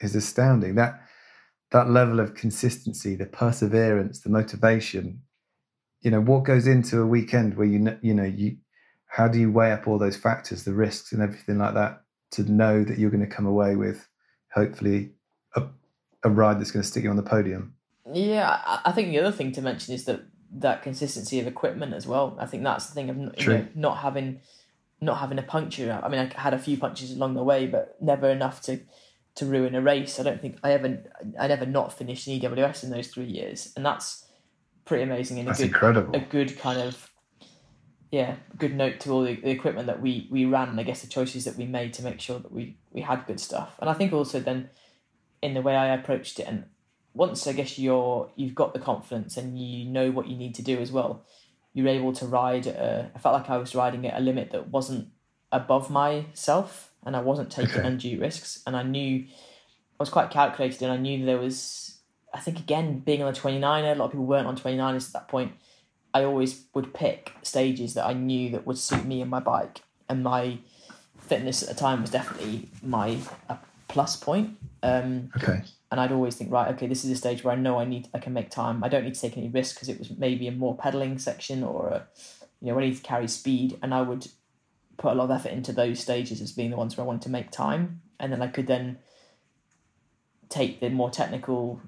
is 0.00 0.14
astounding. 0.14 0.74
That 0.74 1.00
that 1.70 1.90
level 1.90 2.18
of 2.18 2.34
consistency, 2.34 3.14
the 3.14 3.26
perseverance, 3.26 4.20
the 4.20 4.30
motivation, 4.30 5.22
you 6.00 6.10
know, 6.10 6.20
what 6.20 6.44
goes 6.44 6.66
into 6.66 7.00
a 7.00 7.06
weekend 7.06 7.56
where 7.56 7.66
you 7.66 7.78
know, 7.78 7.98
you 8.02 8.14
know, 8.14 8.24
you 8.24 8.56
how 9.06 9.28
do 9.28 9.38
you 9.38 9.50
weigh 9.50 9.72
up 9.72 9.88
all 9.88 9.98
those 9.98 10.16
factors, 10.16 10.64
the 10.64 10.72
risks 10.72 11.12
and 11.12 11.20
everything 11.20 11.58
like 11.58 11.74
that 11.74 12.02
to 12.32 12.50
know 12.50 12.84
that 12.84 12.98
you're 12.98 13.10
going 13.10 13.28
to 13.28 13.34
come 13.34 13.46
away 13.46 13.74
with 13.74 14.08
hopefully 14.54 15.10
a, 15.56 15.64
a 16.22 16.30
ride 16.30 16.60
that's 16.60 16.70
going 16.70 16.82
to 16.82 16.88
stick 16.88 17.04
you 17.04 17.10
on 17.10 17.16
the 17.16 17.22
podium. 17.22 17.74
Yeah, 18.12 18.60
I, 18.64 18.80
I 18.86 18.92
think 18.92 19.10
the 19.10 19.18
other 19.18 19.32
thing 19.32 19.52
to 19.52 19.62
mention 19.62 19.94
is 19.94 20.04
that 20.04 20.22
that 20.52 20.82
consistency 20.82 21.40
of 21.40 21.46
equipment 21.46 21.94
as 21.94 22.06
well. 22.06 22.36
I 22.40 22.46
think 22.46 22.62
that's 22.64 22.86
the 22.86 22.94
thing 22.94 23.10
of 23.10 23.16
you 23.16 23.48
know, 23.48 23.66
not 23.74 23.98
having 23.98 24.40
not 25.00 25.18
having 25.18 25.38
a 25.38 25.42
puncture. 25.42 25.98
I 26.02 26.08
mean, 26.08 26.20
I 26.20 26.40
had 26.40 26.54
a 26.54 26.58
few 26.58 26.76
punches 26.76 27.12
along 27.12 27.34
the 27.34 27.42
way, 27.42 27.66
but 27.66 27.96
never 28.00 28.28
enough 28.30 28.60
to 28.62 28.80
to 29.36 29.46
ruin 29.46 29.74
a 29.74 29.80
race. 29.80 30.18
I 30.18 30.22
don't 30.22 30.40
think 30.40 30.58
I 30.62 30.72
ever 30.72 31.02
I 31.38 31.48
never 31.48 31.66
not 31.66 31.92
finished 31.92 32.26
an 32.26 32.40
EWS 32.40 32.84
in 32.84 32.90
those 32.90 33.08
three 33.08 33.24
years, 33.24 33.72
and 33.76 33.84
that's 33.84 34.26
pretty 34.84 35.04
amazing 35.04 35.38
and 35.38 35.48
a 35.48 35.52
good 35.52 35.66
incredible. 35.66 36.16
a 36.16 36.20
good 36.20 36.58
kind 36.58 36.80
of 36.80 37.10
yeah 38.10 38.34
good 38.58 38.74
note 38.74 38.98
to 38.98 39.10
all 39.12 39.22
the, 39.22 39.36
the 39.36 39.50
equipment 39.50 39.86
that 39.86 40.00
we 40.00 40.26
we 40.30 40.44
ran 40.44 40.68
and 40.68 40.80
I 40.80 40.82
guess 40.82 41.02
the 41.02 41.06
choices 41.06 41.44
that 41.44 41.56
we 41.56 41.64
made 41.64 41.92
to 41.94 42.02
make 42.02 42.20
sure 42.20 42.38
that 42.38 42.52
we 42.52 42.76
we 42.90 43.00
had 43.00 43.26
good 43.26 43.40
stuff. 43.40 43.76
And 43.80 43.88
I 43.88 43.94
think 43.94 44.12
also 44.12 44.40
then 44.40 44.70
in 45.42 45.54
the 45.54 45.62
way 45.62 45.76
I 45.76 45.94
approached 45.94 46.40
it 46.40 46.46
and 46.48 46.64
once 47.14 47.46
I 47.46 47.52
guess 47.52 47.78
you're 47.78 48.30
you've 48.36 48.54
got 48.54 48.72
the 48.72 48.80
confidence 48.80 49.36
and 49.36 49.58
you 49.58 49.84
know 49.84 50.10
what 50.10 50.26
you 50.26 50.36
need 50.36 50.54
to 50.56 50.62
do 50.62 50.78
as 50.78 50.90
well, 50.92 51.24
you're 51.72 51.88
able 51.88 52.12
to 52.14 52.26
ride. 52.26 52.66
A, 52.66 53.10
I 53.14 53.18
felt 53.18 53.34
like 53.34 53.50
I 53.50 53.56
was 53.58 53.74
riding 53.74 54.06
at 54.06 54.18
a 54.18 54.22
limit 54.22 54.50
that 54.52 54.68
wasn't 54.68 55.08
above 55.52 55.90
myself, 55.90 56.92
and 57.04 57.16
I 57.16 57.20
wasn't 57.20 57.50
taking 57.50 57.78
Okay. 57.78 57.86
undue 57.88 58.20
risks. 58.20 58.62
And 58.66 58.76
I 58.76 58.82
knew 58.82 59.24
I 59.28 59.98
was 59.98 60.10
quite 60.10 60.30
calculated, 60.30 60.82
and 60.82 60.92
I 60.92 60.96
knew 60.96 61.24
there 61.24 61.38
was. 61.38 61.98
I 62.32 62.38
think 62.38 62.58
again, 62.60 63.00
being 63.00 63.22
on 63.22 63.28
a 63.28 63.36
29er, 63.36 63.92
a 63.92 63.94
lot 63.96 64.04
of 64.06 64.10
people 64.12 64.26
weren't 64.26 64.46
on 64.46 64.56
29ers 64.56 65.08
at 65.08 65.12
that 65.14 65.28
point. 65.28 65.52
I 66.14 66.24
always 66.24 66.64
would 66.74 66.94
pick 66.94 67.32
stages 67.42 67.94
that 67.94 68.06
I 68.06 68.12
knew 68.12 68.50
that 68.50 68.66
would 68.66 68.78
suit 68.78 69.04
me 69.04 69.20
and 69.20 69.30
my 69.30 69.40
bike, 69.40 69.82
and 70.08 70.22
my 70.22 70.58
fitness 71.20 71.62
at 71.62 71.68
the 71.68 71.74
time 71.74 72.00
was 72.02 72.10
definitely 72.10 72.68
my 72.82 73.18
a 73.48 73.58
plus 73.88 74.16
point. 74.16 74.56
Um, 74.82 75.30
Okay. 75.36 75.62
And 75.90 76.00
I'd 76.00 76.12
always 76.12 76.36
think, 76.36 76.52
right, 76.52 76.72
okay, 76.74 76.86
this 76.86 77.04
is 77.04 77.10
a 77.10 77.16
stage 77.16 77.42
where 77.42 77.54
I 77.54 77.56
know 77.56 77.78
I 77.78 77.84
need, 77.84 78.08
I 78.14 78.18
can 78.18 78.32
make 78.32 78.50
time. 78.50 78.84
I 78.84 78.88
don't 78.88 79.04
need 79.04 79.14
to 79.14 79.20
take 79.20 79.36
any 79.36 79.48
risk 79.48 79.74
because 79.74 79.88
it 79.88 79.98
was 79.98 80.10
maybe 80.16 80.46
a 80.46 80.52
more 80.52 80.76
pedaling 80.76 81.18
section 81.18 81.64
or 81.64 81.88
a, 81.88 82.06
you 82.60 82.72
know, 82.72 82.78
I 82.78 82.82
need 82.82 82.96
to 82.96 83.02
carry 83.02 83.26
speed, 83.26 83.78
and 83.82 83.94
I 83.94 84.02
would 84.02 84.28
put 84.98 85.12
a 85.12 85.14
lot 85.14 85.24
of 85.24 85.30
effort 85.30 85.52
into 85.52 85.72
those 85.72 85.98
stages 85.98 86.40
as 86.40 86.52
being 86.52 86.70
the 86.70 86.76
ones 86.76 86.96
where 86.96 87.04
I 87.04 87.06
wanted 87.06 87.22
to 87.22 87.30
make 87.30 87.50
time, 87.50 88.02
and 88.18 88.32
then 88.32 88.42
I 88.42 88.48
could 88.48 88.66
then 88.66 88.98
take 90.48 90.80
the 90.80 90.90
more 90.90 91.10
technical, 91.10 91.80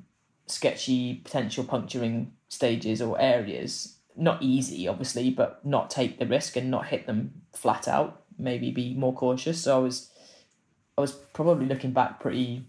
sketchy, 0.46 1.14
potential 1.14 1.64
puncturing 1.64 2.32
stages 2.48 3.02
or 3.02 3.20
areas. 3.20 3.96
Not 4.16 4.42
easy, 4.42 4.88
obviously, 4.88 5.30
but 5.30 5.64
not 5.64 5.90
take 5.90 6.18
the 6.18 6.26
risk 6.26 6.56
and 6.56 6.70
not 6.70 6.86
hit 6.86 7.06
them 7.06 7.42
flat 7.52 7.88
out. 7.88 8.22
Maybe 8.38 8.70
be 8.70 8.94
more 8.94 9.12
cautious. 9.12 9.62
So 9.62 9.76
I 9.76 9.80
was, 9.80 10.10
I 10.96 11.00
was 11.00 11.12
probably 11.12 11.66
looking 11.66 11.92
back 11.92 12.20
pretty 12.20 12.64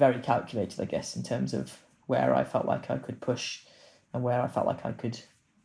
very 0.00 0.18
calculated, 0.18 0.80
I 0.80 0.86
guess, 0.86 1.14
in 1.14 1.22
terms 1.22 1.52
of 1.54 1.78
where 2.06 2.34
I 2.34 2.42
felt 2.42 2.64
like 2.64 2.90
I 2.90 2.96
could 2.96 3.20
push 3.20 3.60
and 4.12 4.24
where 4.24 4.40
I 4.40 4.48
felt 4.48 4.66
like 4.66 4.84
I 4.84 4.92
could 4.92 5.20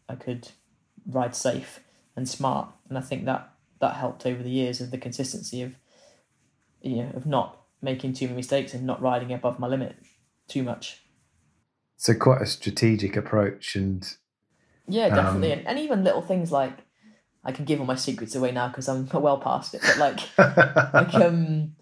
I 0.07 0.15
could 0.15 0.49
ride 1.07 1.35
safe 1.35 1.79
and 2.15 2.29
smart. 2.29 2.69
And 2.89 2.97
I 2.97 3.01
think 3.01 3.25
that 3.25 3.53
that 3.79 3.95
helped 3.95 4.25
over 4.25 4.43
the 4.43 4.57
years 4.61 4.81
of 4.81 4.91
the 4.91 4.97
consistency 4.97 5.61
of 5.63 5.75
you 6.81 6.97
know, 6.97 7.11
of 7.15 7.25
not 7.25 7.61
making 7.81 8.13
too 8.13 8.25
many 8.25 8.35
mistakes 8.35 8.73
and 8.73 8.85
not 8.85 9.01
riding 9.01 9.31
above 9.31 9.57
my 9.57 9.67
limit 9.67 9.95
too 10.47 10.63
much. 10.63 11.01
So 11.97 12.13
quite 12.13 12.41
a 12.41 12.45
strategic 12.45 13.15
approach 13.15 13.75
and 13.75 14.05
Yeah, 14.87 15.09
definitely. 15.09 15.53
Um, 15.53 15.59
and, 15.59 15.67
and 15.67 15.79
even 15.79 16.03
little 16.03 16.21
things 16.21 16.51
like 16.51 16.77
I 17.43 17.53
can 17.53 17.63
give 17.63 17.79
all 17.79 17.85
my 17.85 17.95
secrets 17.95 18.35
away 18.35 18.51
now 18.51 18.67
because 18.67 18.89
I'm 18.89 19.07
well 19.13 19.39
past 19.39 19.73
it. 19.73 19.81
But 19.81 19.97
like 19.97 20.19
like 20.93 21.15
um 21.15 21.75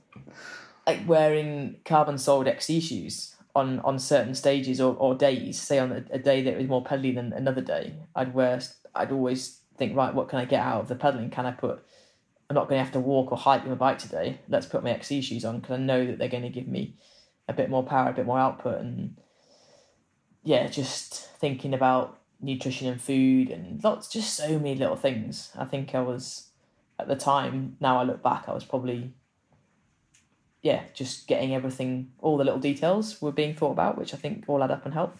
like 0.85 1.07
wearing 1.07 1.77
carbon 1.85 2.17
soled 2.17 2.47
XC 2.47 2.79
shoes 2.79 3.35
on 3.55 3.79
on 3.79 3.99
certain 3.99 4.35
stages 4.35 4.81
or, 4.81 4.95
or 4.95 5.15
days. 5.15 5.61
Say 5.61 5.79
on 5.79 5.91
a, 5.91 6.03
a 6.11 6.19
day 6.19 6.41
that 6.43 6.57
was 6.57 6.67
more 6.67 6.83
pedally 6.83 7.13
than 7.13 7.33
another 7.33 7.61
day, 7.61 7.95
I'd 8.15 8.33
wear. 8.33 8.61
I'd 8.95 9.11
always 9.11 9.59
think, 9.77 9.95
right, 9.95 10.13
what 10.13 10.29
can 10.29 10.39
I 10.39 10.45
get 10.45 10.61
out 10.61 10.81
of 10.81 10.87
the 10.87 10.95
pedaling? 10.95 11.29
Can 11.29 11.45
I 11.45 11.51
put? 11.51 11.83
I'm 12.49 12.55
not 12.55 12.67
going 12.67 12.77
to 12.77 12.83
have 12.83 12.93
to 12.93 12.99
walk 12.99 13.31
or 13.31 13.37
hike 13.37 13.63
with 13.63 13.71
my 13.71 13.75
bike 13.77 13.97
today. 13.97 14.39
Let's 14.47 14.65
put 14.65 14.83
my 14.83 14.91
XC 14.91 15.21
shoes 15.21 15.45
on 15.45 15.59
because 15.59 15.79
I 15.79 15.81
know 15.81 16.05
that 16.05 16.19
they're 16.19 16.27
going 16.27 16.43
to 16.43 16.49
give 16.49 16.67
me 16.67 16.95
a 17.47 17.53
bit 17.53 17.69
more 17.69 17.83
power, 17.83 18.09
a 18.09 18.13
bit 18.13 18.25
more 18.25 18.37
output, 18.37 18.79
and 18.79 19.17
yeah, 20.43 20.67
just 20.67 21.29
thinking 21.39 21.73
about 21.73 22.19
nutrition 22.41 22.87
and 22.87 23.01
food 23.01 23.49
and 23.49 23.83
lots, 23.83 24.07
just 24.09 24.35
so 24.35 24.59
many 24.59 24.75
little 24.75 24.97
things. 24.97 25.51
I 25.57 25.65
think 25.65 25.95
I 25.95 26.01
was 26.01 26.49
at 26.99 27.07
the 27.07 27.15
time. 27.15 27.77
Now 27.79 27.99
I 27.99 28.03
look 28.03 28.21
back, 28.21 28.45
I 28.47 28.53
was 28.53 28.65
probably 28.65 29.13
yeah, 30.63 30.83
just 30.93 31.27
getting 31.27 31.53
everything, 31.53 32.13
all 32.19 32.37
the 32.37 32.45
little 32.45 32.59
details 32.59 33.21
were 33.21 33.33
being 33.33 33.53
thought 33.53 33.71
about, 33.71 33.97
which 33.97 34.13
I 34.13 34.17
think 34.17 34.45
all 34.47 34.63
add 34.63 34.71
up 34.71 34.85
and 34.85 34.93
help. 34.93 35.17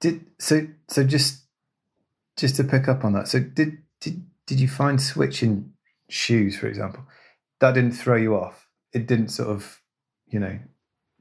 did 0.00 0.26
so 0.38 0.68
so 0.88 1.02
just 1.02 1.44
just 2.36 2.54
to 2.56 2.64
pick 2.64 2.88
up 2.88 3.04
on 3.04 3.14
that. 3.14 3.26
So 3.26 3.40
did 3.40 3.78
did 4.00 4.22
did 4.46 4.60
you 4.60 4.68
find 4.68 5.00
switching 5.00 5.72
shoes, 6.10 6.56
for 6.56 6.68
example, 6.68 7.04
that 7.60 7.72
didn't 7.72 7.92
throw 7.92 8.16
you 8.16 8.36
off? 8.36 8.68
It 8.92 9.06
didn't 9.06 9.28
sort 9.28 9.48
of, 9.48 9.80
you 10.28 10.38
know, 10.38 10.58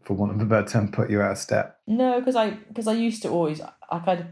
for 0.04 0.13
want 0.13 0.34
of 0.34 0.41
a 0.41 0.46
better 0.46 0.67
term, 0.67 0.91
put 0.91 1.10
you 1.10 1.22
out 1.22 1.32
of 1.32 1.38
step. 1.38 1.80
No, 1.88 2.20
because 2.20 2.36
I 2.36 2.52
because 2.52 2.88
I 2.88 2.93
used 2.93 3.22
to 3.24 3.30
always 3.30 3.62
I 3.89 4.00
kind 4.00 4.20
of 4.20 4.28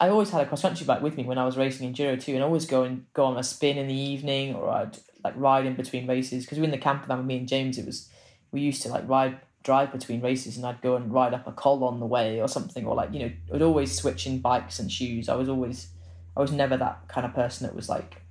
I 0.00 0.08
always 0.08 0.30
had 0.30 0.42
a 0.42 0.46
cross 0.46 0.62
country 0.62 0.84
bike 0.84 1.02
with 1.02 1.16
me 1.16 1.22
when 1.22 1.38
I 1.38 1.44
was 1.44 1.56
racing 1.56 1.86
in 1.86 1.94
enduro 1.94 2.20
too, 2.20 2.34
and 2.34 2.42
I 2.42 2.46
always 2.46 2.66
go 2.66 2.82
and 2.82 3.06
go 3.12 3.26
on 3.26 3.38
a 3.38 3.44
spin 3.44 3.78
in 3.78 3.86
the 3.86 3.94
evening, 3.94 4.56
or 4.56 4.70
I'd 4.70 4.98
like 5.26 5.34
ride 5.36 5.66
in 5.66 5.74
between 5.74 6.06
races. 6.06 6.44
Because 6.44 6.58
we 6.58 6.62
were 6.62 6.66
in 6.66 6.70
the 6.70 6.78
camper 6.78 7.06
van 7.06 7.18
with 7.18 7.26
me 7.26 7.38
and 7.38 7.48
James, 7.48 7.78
it 7.78 7.86
was 7.86 8.08
we 8.52 8.60
used 8.60 8.82
to 8.82 8.88
like 8.88 9.08
ride 9.08 9.38
drive 9.62 9.90
between 9.90 10.20
races, 10.20 10.56
and 10.56 10.64
I'd 10.64 10.80
go 10.80 10.94
and 10.94 11.12
ride 11.12 11.34
up 11.34 11.46
a 11.46 11.52
col 11.52 11.82
on 11.84 11.98
the 11.98 12.06
way 12.06 12.40
or 12.40 12.48
something, 12.48 12.86
or 12.86 12.94
like 12.94 13.12
you 13.12 13.20
know, 13.20 13.32
I'd 13.52 13.62
always 13.62 13.92
switch 13.92 14.26
in 14.26 14.38
bikes 14.38 14.78
and 14.78 14.90
shoes. 14.90 15.28
I 15.28 15.34
was 15.34 15.48
always 15.48 15.88
I 16.36 16.40
was 16.40 16.52
never 16.52 16.76
that 16.76 17.08
kind 17.08 17.26
of 17.26 17.34
person 17.34 17.66
that 17.66 17.74
was 17.74 17.88
like 17.88 18.22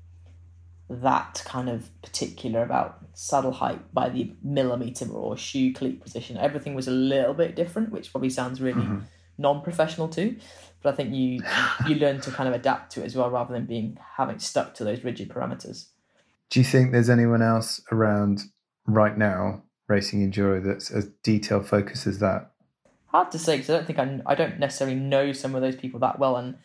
that 0.90 1.42
kind 1.46 1.68
of 1.68 1.90
particular 2.02 2.64
about 2.64 3.00
saddle 3.14 3.52
height 3.52 3.94
by 3.94 4.10
the 4.10 4.32
millimeter 4.44 5.10
or 5.10 5.36
shoe 5.36 5.74
cleat 5.74 6.02
position. 6.02 6.38
Everything 6.38 6.76
was 6.76 6.88
a 6.88 6.92
little 6.92 7.34
bit 7.34 7.56
different, 7.56 7.92
which 7.92 8.12
probably 8.12 8.30
sounds 8.30 8.62
really 8.62 8.82
mm-hmm. 8.82 9.00
non-professional 9.38 10.08
too. 10.08 10.38
But 10.82 10.94
I 10.94 10.96
think 10.96 11.14
you 11.14 11.42
you 11.88 11.96
learn 11.96 12.22
to 12.22 12.32
kind 12.32 12.48
of 12.48 12.56
adapt 12.56 12.92
to 12.94 13.02
it 13.02 13.06
as 13.06 13.16
well, 13.16 13.30
rather 13.30 13.54
than 13.54 13.66
being 13.66 13.98
having 14.18 14.40
stuck 14.40 14.74
to 14.76 14.84
those 14.84 15.04
rigid 15.04 15.30
parameters. 15.30 15.88
Do 16.50 16.60
you 16.60 16.66
think 16.66 16.92
there's 16.92 17.10
anyone 17.10 17.42
else 17.42 17.82
around 17.92 18.44
right 18.86 19.18
now 19.18 19.64
racing 19.88 20.30
enduro 20.30 20.64
that's 20.64 20.92
as 20.92 21.10
detail 21.24 21.62
focused 21.62 22.08
as 22.08 22.20
that? 22.20 22.52
Hard 23.08 23.32
to 23.32 23.40
say 23.40 23.58
because 23.58 23.70
I 23.70 23.78
don't 23.78 23.88
think 23.88 24.00
I 24.00 24.22
I 24.26 24.36
don't 24.36 24.60
necessarily 24.60 24.98
know 24.98 25.32
some 25.32 25.56
of 25.56 25.62
those 25.62 25.76
people 25.76 26.00
that 26.02 26.20
well, 26.20 26.38
and 26.38 26.56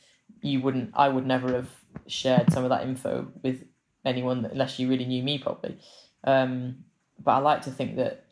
you 0.41 0.61
wouldn't 0.61 0.91
I 0.95 1.09
would 1.09 1.27
never 1.27 1.53
have 1.53 1.71
shared 2.07 2.53
some 2.53 2.65
of 2.65 2.71
that 2.71 2.83
info 2.83 3.29
with 3.43 3.65
anyone 4.05 4.45
unless 4.51 4.79
you 4.79 4.89
really 4.89 5.05
knew 5.05 5.23
me 5.23 5.39
properly. 5.39 5.79
Um, 6.25 6.85
but 7.23 7.33
I 7.33 7.39
like 7.39 7.63
to 7.63 7.71
think 7.71 7.97
that 7.97 8.25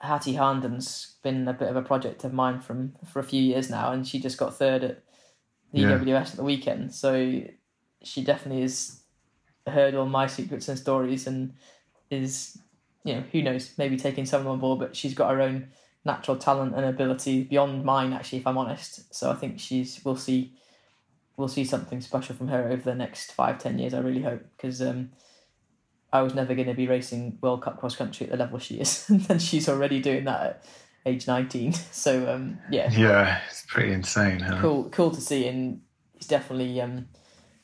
Hattie 0.00 0.34
Harnden's 0.34 1.16
been 1.22 1.48
a 1.48 1.52
bit 1.52 1.68
of 1.68 1.76
a 1.76 1.82
project 1.82 2.24
of 2.24 2.32
mine 2.32 2.60
from 2.60 2.94
for 3.12 3.18
a 3.18 3.24
few 3.24 3.42
years 3.42 3.68
now, 3.68 3.92
and 3.92 4.06
she 4.06 4.20
just 4.20 4.38
got 4.38 4.56
third 4.56 4.84
at 4.84 5.02
the 5.72 5.80
yeah. 5.80 5.98
EWS 5.98 6.30
at 6.30 6.36
the 6.36 6.44
weekend. 6.44 6.94
So 6.94 7.42
she 8.02 8.22
definitely 8.22 8.62
has 8.62 9.02
heard 9.68 9.94
all 9.94 10.06
my 10.06 10.26
secrets 10.26 10.68
and 10.68 10.78
stories, 10.78 11.26
and 11.26 11.54
is 12.10 12.58
you 13.04 13.14
know 13.14 13.24
who 13.32 13.42
knows 13.42 13.72
maybe 13.78 13.96
taking 13.96 14.26
some 14.26 14.46
on 14.46 14.58
board. 14.58 14.78
But 14.78 14.96
she's 14.96 15.14
got 15.14 15.32
her 15.32 15.40
own 15.40 15.68
natural 16.04 16.36
talent 16.36 16.74
and 16.74 16.84
ability 16.84 17.44
beyond 17.44 17.84
mine, 17.84 18.12
actually, 18.12 18.38
if 18.38 18.46
I'm 18.46 18.58
honest. 18.58 19.14
So 19.14 19.30
I 19.30 19.34
think 19.34 19.60
she's 19.60 20.00
we'll 20.04 20.16
see 20.16 20.52
we'll 21.36 21.48
see 21.48 21.64
something 21.64 22.00
special 22.00 22.34
from 22.34 22.48
her 22.48 22.68
over 22.68 22.82
the 22.82 22.94
next 22.94 23.32
five 23.32 23.58
ten 23.58 23.78
years. 23.78 23.94
I 23.94 23.98
really 23.98 24.22
hope 24.22 24.42
because. 24.56 24.82
Um, 24.82 25.10
I 26.12 26.22
was 26.22 26.34
never 26.34 26.54
going 26.54 26.68
to 26.68 26.74
be 26.74 26.88
racing 26.88 27.38
World 27.42 27.62
Cup 27.62 27.78
cross 27.78 27.94
country 27.94 28.26
at 28.26 28.32
the 28.32 28.38
level 28.38 28.58
she 28.58 28.76
is, 28.76 29.08
and 29.28 29.40
she's 29.42 29.68
already 29.68 30.00
doing 30.00 30.24
that 30.24 30.40
at 30.42 30.64
age 31.04 31.26
nineteen. 31.26 31.74
So 31.92 32.32
um, 32.32 32.58
yeah, 32.70 32.90
yeah, 32.90 33.40
it's 33.48 33.66
pretty 33.66 33.92
insane. 33.92 34.40
Huh? 34.40 34.58
Cool, 34.60 34.88
cool 34.90 35.10
to 35.10 35.20
see, 35.20 35.46
and 35.46 35.82
he's 36.14 36.26
definitely 36.26 36.80
um, 36.80 37.08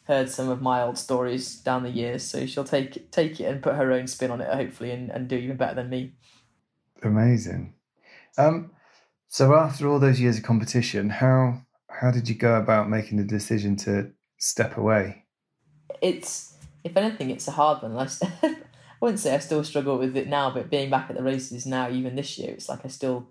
heard 0.05 0.31
some 0.31 0.49
of 0.49 0.63
my 0.63 0.83
old 0.83 0.99
stories 0.99 1.57
down 1.57 1.83
the 1.83 1.91
years. 1.91 2.23
So 2.23 2.47
she'll 2.47 2.65
take 2.65 3.11
take 3.11 3.41
it 3.41 3.45
and 3.45 3.63
put 3.63 3.75
her 3.75 3.93
own 3.93 4.07
spin 4.07 4.31
on 4.31 4.41
it, 4.41 4.53
hopefully, 4.53 4.91
and, 4.91 5.11
and 5.11 5.29
do 5.29 5.37
even 5.37 5.57
better 5.57 5.75
than 5.75 5.91
me. 5.91 6.13
Amazing. 7.03 7.75
Um, 8.39 8.71
so 9.29 9.55
after 9.55 9.89
all 9.89 9.99
those 9.99 10.21
years 10.21 10.39
of 10.39 10.45
competition, 10.45 11.11
how 11.11 11.63
how 11.89 12.11
did 12.11 12.29
you 12.29 12.35
go 12.35 12.57
about 12.57 12.89
making 12.89 13.19
the 13.19 13.25
decision 13.25 13.77
to 13.77 14.11
step 14.39 14.77
away? 14.77 15.25
It's 16.01 16.55
if 16.83 16.97
anything, 16.97 17.31
it's 17.31 17.49
a 17.49 17.53
hard 17.53 17.83
one. 17.83 17.97
I, 17.97 18.09
I 18.47 18.57
wouldn't 19.01 19.21
say 19.21 19.35
I 19.35 19.39
still 19.39 19.65
struggle 19.65 19.99
with 19.99 20.17
it 20.17 20.29
now, 20.29 20.51
but 20.51 20.71
being 20.71 20.91
back 20.91 21.11
at 21.11 21.17
the 21.17 21.23
races 21.23 21.67
now, 21.67 21.91
even 21.91 22.15
this 22.15 22.39
year, 22.39 22.53
it's 22.53 22.69
like 22.69 22.85
I 22.85 22.89
still, 22.89 23.31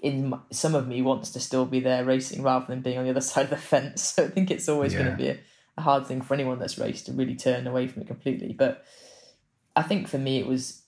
in 0.00 0.30
my, 0.30 0.38
some 0.50 0.74
of 0.74 0.88
me 0.88 1.02
wants 1.02 1.30
to 1.30 1.40
still 1.40 1.64
be 1.64 1.80
there 1.80 2.04
racing 2.04 2.42
rather 2.42 2.66
than 2.66 2.80
being 2.80 2.98
on 2.98 3.04
the 3.04 3.10
other 3.10 3.20
side 3.32 3.44
of 3.44 3.50
the 3.50 3.56
fence. 3.56 4.02
So 4.02 4.24
I 4.24 4.28
think 4.28 4.50
it's 4.50 4.68
always 4.68 4.92
yeah. 4.92 4.98
going 5.00 5.10
to 5.12 5.16
be 5.16 5.28
a, 5.28 5.38
a 5.76 5.82
hard 5.82 6.06
thing 6.06 6.22
for 6.22 6.34
anyone 6.34 6.58
that's 6.58 6.78
raced 6.78 7.06
to 7.06 7.12
really 7.12 7.34
turn 7.34 7.66
away 7.66 7.88
from 7.88 8.02
it 8.02 8.08
completely. 8.08 8.52
But 8.52 8.84
I 9.74 9.82
think 9.82 10.08
for 10.08 10.18
me, 10.18 10.38
it 10.38 10.46
was 10.46 10.82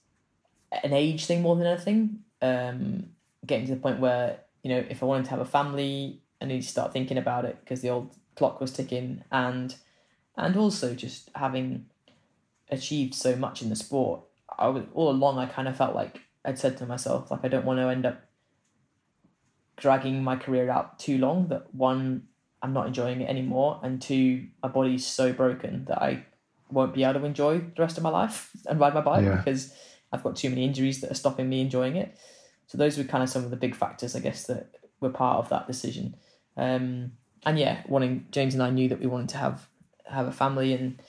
an 0.83 0.93
age 0.93 1.25
thing 1.25 1.41
more 1.41 1.55
than 1.55 1.67
anything. 1.67 2.19
Um, 2.41 3.09
getting 3.45 3.67
to 3.67 3.75
the 3.75 3.81
point 3.81 3.99
where 3.99 4.39
you 4.65 4.69
know, 4.69 4.83
if 4.89 5.03
I 5.03 5.05
wanted 5.05 5.25
to 5.25 5.29
have 5.29 5.39
a 5.39 5.45
family, 5.45 6.21
I 6.41 6.45
need 6.45 6.63
to 6.63 6.67
start 6.67 6.91
thinking 6.91 7.19
about 7.19 7.45
it 7.45 7.59
because 7.59 7.81
the 7.81 7.91
old 7.91 8.15
clock 8.35 8.59
was 8.59 8.71
ticking 8.71 9.23
and 9.31 9.75
and 10.35 10.57
also 10.57 10.95
just 10.95 11.29
having 11.35 11.85
achieved 12.69 13.13
so 13.13 13.35
much 13.35 13.61
in 13.61 13.69
the 13.69 13.75
sport, 13.75 14.21
I 14.57 14.67
was 14.69 14.83
all 14.95 15.11
along 15.11 15.37
I 15.37 15.45
kind 15.45 15.67
of 15.67 15.77
felt 15.77 15.93
like 15.93 16.19
I'd 16.43 16.57
said 16.57 16.77
to 16.77 16.87
myself 16.87 17.29
like 17.29 17.41
I 17.43 17.47
don't 17.47 17.63
want 17.63 17.79
to 17.79 17.87
end 17.87 18.07
up 18.07 18.21
dragging 19.77 20.23
my 20.23 20.35
career 20.35 20.69
out 20.71 20.97
too 20.97 21.19
long 21.19 21.47
that 21.49 21.73
one 21.75 22.23
I'm 22.65 22.73
not 22.73 22.87
enjoying 22.87 23.21
it 23.21 23.29
anymore 23.29 23.79
and 23.83 24.01
two 24.01 24.47
my 24.61 24.69
body's 24.69 25.05
so 25.05 25.31
broken 25.33 25.85
that 25.85 26.01
I 26.01 26.25
won't 26.69 26.93
be 26.93 27.03
able 27.03 27.19
to 27.19 27.25
enjoy 27.25 27.59
the 27.59 27.81
rest 27.81 27.97
of 27.97 28.03
my 28.03 28.09
life 28.09 28.51
and 28.67 28.79
ride 28.79 28.93
my 28.93 29.01
bike 29.01 29.25
yeah. 29.25 29.37
because 29.37 29.73
I've 30.11 30.23
got 30.23 30.35
too 30.35 30.49
many 30.49 30.63
injuries 30.63 31.01
that 31.01 31.11
are 31.11 31.15
stopping 31.15 31.49
me 31.49 31.61
enjoying 31.61 31.95
it. 31.95 32.17
So 32.67 32.77
those 32.77 32.97
were 32.97 33.03
kind 33.03 33.23
of 33.23 33.29
some 33.29 33.43
of 33.43 33.51
the 33.51 33.57
big 33.57 33.75
factors 33.75 34.15
I 34.15 34.19
guess 34.19 34.45
that 34.47 34.75
were 34.99 35.09
part 35.09 35.39
of 35.39 35.49
that 35.49 35.67
decision. 35.67 36.15
Um, 36.57 37.13
and 37.45 37.59
yeah, 37.59 37.83
wanting 37.87 38.27
James 38.31 38.53
and 38.53 38.63
I 38.63 38.71
knew 38.71 38.89
that 38.89 38.99
we 38.99 39.07
wanted 39.07 39.29
to 39.29 39.37
have 39.37 39.67
have 40.07 40.27
a 40.27 40.31
family 40.31 40.73
and 40.73 41.01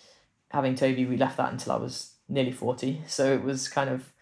having 0.50 0.74
Toby, 0.74 1.04
we 1.04 1.16
left 1.16 1.36
that 1.36 1.52
until 1.52 1.72
I 1.72 1.76
was 1.76 2.12
nearly 2.28 2.52
40. 2.52 3.02
So 3.06 3.32
it 3.32 3.42
was 3.42 3.68
kind 3.68 3.90
of 3.90 4.12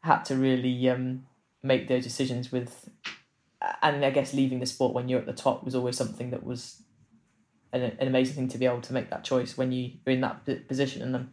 had 0.00 0.24
to 0.26 0.36
really 0.36 0.88
um, 0.88 1.26
make 1.62 1.88
those 1.88 2.04
decisions 2.04 2.52
with, 2.52 2.88
and 3.82 4.04
I 4.04 4.10
guess 4.10 4.34
leaving 4.34 4.60
the 4.60 4.66
sport 4.66 4.94
when 4.94 5.08
you're 5.08 5.20
at 5.20 5.26
the 5.26 5.32
top 5.32 5.64
was 5.64 5.74
always 5.74 5.96
something 5.96 6.30
that 6.30 6.44
was 6.44 6.82
an, 7.72 7.82
an 7.82 8.06
amazing 8.06 8.34
thing 8.34 8.48
to 8.48 8.58
be 8.58 8.66
able 8.66 8.80
to 8.82 8.92
make 8.92 9.10
that 9.10 9.24
choice 9.24 9.56
when 9.56 9.72
you 9.72 9.92
are 10.06 10.12
in 10.12 10.20
that 10.20 10.68
position 10.68 11.14
and 11.14 11.30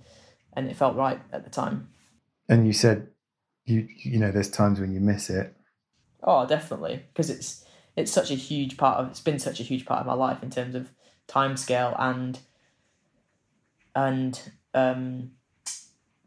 and 0.54 0.70
it 0.70 0.78
felt 0.78 0.96
right 0.96 1.20
at 1.32 1.44
the 1.44 1.50
time. 1.50 1.90
And 2.48 2.68
you 2.68 2.74
said 2.74 3.08
you 3.66 3.88
you 4.04 4.20
know 4.20 4.32
there's 4.32 4.50
times 4.50 4.80
when 4.80 4.94
you 4.94 5.00
miss 5.00 5.30
it. 5.30 5.56
Oh, 6.24 6.48
definitely, 6.48 7.04
because 7.14 7.30
it's 7.30 7.66
it's 7.96 8.12
such 8.12 8.32
a 8.32 8.36
huge 8.36 8.78
part 8.78 9.00
of 9.00 9.10
it's 9.10 9.22
been 9.22 9.40
such 9.40 9.60
a 9.60 9.64
huge 9.64 9.86
part 9.86 10.02
of 10.02 10.08
my 10.08 10.14
life 10.14 10.42
in 10.44 10.50
terms 10.50 10.76
of 10.76 10.90
time 11.28 11.58
scale 11.58 11.96
and 11.98 12.40
and 13.96 14.52
um, 14.74 15.32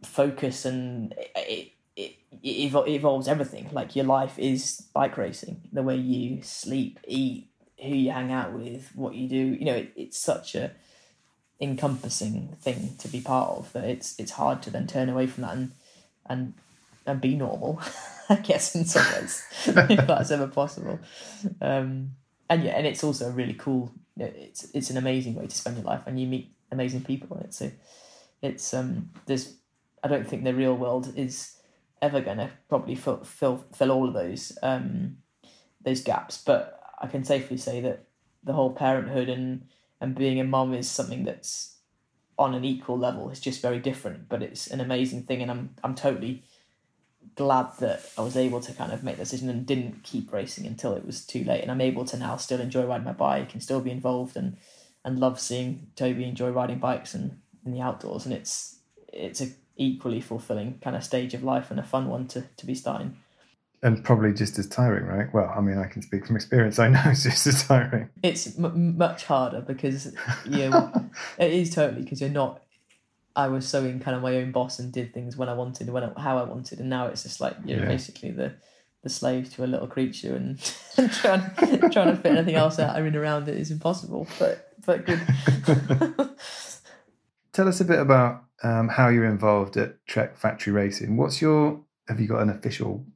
focus 0.05 0.65
and 0.65 1.15
it, 1.35 1.73
it, 1.97 2.17
it, 2.43 2.75
evolves 2.89 3.27
everything. 3.27 3.69
Like 3.73 3.97
your 3.97 4.05
life 4.05 4.39
is 4.39 4.83
bike 4.93 5.17
racing, 5.17 5.63
the 5.73 5.83
way 5.83 5.97
you 5.97 6.43
sleep, 6.43 7.01
eat, 7.07 7.49
who 7.83 7.89
you 7.89 8.11
hang 8.11 8.33
out 8.33 8.53
with, 8.53 8.91
what 8.95 9.15
you 9.15 9.29
do. 9.29 9.37
You 9.37 9.65
know, 9.65 9.75
it, 9.75 9.93
it's 9.97 10.19
such 10.19 10.55
a 10.55 10.73
encompassing 11.59 12.55
thing 12.61 12.95
to 12.99 13.09
be 13.09 13.19
part 13.19 13.49
of 13.57 13.73
that 13.73 13.85
it's 13.85 14.15
it's 14.19 14.33
hard 14.33 14.61
to 14.63 14.69
then 14.69 14.87
turn 14.87 15.09
away 15.09 15.27
from 15.27 15.43
that 15.43 15.55
and 15.55 15.73
and 16.27 16.55
and 17.07 17.21
be 17.21 17.35
normal. 17.35 17.81
I 18.29 18.35
guess 18.37 18.75
in 18.75 18.85
some 18.85 19.07
ways, 19.15 19.45
if 19.67 20.07
that's 20.07 20.33
ever 20.33 20.49
possible. 20.49 20.99
Um, 21.61 22.17
and 22.51 22.65
yeah, 22.65 22.73
and 22.73 22.87
it's 22.87 23.05
also 23.05 23.29
a 23.29 23.31
really 23.31 23.55
cool. 23.55 23.93
It's 24.17 24.69
it's 24.75 24.91
an 24.91 24.97
amazing 24.97 25.35
way 25.35 25.47
to 25.47 25.57
spend 25.57 25.77
your 25.77 25.87
life, 25.87 26.03
and 26.07 26.19
you 26.21 26.27
meet 26.27 26.53
amazing 26.73 27.05
people 27.05 27.37
on 27.37 27.45
it. 27.45 27.55
So 27.55 27.71
it's 28.43 28.75
um 28.75 29.11
there's 29.27 29.55
I 30.03 30.09
don't 30.09 30.27
think 30.27 30.45
the 30.45 30.55
real 30.55 30.77
world 30.77 31.13
is 31.17 31.57
ever 32.03 32.21
going 32.21 32.39
to 32.39 32.51
probably 32.69 32.95
fill, 32.95 33.25
fill 33.25 33.65
fill 33.75 33.91
all 33.91 34.09
of 34.09 34.15
those 34.15 34.57
um 34.63 35.19
those 35.83 36.03
gaps. 36.03 36.43
But 36.45 36.81
I 37.01 37.07
can 37.07 37.25
safely 37.25 37.57
say 37.57 37.81
that 37.81 38.05
the 38.45 38.53
whole 38.53 38.73
parenthood 38.73 39.29
and 39.29 39.67
and 40.01 40.15
being 40.15 40.41
a 40.41 40.45
mom 40.45 40.75
is 40.75 40.91
something 40.91 41.25
that's 41.25 41.77
on 42.39 42.55
an 42.55 42.65
equal 42.65 42.99
level. 42.99 43.31
It's 43.31 43.41
just 43.41 43.63
very 43.63 43.79
different, 43.79 44.29
but 44.29 44.43
it's 44.43 44.67
an 44.67 44.81
amazing 44.81 45.23
thing, 45.23 45.43
and 45.43 45.51
I'm 45.51 45.75
I'm 45.83 45.95
totally 45.95 46.45
glad 47.35 47.69
that 47.81 48.09
I 48.17 48.23
was 48.23 48.37
able 48.37 48.61
to 48.61 48.73
kind 48.73 48.93
of 48.93 49.03
make 49.03 49.17
the 49.17 49.25
decision 49.25 49.51
and 49.51 49.67
didn't 49.67 50.03
keep 50.03 50.33
racing 50.33 50.67
until 50.67 50.95
it 50.95 51.05
was 51.05 51.25
too 51.25 51.45
late. 51.45 51.63
And 51.63 51.71
I'm 51.71 51.81
able 51.81 52.05
to 52.07 52.17
now 52.17 52.37
still 52.37 52.61
enjoy 52.61 52.85
riding 52.85 53.05
my 53.05 53.13
bike 53.13 53.53
and 53.53 53.63
still 53.63 53.81
be 53.81 53.91
involved 53.91 54.37
and 54.37 54.57
and 55.05 55.19
love 55.19 55.39
seeing 55.39 55.89
Toby 55.97 56.25
enjoy 56.25 56.51
riding 56.51 56.79
bikes 56.79 57.15
and 57.15 57.41
in 57.65 57.73
the 57.73 57.81
outdoors. 57.81 58.25
And 58.27 58.35
it's 58.35 58.79
it's 59.13 59.41
a 59.41 59.49
equally 59.77 60.21
fulfilling 60.21 60.79
kind 60.83 60.97
of 60.97 61.05
stage 61.05 61.35
of 61.35 61.43
life 61.43 61.71
and 61.71 61.79
a 61.79 61.83
fun 61.83 62.09
one 62.09 62.27
to, 62.29 62.45
to 62.57 62.67
be 62.67 62.75
starting. 62.75 63.17
And 63.83 64.03
probably 64.03 64.33
just 64.33 64.59
as 64.59 64.67
tiring, 64.67 65.05
right? 65.05 65.33
Well, 65.33 65.53
I 65.55 65.61
mean, 65.61 65.79
I 65.79 65.87
can 65.87 66.03
speak 66.03 66.27
from 66.27 66.37
experience. 66.37 66.79
I 66.79 66.89
know 66.89 67.03
it's 67.07 67.23
just 67.23 67.47
as 67.47 67.63
tiring. 67.63 68.09
It's 68.23 68.59
m- 68.59 68.97
much 68.97 69.25
harder 69.25 69.61
because 69.61 70.15
you 70.47 70.71
know, 70.71 70.93
it 71.39 71.53
is 71.53 71.75
totally 71.75 72.03
because 72.03 72.21
you're 72.21 72.31
not. 72.31 72.63
I 73.37 73.49
was 73.49 73.69
so 73.69 73.85
in 73.85 74.01
kind 74.01 74.17
of 74.17 74.23
my 74.23 74.37
own 74.37 74.51
boss 74.51 74.79
and 74.79 74.91
did 74.91 75.13
things 75.13 75.37
when 75.37 75.51
I 75.51 75.53
wanted, 75.53 75.91
when 75.91 76.05
I, 76.05 76.21
how 76.21 76.39
I 76.39 76.45
wanted, 76.45 76.81
and 76.81 76.89
now 76.89 77.07
it's 77.09 77.23
just 77.23 77.39
like 77.39 77.55
you're 77.67 77.81
yeah. 77.81 77.87
basically 77.87 78.31
the 78.31 78.55
the 79.03 79.11
slave 79.11 79.55
to 79.55 79.63
a 79.63 79.67
little 79.67 79.87
creature 79.87 80.35
and, 80.35 80.59
and 80.97 81.13
trying 81.13 81.43
trying 81.93 82.09
to 82.09 82.17
fit 82.17 82.33
anything 82.33 82.57
else 82.57 82.79
out 82.79 82.99
in 82.99 83.15
around 83.15 83.47
it 83.49 83.57
is 83.57 83.71
impossible. 83.71 84.27
But 84.39 84.73
but 84.85 85.05
good. 85.05 85.21
Tell 87.57 87.69
us 87.69 87.81
a 87.81 87.87
bit 87.87 87.99
about 87.99 88.45
um, 88.63 88.87
how 88.87 89.09
you're 89.09 89.25
involved 89.25 89.79
at 89.79 90.07
Trek 90.07 90.37
Factory 90.37 90.75
Racing. 90.75 91.17
What's 91.17 91.41
your 91.41 91.81
have 92.07 92.21
you 92.21 92.27
got 92.27 92.43
an 92.43 92.51
official 92.51 93.07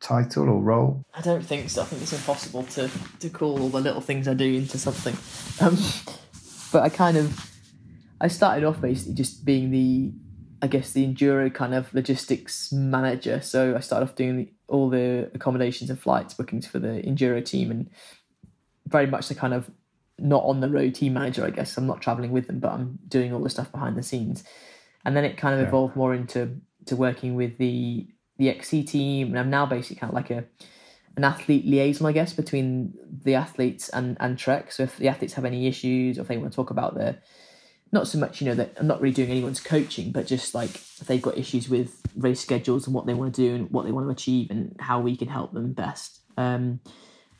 title 0.00 0.48
or 0.48 0.62
role? 0.62 1.04
I 1.12 1.20
don't 1.20 1.44
think 1.44 1.68
so. 1.68 1.82
I 1.82 1.84
think 1.84 2.00
it's 2.00 2.14
impossible 2.14 2.62
to 2.62 2.90
to 3.20 3.28
call 3.28 3.60
all 3.60 3.68
the 3.68 3.82
little 3.82 4.00
things 4.00 4.26
I 4.28 4.32
do 4.32 4.46
into 4.46 4.78
something. 4.78 5.14
Um, 5.60 5.76
but 6.72 6.84
I 6.84 6.88
kind 6.88 7.18
of 7.18 7.52
I 8.18 8.28
started 8.28 8.64
off 8.64 8.80
basically 8.80 9.12
just 9.12 9.44
being 9.44 9.70
the 9.70 10.10
I 10.62 10.68
guess 10.68 10.92
the 10.92 11.06
enduro 11.06 11.52
kind 11.52 11.74
of 11.74 11.92
logistics 11.92 12.72
manager. 12.72 13.42
So 13.42 13.76
I 13.76 13.80
started 13.80 14.08
off 14.08 14.14
doing 14.14 14.36
the, 14.38 14.48
all 14.68 14.88
the 14.88 15.30
accommodations 15.34 15.90
and 15.90 16.00
flights 16.00 16.32
bookings 16.32 16.66
for 16.66 16.78
the 16.78 17.02
enduro 17.02 17.44
team 17.44 17.70
and 17.70 17.90
very 18.86 19.06
much 19.06 19.28
the 19.28 19.34
kind 19.34 19.52
of 19.52 19.70
not 20.22 20.44
on 20.44 20.60
the 20.60 20.68
road 20.68 20.94
team 20.94 21.14
manager, 21.14 21.44
I 21.44 21.50
guess. 21.50 21.76
I'm 21.76 21.86
not 21.86 22.00
traveling 22.00 22.30
with 22.30 22.46
them, 22.46 22.60
but 22.60 22.72
I'm 22.72 22.98
doing 23.08 23.34
all 23.34 23.42
the 23.42 23.50
stuff 23.50 23.72
behind 23.72 23.96
the 23.96 24.02
scenes. 24.02 24.44
And 25.04 25.16
then 25.16 25.24
it 25.24 25.36
kind 25.36 25.54
of 25.54 25.60
yeah. 25.60 25.68
evolved 25.68 25.96
more 25.96 26.14
into 26.14 26.60
to 26.86 26.96
working 26.96 27.34
with 27.34 27.58
the 27.58 28.06
the 28.38 28.48
XC 28.48 28.84
team, 28.84 29.28
and 29.28 29.38
I'm 29.38 29.50
now 29.50 29.66
basically 29.66 29.96
kind 29.96 30.10
of 30.10 30.14
like 30.14 30.30
a 30.30 30.44
an 31.16 31.24
athlete 31.24 31.66
liaison, 31.66 32.06
I 32.06 32.12
guess, 32.12 32.32
between 32.32 32.94
the 33.24 33.34
athletes 33.34 33.88
and 33.88 34.16
and 34.20 34.38
Trek. 34.38 34.72
So 34.72 34.84
if 34.84 34.96
the 34.96 35.08
athletes 35.08 35.34
have 35.34 35.44
any 35.44 35.66
issues, 35.66 36.18
or 36.18 36.22
if 36.22 36.28
they 36.28 36.38
want 36.38 36.52
to 36.52 36.56
talk 36.56 36.70
about 36.70 36.94
their 36.94 37.18
not 37.90 38.08
so 38.08 38.18
much, 38.18 38.40
you 38.40 38.46
know, 38.46 38.54
that 38.54 38.74
I'm 38.78 38.86
not 38.86 39.02
really 39.02 39.12
doing 39.12 39.30
anyone's 39.30 39.60
coaching, 39.60 40.12
but 40.12 40.26
just 40.26 40.54
like 40.54 40.74
if 40.74 41.00
they've 41.06 41.20
got 41.20 41.36
issues 41.36 41.68
with 41.68 42.00
race 42.16 42.40
schedules 42.40 42.86
and 42.86 42.94
what 42.94 43.06
they 43.06 43.12
want 43.12 43.34
to 43.34 43.40
do 43.42 43.54
and 43.54 43.70
what 43.70 43.84
they 43.84 43.92
want 43.92 44.06
to 44.06 44.10
achieve 44.10 44.50
and 44.50 44.74
how 44.78 45.00
we 45.00 45.14
can 45.14 45.28
help 45.28 45.52
them 45.52 45.72
best. 45.72 46.20
Um, 46.38 46.80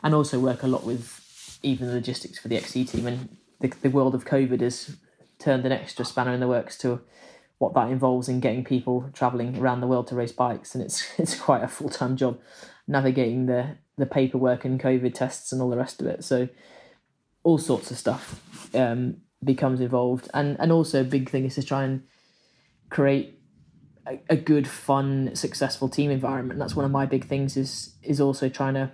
and 0.03 0.15
also 0.15 0.39
work 0.39 0.63
a 0.63 0.67
lot 0.67 0.85
with 0.85 1.22
even 1.63 1.87
the 1.87 1.95
logistics 1.95 2.39
for 2.39 2.49
the 2.49 2.57
XC 2.57 2.85
team 2.85 3.07
and 3.07 3.37
the, 3.61 3.69
the 3.83 3.91
world 3.91 4.15
of 4.15 4.25
COVID 4.25 4.61
has 4.61 4.97
turned 5.39 5.65
an 5.65 5.73
extra 5.73 6.05
spanner 6.05 6.33
in 6.33 6.41
the 6.41 6.49
works 6.49 6.77
to 6.79 7.01
what 7.59 7.75
that 7.75 7.91
involves 7.91 8.29
in 8.29 8.41
getting 8.41 8.65
people 8.65 9.09
traveling 9.13 9.57
around 9.57 9.81
the 9.81 9.87
world 9.87 10.09
to 10.09 10.17
race 10.17 10.33
bikes, 10.33 10.75
and 10.75 10.83
it's 10.83 11.07
it's 11.19 11.39
quite 11.39 11.63
a 11.63 11.69
full 11.69 11.89
time 11.89 12.17
job 12.17 12.39
navigating 12.87 13.47
the 13.47 13.77
the 13.97 14.07
paperwork 14.07 14.65
and 14.65 14.81
COVID 14.81 15.15
tests 15.15 15.53
and 15.53 15.63
all 15.63 15.71
the 15.71 15.77
rest 15.77 16.01
of 16.01 16.07
it. 16.07 16.25
So 16.25 16.49
all 17.45 17.59
sorts 17.59 17.91
of 17.91 17.99
stuff 17.99 18.75
um, 18.75 19.19
becomes 19.43 19.81
involved, 19.81 20.29
and 20.35 20.57
and 20.59 20.73
also 20.73 21.01
a 21.01 21.05
big 21.05 21.31
thing 21.31 21.45
is 21.45 21.55
to 21.55 21.63
try 21.63 21.85
and 21.85 22.03
create 22.91 23.39
a, 24.07 24.21
a 24.29 24.37
good, 24.37 24.67
fun, 24.67 25.35
successful 25.35 25.89
team 25.89 26.11
environment. 26.11 26.59
That's 26.59 26.77
one 26.77 26.85
of 26.85 26.91
my 26.91 27.07
big 27.07 27.27
things 27.27 27.57
is 27.57 27.95
is 28.03 28.21
also 28.21 28.49
trying 28.49 28.75
to 28.75 28.91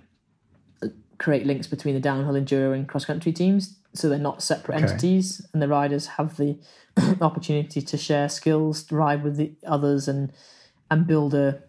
create 1.19 1.45
links 1.47 1.67
between 1.67 1.95
the 1.95 2.01
downhill 2.01 2.35
enduro 2.35 2.75
and 2.75 2.89
cross 2.89 3.05
country 3.05 3.33
teams 3.33 3.77
so 3.95 4.09
they're 4.09 4.19
not 4.19 4.43
separate 4.43 4.77
Okay. 4.77 4.85
entities 4.85 5.45
and 5.53 5.61
the 5.61 5.69
riders 5.69 6.07
have 6.07 6.37
the 6.37 6.59
opportunity 7.21 7.81
to 7.81 7.97
share 7.97 8.29
skills 8.29 8.91
ride 8.93 9.23
with 9.25 9.37
the 9.37 9.53
others 9.67 10.09
and 10.09 10.33
and 10.91 11.07
build 11.07 11.35
a 11.35 11.63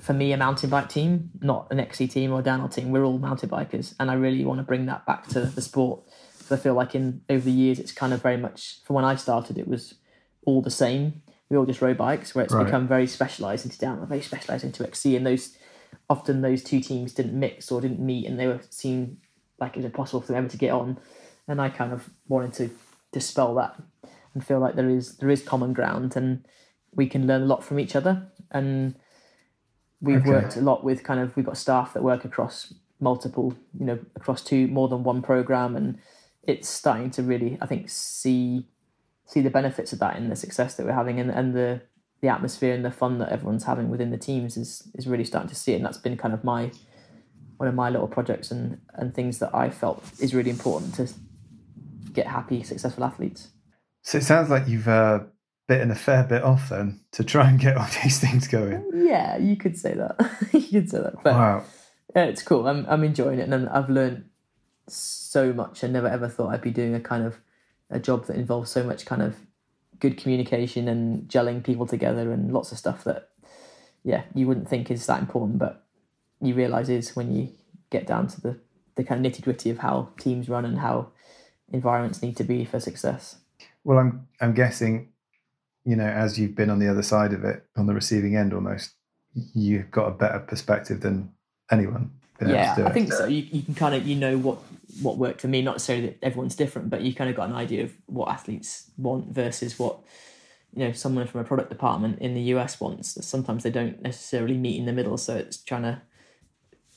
for 0.00 0.12
me 0.14 0.32
a 0.32 0.36
mountain 0.36 0.70
bike 0.70 0.88
team 0.88 1.30
not 1.40 1.68
an 1.70 1.78
XC 1.80 2.08
team 2.08 2.32
or 2.32 2.42
downhill 2.42 2.68
team 2.68 2.90
we're 2.90 3.04
all 3.04 3.18
mountain 3.18 3.48
bikers 3.48 3.94
and 4.00 4.10
I 4.10 4.14
really 4.14 4.44
want 4.44 4.58
to 4.58 4.64
bring 4.64 4.86
that 4.86 5.06
back 5.06 5.26
to 5.28 5.40
the 5.42 5.62
sport 5.62 6.02
so 6.46 6.54
I 6.54 6.58
feel 6.58 6.74
like 6.74 6.94
in 6.94 7.20
over 7.30 7.44
the 7.44 7.52
years 7.52 7.78
it's 7.78 7.92
kind 7.92 8.12
of 8.12 8.22
very 8.22 8.36
much 8.36 8.78
from 8.84 8.94
when 8.96 9.04
I 9.04 9.16
started 9.16 9.58
it 9.58 9.68
was 9.68 9.94
all 10.44 10.60
the 10.62 10.70
same 10.70 11.22
we 11.50 11.56
all 11.56 11.66
just 11.66 11.82
rode 11.82 11.98
bikes 11.98 12.34
where 12.34 12.44
it's 12.44 12.54
Right. 12.54 12.64
become 12.64 12.88
very 12.88 13.06
specialized 13.06 13.64
into 13.64 13.78
downhill 13.78 14.06
very 14.06 14.22
specialized 14.22 14.64
into 14.64 14.84
XC 14.84 15.14
and 15.16 15.26
those 15.26 15.56
often 16.12 16.42
those 16.42 16.62
two 16.62 16.78
teams 16.78 17.14
didn't 17.14 17.38
mix 17.38 17.72
or 17.72 17.80
didn't 17.80 17.98
meet 17.98 18.26
and 18.26 18.38
they 18.38 18.46
were 18.46 18.60
seen 18.68 19.16
like 19.58 19.72
it 19.72 19.78
was 19.78 19.86
impossible 19.86 20.20
for 20.20 20.28
them 20.28 20.44
ever 20.44 20.48
to 20.48 20.58
get 20.58 20.70
on. 20.70 20.98
And 21.48 21.58
I 21.58 21.70
kind 21.70 21.90
of 21.90 22.10
wanted 22.28 22.52
to 22.54 22.70
dispel 23.12 23.54
that 23.54 23.80
and 24.34 24.44
feel 24.44 24.58
like 24.58 24.74
there 24.74 24.90
is 24.90 25.16
there 25.16 25.30
is 25.30 25.42
common 25.42 25.72
ground 25.72 26.14
and 26.14 26.46
we 26.94 27.06
can 27.06 27.26
learn 27.26 27.40
a 27.40 27.46
lot 27.46 27.64
from 27.64 27.80
each 27.80 27.96
other. 27.96 28.26
And 28.50 28.94
we've 30.02 30.26
Okay. 30.26 30.28
worked 30.28 30.56
a 30.56 30.60
lot 30.60 30.84
with 30.84 31.02
kind 31.02 31.18
of 31.18 31.34
we've 31.34 31.46
got 31.46 31.56
staff 31.56 31.94
that 31.94 32.02
work 32.02 32.26
across 32.26 32.74
multiple 33.00 33.54
you 33.80 33.86
know 33.86 33.98
across 34.14 34.44
two 34.44 34.68
more 34.68 34.88
than 34.88 35.04
one 35.04 35.22
program. 35.22 35.74
And 35.76 35.98
it's 36.42 36.68
starting 36.68 37.10
to 37.12 37.22
really 37.22 37.56
I 37.62 37.66
think 37.66 37.88
see 37.88 38.66
see 39.24 39.40
the 39.40 39.56
benefits 39.58 39.94
of 39.94 39.98
that 40.00 40.18
in 40.18 40.28
the 40.28 40.36
success 40.36 40.74
that 40.74 40.84
we're 40.84 40.92
having 40.92 41.18
and, 41.18 41.30
and 41.30 41.54
the 41.54 41.80
the 42.22 42.28
atmosphere 42.28 42.72
and 42.74 42.84
the 42.84 42.90
fun 42.90 43.18
that 43.18 43.28
everyone's 43.30 43.64
having 43.64 43.90
within 43.90 44.10
the 44.10 44.16
teams 44.18 44.56
is 44.56 44.88
is 44.94 45.06
really 45.06 45.24
starting 45.24 45.48
to 45.48 45.54
see 45.54 45.72
it 45.72 45.76
and 45.76 45.84
that's 45.84 45.98
been 45.98 46.16
kind 46.16 46.32
of 46.32 46.42
my 46.44 46.70
one 47.58 47.68
of 47.68 47.74
my 47.74 47.90
little 47.90 48.08
projects 48.08 48.50
and 48.50 48.80
and 48.94 49.14
things 49.14 49.38
that 49.40 49.54
I 49.54 49.70
felt 49.70 50.02
is 50.20 50.34
really 50.34 50.50
important 50.50 50.94
to 50.94 51.08
get 52.12 52.26
happy 52.26 52.62
successful 52.62 53.04
athletes 53.04 53.48
So 54.02 54.18
it 54.18 54.24
sounds 54.24 54.50
like 54.50 54.68
you've 54.68 54.88
uh, 54.88 55.20
bitten 55.68 55.90
a 55.90 55.94
fair 55.94 56.24
bit 56.24 56.42
off 56.42 56.68
then 56.70 57.00
to 57.12 57.24
try 57.24 57.48
and 57.48 57.58
get 57.58 57.76
all 57.76 57.86
these 58.02 58.18
things 58.20 58.46
going. 58.48 58.82
yeah 58.94 59.36
you 59.38 59.56
could 59.56 59.76
say 59.76 59.94
that 59.94 60.14
you 60.52 60.80
could 60.80 60.90
say 60.90 60.98
that 60.98 61.14
but 61.24 61.34
Wow. 61.34 61.64
yeah, 62.14 62.24
it's 62.24 62.42
cool 62.42 62.66
I'm, 62.68 62.86
I'm 62.88 63.04
enjoying 63.04 63.38
it 63.40 63.48
and 63.48 63.68
I've 63.68 63.90
learned 63.90 64.24
so 64.88 65.52
much 65.52 65.82
I 65.84 65.88
never 65.88 66.08
ever 66.08 66.28
thought 66.28 66.48
I'd 66.52 66.62
be 66.62 66.70
doing 66.70 66.94
a 66.94 67.00
kind 67.00 67.24
of 67.24 67.38
a 67.90 67.98
job 68.00 68.26
that 68.26 68.36
involves 68.36 68.70
so 68.70 68.82
much 68.84 69.04
kind 69.06 69.22
of 69.22 69.36
good 70.02 70.16
communication 70.16 70.88
and 70.88 71.28
gelling 71.28 71.62
people 71.62 71.86
together 71.86 72.32
and 72.32 72.52
lots 72.52 72.72
of 72.72 72.78
stuff 72.78 73.04
that 73.04 73.28
yeah 74.02 74.24
you 74.34 74.48
wouldn't 74.48 74.68
think 74.68 74.90
is 74.90 75.06
that 75.06 75.20
important 75.20 75.58
but 75.60 75.84
you 76.40 76.54
realize 76.54 76.88
is 76.88 77.14
when 77.14 77.32
you 77.32 77.48
get 77.90 78.04
down 78.04 78.26
to 78.26 78.40
the 78.40 78.58
the 78.96 79.04
kind 79.04 79.24
of 79.24 79.32
nitty 79.32 79.40
gritty 79.42 79.70
of 79.70 79.78
how 79.78 80.08
teams 80.18 80.48
run 80.48 80.64
and 80.64 80.80
how 80.80 81.06
environments 81.72 82.20
need 82.20 82.36
to 82.36 82.42
be 82.42 82.64
for 82.64 82.80
success 82.80 83.36
Well, 83.84 83.98
I'm 83.98 84.26
I'm 84.40 84.54
guessing, 84.54 85.08
you 85.84 85.94
know, 85.96 86.10
as 86.24 86.36
you've 86.38 86.56
been 86.56 86.68
on 86.70 86.80
the 86.80 86.88
other 86.88 87.02
side 87.02 87.32
of 87.32 87.44
it, 87.44 87.64
on 87.76 87.86
the 87.86 87.94
receiving 87.94 88.34
end 88.36 88.52
almost, 88.52 88.90
you've 89.54 89.90
got 89.90 90.06
a 90.08 90.10
better 90.10 90.40
perspective 90.40 91.00
than 91.00 91.32
anyone. 91.70 92.10
yeah 92.40 92.74
i 92.86 92.90
think 92.90 93.12
so 93.12 93.24
you, 93.26 93.46
you 93.52 93.62
can 93.62 93.74
kind 93.74 93.94
of 93.94 94.04
you 94.04 94.16
know 94.16 94.36
what 94.36 94.58
what 95.00 95.18
worked 95.18 95.40
for 95.40 95.48
me. 95.48 95.62
Not 95.62 95.76
necessarily 95.76 96.06
that 96.08 96.18
everyone's 96.22 96.56
different 96.56 96.90
but 96.90 97.02
you 97.02 97.14
kind 97.14 97.30
of 97.30 97.36
got 97.36 97.48
an 97.48 97.54
idea 97.54 97.84
of 97.84 97.92
what 98.06 98.28
athletes 98.28 98.90
want 98.96 99.32
versus 99.32 99.78
what 99.78 99.98
you 100.74 100.84
know 100.84 100.92
someone 100.92 101.26
from 101.26 101.40
a 101.40 101.44
product 101.44 101.70
department 101.70 102.18
in 102.20 102.34
the 102.34 102.42
us 102.42 102.80
wants. 102.80 103.24
Sometimes 103.26 103.62
they 103.62 103.70
don't 103.70 104.02
necessarily 104.02 104.56
meet 104.56 104.78
in 104.78 104.86
the 104.86 104.92
middle 104.92 105.16
so 105.16 105.36
it's 105.36 105.62
trying 105.62 105.82
to 105.82 106.02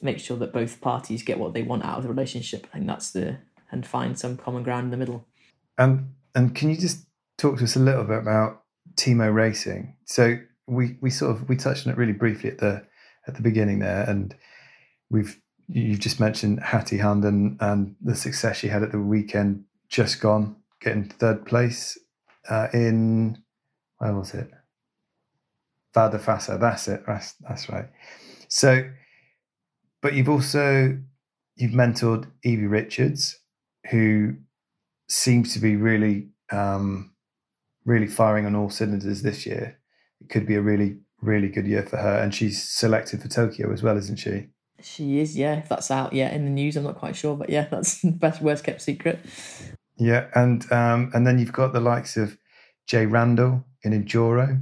make 0.02 0.20
sure 0.20 0.38
that 0.38 0.54
both 0.54 0.82
parties 0.82 1.24
get 1.24 1.39
what 1.39 1.54
they 1.54 1.64
want 1.64 1.84
out 1.84 1.98
of 1.98 2.04
the 2.04 2.10
relationship. 2.10 2.68
I 2.74 2.78
think 2.78 2.88
that's 2.88 3.12
the 3.12 3.38
and 3.72 3.86
find 3.86 4.18
some 4.18 4.38
common 4.38 4.64
ground 4.64 4.86
in 4.86 4.91
the 4.91 4.98
middle. 4.98 5.26
And 5.78 6.14
and 6.34 6.56
can 6.56 6.70
you 6.70 6.78
just 6.78 7.06
talk 7.38 7.58
to 7.58 7.64
us 7.64 7.76
a 7.76 7.80
little 7.80 8.04
bit 8.04 8.20
about 8.20 8.64
T-Mo 8.96 9.30
Racing? 9.30 9.96
So 10.06 10.38
we 10.68 10.98
we 11.02 11.10
sort 11.10 11.32
of 11.32 11.50
we 11.50 11.56
touched 11.56 11.88
on 11.88 11.93
it 11.93 11.98
really 11.98 12.14
briefly 12.14 12.50
at 12.50 12.60
the 12.60 12.86
at 13.28 13.36
the 13.36 13.41
beginning 13.41 13.80
there, 13.80 14.04
and 14.08 14.36
we've 15.10 15.39
you've 15.68 15.99
just 15.99 16.20
mentioned 16.20 16.61
Hattie 16.61 16.97
Harnden 16.97 17.57
and 17.59 17.95
the 18.01 18.16
success 18.16 18.57
she 18.57 18.68
had 18.68 18.84
at 18.84 18.91
the 18.91 18.99
weekend 18.99 19.63
just 19.89 20.22
gone, 20.22 20.55
getting 20.82 21.05
third 21.05 21.45
place 21.45 21.97
uh, 22.49 22.68
in 22.74 23.41
where 23.97 24.13
was 24.13 24.34
it? 24.34 24.49
Val 25.93 26.11
di 26.11 26.18
Fassa. 26.18 26.59
That's 26.59 26.88
it. 26.88 27.03
That's 27.07 27.34
that's 27.47 27.70
right. 27.70 27.88
So, 28.49 28.89
but 30.01 30.13
you've 30.13 30.30
also 30.30 30.99
you've 31.55 31.72
mentored 31.72 32.30
Evie 32.43 32.68
Richards, 32.68 33.39
who 33.89 34.36
seems 35.07 35.53
to 35.53 35.59
be 35.59 35.76
really 35.76 36.30
um, 36.51 37.13
really 37.86 38.07
firing 38.07 38.45
on 38.45 38.55
all 38.55 38.70
cylinders 38.70 39.22
this 39.22 39.45
year. 39.45 39.80
It 40.22 40.30
could 40.30 40.45
be 40.45 40.55
a 40.55 40.61
really 40.61 40.97
really 41.22 41.47
good 41.47 41.66
year 41.66 41.84
for 41.84 41.97
her, 41.97 42.20
and 42.20 42.36
she's 42.36 42.61
selected 42.61 43.22
for 43.22 43.30
Tokyo 43.30 43.72
as 43.72 43.82
well, 43.82 43.97
isn't 43.97 44.18
she? 44.18 44.49
She 44.82 45.20
is 45.20 45.38
yeah 45.38 45.56
if 45.56 45.70
that's 45.70 45.90
out 45.90 46.14
yet 46.14 46.34
in 46.34 46.46
the 46.46 46.52
news 46.52 46.76
i'm 46.78 46.84
not 46.84 46.98
quite 46.98 47.16
sure 47.16 47.36
but 47.36 47.50
yeah 47.50 47.68
that's 47.72 48.02
the 48.02 48.12
best 48.12 48.42
worst 48.42 48.64
kept 48.64 48.82
secret 48.82 49.20
Yeah, 49.98 50.28
and 50.36 50.70
um, 50.72 51.12
and 51.14 51.26
then 51.26 51.40
you've 51.40 51.54
got 51.54 51.72
the 51.74 51.80
likes 51.80 52.18
of 52.18 52.38
Jay 52.86 53.06
Randall 53.06 53.64
in 53.84 53.94
Enduro, 53.94 54.62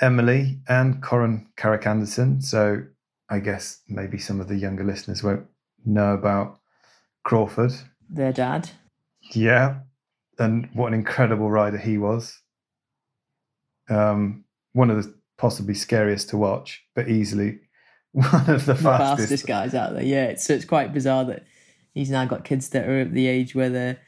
Emily 0.00 0.60
and 0.68 1.02
Corran 1.02 1.46
Carrick 1.56 1.86
Anderson. 1.86 2.42
So 2.42 2.82
I 3.30 3.38
guess 3.40 3.80
maybe 3.88 4.18
some 4.18 4.40
of 4.40 4.48
the 4.48 4.56
younger 4.56 4.84
listeners 4.84 5.22
won't 5.22 5.46
know 5.84 6.12
about 6.12 6.60
Crawford. 7.24 7.72
their 8.10 8.32
dad 8.32 8.70
Yeah, 9.32 9.80
and 10.38 10.68
what 10.74 10.88
an 10.88 10.94
incredible 10.94 11.50
rider 11.50 11.78
he 11.78 11.96
was. 11.96 12.42
Um, 13.88 14.44
one 14.72 14.90
of 14.90 15.02
the 15.02 15.14
possibly 15.38 15.74
scariest 15.74 16.28
to 16.28 16.36
watch, 16.36 16.84
but 16.94 17.08
easily 17.08 17.60
one 18.12 18.50
of 18.50 18.66
the 18.66 18.74
the 18.74 18.82
fastest. 18.82 19.20
fastest 19.20 19.46
guys 19.46 19.74
out 19.74 19.94
there. 19.94 20.02
Yeah, 20.02 20.26
it's, 20.26 20.44
so 20.44 20.54
it's 20.54 20.64
quite 20.64 20.92
bizarre 20.92 21.24
that 21.26 21.44
he's 21.94 22.10
now 22.10 22.24
got 22.24 22.44
kids 22.44 22.70
that 22.70 22.88
are 22.88 23.00
at 23.00 23.12
the 23.12 23.26
age 23.26 23.54
where 23.54 23.70
they're 23.70 23.98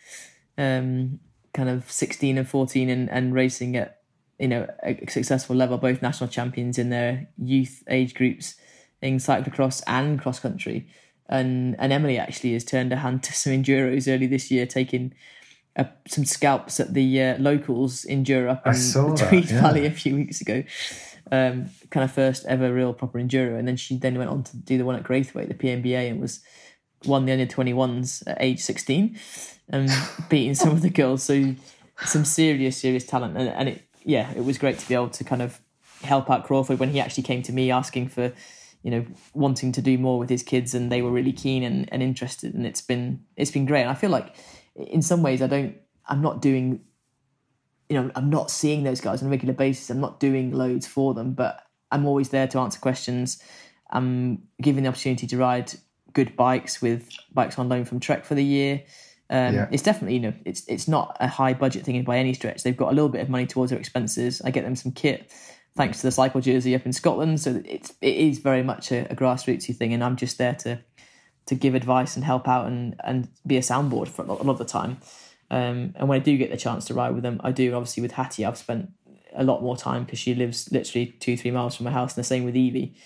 um, 0.59 1.21
kind 1.55 1.69
of 1.69 1.91
16 1.91 2.39
and 2.39 2.49
14 2.49 2.89
and, 2.89 3.11
and 3.11 3.35
racing 3.35 3.77
at 3.77 4.01
you 4.39 4.49
know 4.49 4.67
a 4.83 4.99
successful 5.09 5.55
level, 5.55 5.79
both 5.79 6.03
national 6.03 6.29
champions 6.29 6.79
in 6.79 6.91
their 6.91 7.29
youth 7.39 7.83
age 7.89 8.15
groups 8.15 8.57
in 9.01 9.17
cyclocross 9.17 9.83
and 9.87 10.21
cross 10.21 10.41
country. 10.41 10.89
And 11.29 11.77
and 11.79 11.93
Emily 11.93 12.19
actually 12.19 12.55
has 12.55 12.65
turned 12.65 12.91
her 12.93 12.99
hand 12.99 13.23
to 13.25 13.33
some 13.33 13.53
enduros 13.53 14.13
early 14.13 14.27
this 14.27 14.51
year, 14.51 14.67
taking 14.67 15.15
uh, 15.77 15.85
some 16.07 16.25
scalps 16.25 16.81
at 16.81 16.93
the 16.93 17.23
uh, 17.23 17.39
locals 17.39 18.05
enduro 18.05 18.51
up 18.51 18.63
I 18.65 18.71
in 18.71 18.77
saw 18.77 19.09
the 19.11 19.23
that, 19.23 19.29
Tweed 19.29 19.51
yeah. 19.51 19.61
Valley 19.61 19.87
a 19.87 19.91
few 19.91 20.17
weeks 20.17 20.41
ago. 20.41 20.65
Um, 21.33 21.71
kind 21.91 22.05
of 22.05 22.13
first 22.13 22.45
ever 22.45 22.73
real 22.73 22.93
proper 22.93 23.19
enduro, 23.19 23.59
and 23.59 23.67
then 23.67 23.77
she 23.77 23.97
then 23.97 24.19
went 24.19 24.29
on 24.29 24.45
to 24.45 24.57
do 24.57 24.77
the 24.77 24.85
one 24.85 24.97
at 24.97 25.03
Graythwaite, 25.03 25.49
the 25.49 25.55
PMBA, 25.55 26.11
and 26.11 26.21
was 26.21 26.41
won 27.07 27.25
the 27.25 27.33
under 27.33 27.47
twenty 27.47 27.73
ones 27.73 28.23
at 28.27 28.37
age 28.39 28.61
sixteen, 28.61 29.19
and 29.71 29.91
beating 30.29 30.55
some 30.55 30.71
of 30.71 30.83
the 30.83 30.91
girls. 30.91 31.23
So 31.23 31.55
some 32.05 32.27
serious, 32.27 32.77
serious 32.77 33.07
talent, 33.07 33.37
and, 33.39 33.49
and 33.49 33.69
it 33.71 33.83
yeah, 34.05 34.31
it 34.37 34.45
was 34.45 34.59
great 34.59 34.79
to 34.79 34.87
be 34.87 34.95
able 34.95 35.09
to 35.09 35.25
kind 35.25 35.41
of 35.41 35.61
help 36.03 36.31
out 36.31 36.45
Crawford 36.45 36.79
when 36.79 36.91
he 36.91 37.01
actually 37.01 37.23
came 37.23 37.43
to 37.43 37.53
me 37.53 37.71
asking 37.71 38.09
for 38.09 38.33
you 38.83 38.91
know 38.91 39.07
wanting 39.33 39.73
to 39.73 39.81
do 39.81 39.97
more 39.97 40.19
with 40.19 40.29
his 40.29 40.43
kids 40.43 40.75
and 40.75 40.91
they 40.91 41.03
were 41.03 41.11
really 41.11 41.33
keen 41.33 41.63
and, 41.63 41.89
and 41.93 42.03
interested. 42.03 42.55
And 42.55 42.67
it's 42.67 42.83
been 42.83 43.25
it's 43.37 43.51
been 43.51 43.67
great. 43.67 43.83
And 43.83 43.91
i 43.91 43.95
feel 43.95 44.11
like 44.11 44.35
in 44.75 45.03
some 45.03 45.23
ways 45.23 45.43
i 45.43 45.47
don't 45.47 45.77
i'm 46.07 46.23
not 46.23 46.41
doing 46.41 46.81
you 47.93 48.01
know 48.01 48.11
i'm 48.15 48.31
not 48.31 48.51
seeing 48.51 48.85
those 48.85 49.01
guys 49.01 49.21
on 49.23 49.29
a 49.29 49.31
regular 49.31 49.55
basis 49.55 49.91
i'm 49.91 50.01
not 50.01 50.19
doing 50.19 50.51
loads 50.53 50.87
for 50.87 51.13
them 51.15 51.33
but 51.35 51.63
i'm 51.91 52.07
always 52.07 52.31
there 52.31 52.47
to 52.49 52.59
answer 52.59 52.81
questions 52.81 53.43
i'm 53.91 54.43
given 54.61 54.83
the 54.85 54.89
opportunity 54.89 55.27
to 55.27 55.37
ride 55.37 55.73
good 56.15 56.35
bikes 56.37 56.81
with 56.81 57.09
bikes 57.35 57.59
on 57.59 57.69
loan 57.69 57.85
from 57.85 58.01
trek 58.01 58.25
for 58.25 58.35
the 58.35 58.45
year 58.45 58.83
um, 59.31 59.55
Yeah. 59.55 59.69
it's 59.71 59.83
definitely 59.83 60.15
you 60.15 60.21
know 60.21 60.35
it's 60.45 60.65
it's 60.69 60.89
not 60.89 61.17
a 61.21 61.29
high 61.29 61.55
budget 61.55 61.85
thing 61.85 62.03
by 62.05 62.17
any 62.19 62.35
stretch 62.35 62.63
they've 62.63 62.77
got 62.77 62.93
a 62.93 62.95
little 62.95 63.09
bit 63.09 63.21
of 63.21 63.29
money 63.29 63.47
towards 63.47 63.71
their 63.71 63.79
expenses 63.79 64.41
i 64.45 64.51
get 64.51 64.65
them 64.65 64.77
some 64.77 64.93
kit 64.93 65.31
thanks 65.77 66.01
to 66.01 66.07
the 66.07 66.13
cycle 66.13 66.41
jersey 66.41 66.75
up 66.75 66.85
in 66.85 66.93
Scotland. 66.93 67.41
So 67.41 67.63
it's 67.65 67.95
it 68.03 68.17
is 68.17 68.39
very 68.41 68.63
much 68.63 68.93
a, 68.93 69.11
a 69.11 69.17
grassrootsy 69.17 69.75
thing, 69.75 69.95
and 69.95 70.05
I'm 70.05 70.17
just 70.17 70.37
there 70.37 70.55
to 70.57 70.81
to 71.47 71.55
give 71.55 71.75
advice 71.75 72.15
and 72.15 72.23
help 72.27 72.47
out 72.47 72.67
and 72.67 72.95
and 73.03 73.29
be 73.47 73.57
a 73.57 73.61
soundboard 73.63 74.09
for 74.09 74.21
a 74.23 74.27
lot, 74.27 74.41
a 74.41 74.43
lot 74.43 74.53
of 74.53 74.59
the 74.59 74.67
time. 74.67 74.99
Um, 75.53 75.93
and 75.97 76.09
when 76.09 76.19
I 76.19 76.25
do 76.25 76.39
get 76.39 76.51
the 76.51 76.57
chance 76.57 76.87
to 76.87 76.95
ride 76.95 77.13
with 77.13 77.23
them, 77.23 77.39
I 77.45 77.53
do. 77.53 77.75
Obviously, 77.75 78.03
with 78.03 78.13
Hattie, 78.13 78.47
I've 78.47 78.57
spent 78.57 78.89
a 79.35 79.45
lot 79.45 79.63
more 79.63 79.77
time 79.77 80.05
because 80.05 80.19
she 80.19 80.35
lives 80.35 80.73
literally 80.73 81.07
two, 81.21 81.37
three 81.37 81.51
miles 81.51 81.77
from 81.77 81.85
my 81.85 81.91
house, 81.91 82.17
and 82.17 82.25
the 82.25 82.27
same 82.27 82.45
with 82.45 82.57
Evie. 82.57 82.97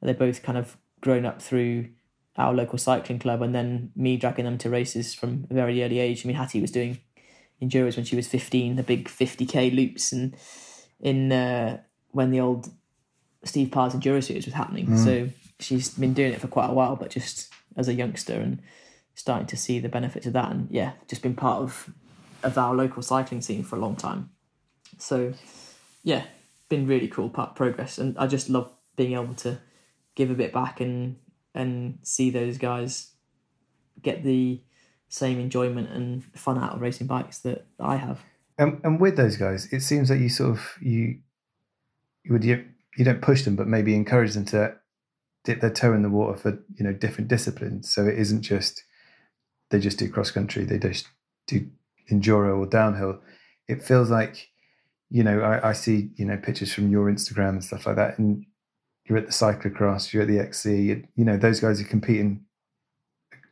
They're 0.00 0.14
both 0.14 0.42
kind 0.42 0.56
of 0.56 0.78
grown 1.02 1.26
up 1.26 1.42
through 1.42 1.90
our 2.36 2.54
local 2.54 2.78
cycling 2.78 3.18
club, 3.18 3.42
and 3.42 3.54
then 3.54 3.92
me 3.94 4.16
dragging 4.16 4.46
them 4.46 4.56
to 4.58 4.70
races 4.70 5.14
from 5.14 5.46
a 5.50 5.54
very 5.54 5.84
early 5.84 5.98
age. 5.98 6.24
I 6.24 6.28
mean, 6.28 6.38
Hattie 6.38 6.62
was 6.62 6.70
doing 6.70 7.00
enduros 7.60 7.96
when 7.96 8.06
she 8.06 8.16
was 8.16 8.26
15, 8.26 8.76
the 8.76 8.82
big 8.82 9.06
50k 9.06 9.74
loops, 9.74 10.10
and 10.10 10.34
in 11.00 11.30
uh, 11.30 11.82
when 12.12 12.30
the 12.30 12.40
old 12.40 12.70
Steve 13.44 13.70
Parr's 13.70 13.92
enduro 13.92 14.24
series 14.24 14.46
was 14.46 14.54
happening. 14.54 14.86
Mm. 14.86 15.04
So 15.04 15.28
she's 15.58 15.90
been 15.90 16.14
doing 16.14 16.32
it 16.32 16.40
for 16.40 16.48
quite 16.48 16.70
a 16.70 16.72
while, 16.72 16.96
but 16.96 17.10
just 17.10 17.52
as 17.76 17.88
a 17.88 17.94
youngster 17.94 18.40
and 18.40 18.62
starting 19.14 19.46
to 19.48 19.56
see 19.56 19.78
the 19.78 19.88
benefits 19.88 20.26
of 20.26 20.32
that, 20.34 20.50
and 20.50 20.68
yeah, 20.70 20.92
just 21.08 21.22
been 21.22 21.34
part 21.34 21.62
of 21.62 21.90
of 22.42 22.56
our 22.56 22.74
local 22.74 23.02
cycling 23.02 23.42
scene 23.42 23.62
for 23.62 23.76
a 23.76 23.78
long 23.78 23.96
time. 23.96 24.30
So 24.98 25.34
yeah, 26.02 26.24
been 26.68 26.86
really 26.86 27.08
cool 27.08 27.28
part 27.28 27.54
progress, 27.54 27.98
and 27.98 28.16
I 28.18 28.26
just 28.26 28.48
love 28.48 28.70
being 28.96 29.14
able 29.14 29.34
to 29.34 29.58
give 30.14 30.30
a 30.30 30.34
bit 30.34 30.52
back 30.52 30.80
and 30.80 31.16
and 31.54 31.98
see 32.02 32.30
those 32.30 32.58
guys 32.58 33.12
get 34.02 34.22
the 34.22 34.62
same 35.08 35.40
enjoyment 35.40 35.90
and 35.90 36.24
fun 36.36 36.56
out 36.56 36.74
of 36.74 36.80
racing 36.80 37.06
bikes 37.06 37.38
that 37.38 37.66
I 37.78 37.96
have. 37.96 38.20
And, 38.56 38.80
and 38.84 39.00
with 39.00 39.16
those 39.16 39.36
guys, 39.36 39.66
it 39.72 39.80
seems 39.80 40.08
that 40.08 40.18
you 40.18 40.28
sort 40.28 40.50
of 40.50 40.76
you 40.80 41.18
you 42.24 42.32
would 42.32 42.44
you, 42.44 42.64
you 42.96 43.04
don't 43.04 43.22
push 43.22 43.42
them, 43.42 43.56
but 43.56 43.66
maybe 43.66 43.94
encourage 43.94 44.34
them 44.34 44.44
to 44.46 44.74
dip 45.44 45.60
their 45.60 45.70
toe 45.70 45.94
in 45.94 46.02
the 46.02 46.10
water 46.10 46.38
for 46.38 46.62
you 46.74 46.84
know 46.84 46.92
different 46.92 47.28
disciplines. 47.28 47.92
So 47.92 48.06
it 48.06 48.18
isn't 48.18 48.42
just 48.42 48.82
they 49.70 49.78
just 49.78 49.98
do 49.98 50.08
cross 50.08 50.30
country, 50.30 50.64
they 50.64 50.78
just 50.78 51.08
do 51.46 51.68
enduro 52.10 52.58
or 52.58 52.66
downhill. 52.66 53.20
It 53.68 53.82
feels 53.82 54.10
like 54.10 54.48
you 55.10 55.24
know 55.24 55.40
I, 55.40 55.70
I 55.70 55.72
see 55.72 56.10
you 56.16 56.24
know 56.24 56.36
pictures 56.36 56.72
from 56.72 56.90
your 56.90 57.10
Instagram 57.10 57.50
and 57.50 57.64
stuff 57.64 57.86
like 57.86 57.96
that, 57.96 58.18
and 58.18 58.46
you're 59.10 59.18
at 59.18 59.26
the 59.26 59.32
cyclocross, 59.32 60.12
you're 60.12 60.22
at 60.22 60.28
the 60.28 60.38
XC, 60.38 61.04
you 61.16 61.24
know, 61.24 61.36
those 61.36 61.58
guys 61.58 61.80
are 61.80 61.84
competing 61.84 62.44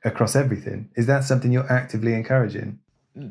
across 0.04 0.36
everything. 0.36 0.88
Is 0.94 1.06
that 1.06 1.24
something 1.24 1.50
you're 1.50 1.70
actively 1.70 2.14
encouraging? 2.14 2.78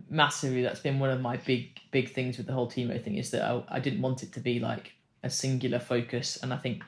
Massively. 0.10 0.62
That's 0.62 0.82
been 0.82 1.00
one 1.00 1.10
of 1.10 1.22
my 1.22 1.38
big, 1.38 1.80
big 1.92 2.14
things 2.14 2.38
with 2.38 2.46
the 2.46 2.54
whole 2.54 2.68
T-Mo 2.68 3.00
thing 3.00 3.16
is 3.16 3.32
that 3.32 3.44
I, 3.44 3.64
I 3.70 3.80
didn't 3.80 4.02
want 4.02 4.24
it 4.24 4.34
to 4.34 4.42
be 4.42 4.60
like 4.60 4.92
a 5.24 5.30
singular 5.30 5.80
focus. 5.80 6.38
And 6.44 6.54
I 6.54 6.58
think 6.58 6.84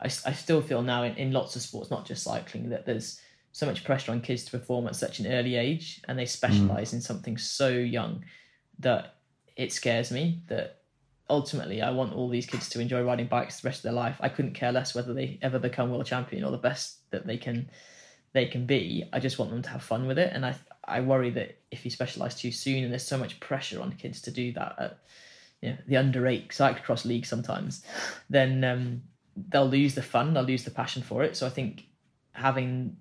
I, 0.00 0.06
I 0.06 0.32
still 0.32 0.60
feel 0.60 0.82
now 0.82 1.02
in, 1.04 1.16
in 1.16 1.32
lots 1.32 1.56
of 1.56 1.62
sports, 1.62 1.90
not 1.90 2.04
just 2.04 2.22
cycling, 2.22 2.68
that 2.68 2.84
there's 2.84 3.18
so 3.58 3.66
much 3.66 3.82
pressure 3.82 4.12
on 4.12 4.20
kids 4.20 4.44
to 4.44 4.52
perform 4.52 4.86
at 4.86 4.94
such 4.94 5.18
an 5.18 5.26
early 5.26 5.56
age 5.56 6.00
and 6.06 6.16
they 6.16 6.24
specialize 6.24 6.90
mm. 6.90 6.94
in 6.94 7.00
something 7.00 7.36
so 7.36 7.68
young 7.68 8.24
that 8.78 9.16
it 9.56 9.72
scares 9.72 10.12
me 10.12 10.40
that 10.46 10.82
ultimately 11.28 11.82
I 11.82 11.90
want 11.90 12.12
all 12.12 12.28
these 12.28 12.46
kids 12.46 12.68
to 12.68 12.80
enjoy 12.80 13.02
riding 13.02 13.26
bikes 13.26 13.58
the 13.58 13.66
rest 13.66 13.80
of 13.80 13.82
their 13.82 13.92
life. 13.94 14.16
I 14.20 14.28
couldn't 14.28 14.54
care 14.54 14.70
less 14.70 14.94
whether 14.94 15.12
they 15.12 15.40
ever 15.42 15.58
become 15.58 15.90
world 15.90 16.06
champion 16.06 16.44
or 16.44 16.52
the 16.52 16.56
best 16.56 17.10
that 17.10 17.26
they 17.26 17.36
can 17.36 17.68
they 18.32 18.46
can 18.46 18.64
be. 18.64 19.08
I 19.12 19.18
just 19.18 19.40
want 19.40 19.50
them 19.50 19.62
to 19.62 19.70
have 19.70 19.82
fun 19.82 20.06
with 20.06 20.20
it, 20.20 20.32
and 20.32 20.46
I 20.46 20.54
I 20.84 21.00
worry 21.00 21.30
that 21.30 21.58
if 21.72 21.84
you 21.84 21.90
specialize 21.90 22.36
too 22.36 22.52
soon 22.52 22.84
and 22.84 22.92
there's 22.92 23.04
so 23.04 23.18
much 23.18 23.40
pressure 23.40 23.82
on 23.82 23.90
kids 23.94 24.22
to 24.22 24.30
do 24.30 24.52
that 24.52 24.76
at 24.78 24.98
you 25.62 25.70
know, 25.70 25.78
the 25.88 25.96
under 25.96 26.28
eight 26.28 26.50
cyclocross 26.50 27.04
league 27.04 27.26
sometimes, 27.26 27.82
then 28.30 28.62
um, 28.62 29.02
they'll 29.48 29.66
lose 29.66 29.96
the 29.96 30.02
fun, 30.02 30.32
they'll 30.32 30.44
lose 30.44 30.62
the 30.62 30.70
passion 30.70 31.02
for 31.02 31.24
it. 31.24 31.36
So 31.36 31.44
I 31.44 31.50
think 31.50 31.86
having 32.30 32.98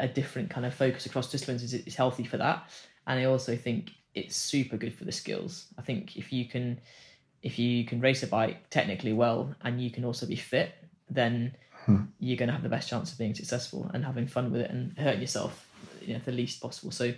a 0.00 0.08
different 0.08 0.50
kind 0.50 0.66
of 0.66 0.74
focus 0.74 1.06
across 1.06 1.30
disciplines 1.30 1.62
is, 1.62 1.74
is 1.74 1.94
healthy 1.94 2.24
for 2.24 2.36
that, 2.38 2.68
and 3.06 3.20
I 3.20 3.24
also 3.24 3.56
think 3.56 3.92
it's 4.14 4.36
super 4.36 4.76
good 4.76 4.94
for 4.94 5.04
the 5.04 5.12
skills. 5.12 5.66
I 5.78 5.82
think 5.82 6.16
if 6.16 6.32
you 6.32 6.46
can 6.46 6.80
if 7.42 7.58
you 7.58 7.84
can 7.84 8.00
race 8.00 8.22
a 8.22 8.26
bike 8.26 8.68
technically 8.70 9.12
well 9.12 9.54
and 9.62 9.80
you 9.80 9.90
can 9.90 10.04
also 10.04 10.26
be 10.26 10.36
fit, 10.36 10.72
then 11.08 11.54
hmm. 11.86 12.02
you're 12.18 12.36
going 12.36 12.48
to 12.48 12.52
have 12.52 12.62
the 12.62 12.68
best 12.68 12.88
chance 12.88 13.12
of 13.12 13.18
being 13.18 13.34
successful 13.34 13.90
and 13.94 14.04
having 14.04 14.26
fun 14.26 14.52
with 14.52 14.60
it 14.60 14.70
and 14.70 14.96
hurting 14.98 15.22
yourself, 15.22 15.66
you 16.02 16.12
know, 16.12 16.20
the 16.24 16.32
least 16.32 16.60
possible. 16.60 16.90
So 16.90 17.14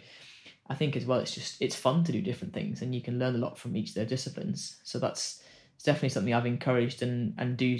I 0.69 0.75
think 0.75 0.97
as 0.97 1.07
well, 1.07 1.19
it's 1.19 1.35
just 1.35 1.61
it's 1.61 1.75
fun 1.75 2.05
to 2.05 2.13
do 2.13 2.21
different 2.21 2.55
things 2.55 2.83
and 2.83 2.95
you 2.95 3.01
can 3.01 3.19
learn 3.19 3.35
a 3.35 3.39
lot 3.39 3.59
from 3.59 3.77
each 3.77 3.91
of 3.91 3.95
their 3.95 4.07
disciplines. 4.07 4.77
So 4.85 4.99
that's 4.99 5.43
it's 5.75 5.85
definitely 5.85 6.11
something 6.11 6.35
I've 6.35 6.47
encouraged 6.47 7.03
and 7.03 7.35
and 7.39 7.57
do 7.57 7.79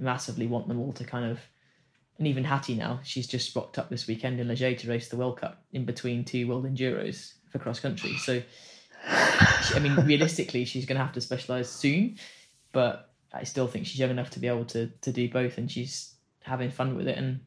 massively 0.00 0.46
want 0.46 0.68
them 0.68 0.80
all 0.80 0.92
to 0.94 1.04
kind 1.04 1.30
of. 1.30 1.40
And 2.18 2.28
even 2.28 2.44
Hattie 2.44 2.76
now, 2.76 3.00
she's 3.02 3.26
just 3.26 3.54
rocked 3.56 3.78
up 3.78 3.88
this 3.90 4.06
weekend 4.06 4.38
in 4.38 4.46
Les 4.46 4.56
Gets 4.56 4.82
to 4.82 4.88
race 4.88 5.08
the 5.08 5.16
World 5.16 5.40
Cup 5.40 5.62
in 5.72 5.84
between 5.84 6.24
two 6.24 6.46
World 6.46 6.64
Enduros 6.64 7.34
for 7.50 7.58
cross 7.58 7.80
country. 7.80 8.16
So 8.18 8.40
I 9.06 9.78
mean, 9.80 9.94
realistically, 10.06 10.64
she's 10.64 10.86
going 10.86 10.98
to 10.98 11.04
have 11.04 11.14
to 11.14 11.20
specialize 11.20 11.68
soon, 11.68 12.18
but 12.72 13.10
I 13.32 13.44
still 13.44 13.66
think 13.66 13.86
she's 13.86 13.98
young 13.98 14.10
enough 14.10 14.30
to 14.30 14.38
be 14.38 14.48
able 14.48 14.64
to 14.66 14.86
to 15.02 15.12
do 15.12 15.28
both, 15.28 15.58
and 15.58 15.70
she's 15.70 16.14
having 16.42 16.70
fun 16.70 16.96
with 16.96 17.08
it. 17.08 17.18
And 17.18 17.40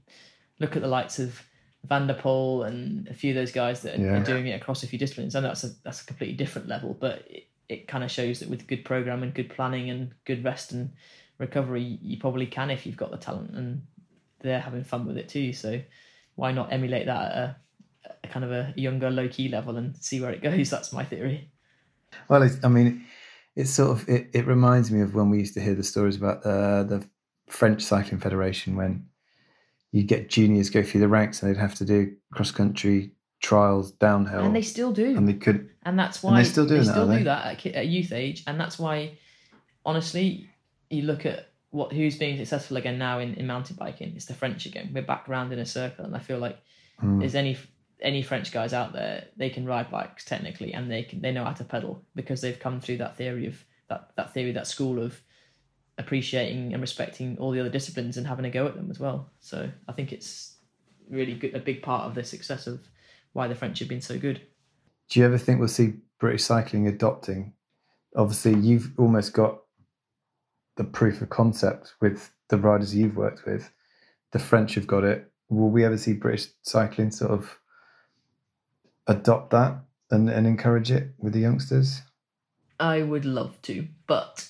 look 0.60 0.76
at 0.76 0.82
the 0.82 0.88
lights 0.88 1.20
of 1.20 1.42
Van 1.84 2.08
der 2.08 2.20
Poel 2.20 2.68
and 2.68 3.08
a 3.08 3.14
few 3.14 3.32
of 3.32 3.36
those 3.36 3.52
guys 3.52 3.82
that 3.82 3.98
are, 3.98 4.02
yeah. 4.02 4.20
are 4.20 4.24
doing 4.24 4.48
it 4.48 4.60
across 4.60 4.84
a 4.84 4.88
few 4.88 5.00
disciplines. 5.00 5.36
I 5.36 5.40
know 5.40 5.48
that's 5.48 5.64
a 5.64 5.70
that's 5.84 6.02
a 6.02 6.06
completely 6.06 6.36
different 6.36 6.68
level, 6.68 6.96
but 7.00 7.26
it, 7.30 7.48
it 7.70 7.88
kind 7.88 8.04
of 8.04 8.12
shows 8.12 8.40
that 8.40 8.50
with 8.50 8.68
good 8.68 8.86
program 8.86 9.24
and 9.24 9.34
good 9.34 9.50
planning 9.50 9.90
and 9.90 10.12
good 10.26 10.44
rest 10.44 10.72
and 10.72 10.92
recovery, 11.38 12.00
you 12.02 12.18
probably 12.18 12.48
can 12.48 12.70
if 12.70 12.86
you've 12.86 12.98
got 12.98 13.12
the 13.12 13.18
talent, 13.18 13.52
and 13.52 13.82
they're 14.40 14.60
having 14.60 14.84
fun 14.84 15.06
with 15.06 15.18
it 15.18 15.30
too. 15.30 15.54
So 15.54 15.82
why 16.36 16.52
not 16.52 16.72
emulate 16.72 17.08
that 17.08 17.32
at 17.32 17.38
a 17.38 17.56
a 18.24 18.28
kind 18.28 18.46
of 18.46 18.52
a 18.52 18.74
younger, 18.76 19.10
low 19.10 19.28
key 19.28 19.50
level 19.50 19.78
and 19.78 19.96
see 19.98 20.22
where 20.22 20.32
it 20.32 20.42
goes. 20.44 20.70
That's 20.70 20.94
my 20.94 21.04
theory. 21.04 21.52
Well, 22.30 22.50
I 22.64 22.68
mean, 22.68 23.06
it's 23.56 23.72
sort 23.72 23.92
of 23.92 24.08
it, 24.10 24.30
it 24.34 24.46
reminds 24.48 24.92
me 24.92 25.02
of 25.02 25.14
when 25.16 25.30
we 25.30 25.40
used 25.40 25.54
to 25.56 25.62
hear 25.62 25.76
the 25.76 25.84
stories 25.84 26.16
about 26.16 26.46
uh, 26.46 26.84
the 26.84 27.06
French 27.48 27.82
Cycling 27.82 28.20
Federation 28.20 28.76
when 28.76 29.08
you'd 29.92 30.08
get 30.08 30.30
juniors 30.30 30.70
go 30.70 30.84
through 30.84 31.02
the 31.02 31.08
ranks 31.08 31.42
and 31.42 31.54
they'd 31.54 31.60
have 31.60 31.76
to 31.76 31.86
do 31.86 32.16
cross 32.32 32.52
country 32.52 33.12
trials 33.42 33.92
downhill, 33.92 34.46
and 34.46 34.56
they 34.56 34.62
still 34.62 34.92
do, 34.92 35.16
and 35.16 35.28
they 35.28 35.34
could, 35.34 35.70
and 35.84 35.98
that's 35.98 36.24
why 36.24 36.32
and 36.32 36.40
they 36.40 36.50
still 36.50 36.66
do 36.66 36.78
they 36.78 36.86
that, 36.86 36.92
still 36.92 37.08
do 37.08 37.24
that 37.26 37.66
at, 37.66 37.76
at 37.76 37.88
youth 37.88 38.12
age, 38.12 38.44
and 38.48 38.60
that's 38.60 38.80
why, 38.80 39.18
honestly, 39.86 40.50
you 40.90 41.04
look 41.04 41.26
at 41.26 41.47
what 41.72 41.92
who's 41.92 42.18
being 42.18 42.38
successful 42.38 42.78
again 42.78 42.98
now 42.98 43.20
in, 43.20 43.34
in 43.36 43.48
mountain 43.48 43.76
biking. 43.78 44.14
It's 44.16 44.26
the 44.26 44.34
French 44.34 44.66
again. 44.66 44.92
We're 44.94 45.04
back 45.04 45.28
around 45.28 45.52
in 45.54 45.60
a 45.60 45.66
circle, 45.66 46.06
and 46.06 46.16
I 46.16 46.20
feel 46.20 46.40
like 46.40 46.58
mm. 47.02 47.20
there's 47.20 47.36
any 47.36 47.58
any 48.02 48.22
French 48.22 48.52
guys 48.52 48.74
out 48.74 48.94
there, 48.94 49.26
they 49.38 49.50
can 49.50 49.66
ride 49.66 49.90
bikes 49.90 50.24
technically, 50.24 50.74
and 50.74 50.90
they 50.90 51.04
can 51.04 51.22
they 51.22 51.32
know 51.32 51.44
how 51.44 51.54
to 51.54 51.64
pedal 51.64 52.04
because 52.16 52.42
they've 52.42 52.60
come 52.60 52.80
through 52.80 52.98
that 52.98 53.18
theory 53.18 53.48
of 53.48 53.64
that 53.90 54.12
that 54.16 54.34
theory 54.34 54.52
that 54.52 54.68
school 54.68 55.02
of 55.02 55.22
appreciating 55.98 56.74
and 56.74 56.82
respecting 56.82 57.38
all 57.40 57.52
the 57.52 57.60
other 57.60 57.70
disciplines 57.70 58.18
and 58.18 58.28
having 58.28 58.46
a 58.46 58.50
go 58.50 58.68
at 58.68 58.76
them 58.76 58.92
as 58.92 59.00
well. 59.00 59.32
So 59.40 59.70
I 59.88 59.92
think 59.94 60.12
it's 60.12 60.58
really 61.10 61.34
good, 61.34 61.56
a 61.56 61.60
big 61.60 61.82
part 61.82 62.04
of 62.04 62.14
the 62.14 62.24
success 62.24 62.68
of 62.68 62.82
why 63.34 63.48
the 63.48 63.56
French 63.56 63.80
have 63.80 63.88
been 63.88 64.02
so 64.02 64.20
good. 64.20 64.42
Do 65.10 65.20
you 65.20 65.26
ever 65.26 65.38
think 65.38 65.60
we'll 65.60 65.70
see 65.70 65.94
British 66.20 66.44
cycling 66.44 66.88
adopting? 66.88 67.54
Obviously, 68.16 68.56
you've 68.56 68.92
almost 68.98 69.34
got 69.34 69.62
the 70.78 70.84
proof 70.84 71.22
of 71.22 71.30
concept 71.30 71.94
with 72.00 72.32
the 72.48 72.58
riders 72.58 72.96
you've 72.96 73.18
worked 73.18 73.46
with. 73.46 73.72
The 74.32 74.40
French 74.40 74.76
have 74.76 74.88
got 74.88 75.04
it. 75.04 75.30
Will 75.50 75.70
we 75.70 75.84
ever 75.84 75.98
see 75.98 76.14
British 76.14 76.48
cycling 76.62 77.12
sort 77.12 77.32
of 77.32 77.60
adopt 79.08 79.52
that 79.52 79.80
and, 80.12 80.30
and 80.30 80.48
encourage 80.48 80.92
it 80.92 81.10
with 81.18 81.34
the 81.34 81.40
youngsters? 81.40 82.02
I 82.80 83.02
would 83.02 83.26
love 83.26 83.62
to, 83.64 83.88
but 84.06 84.48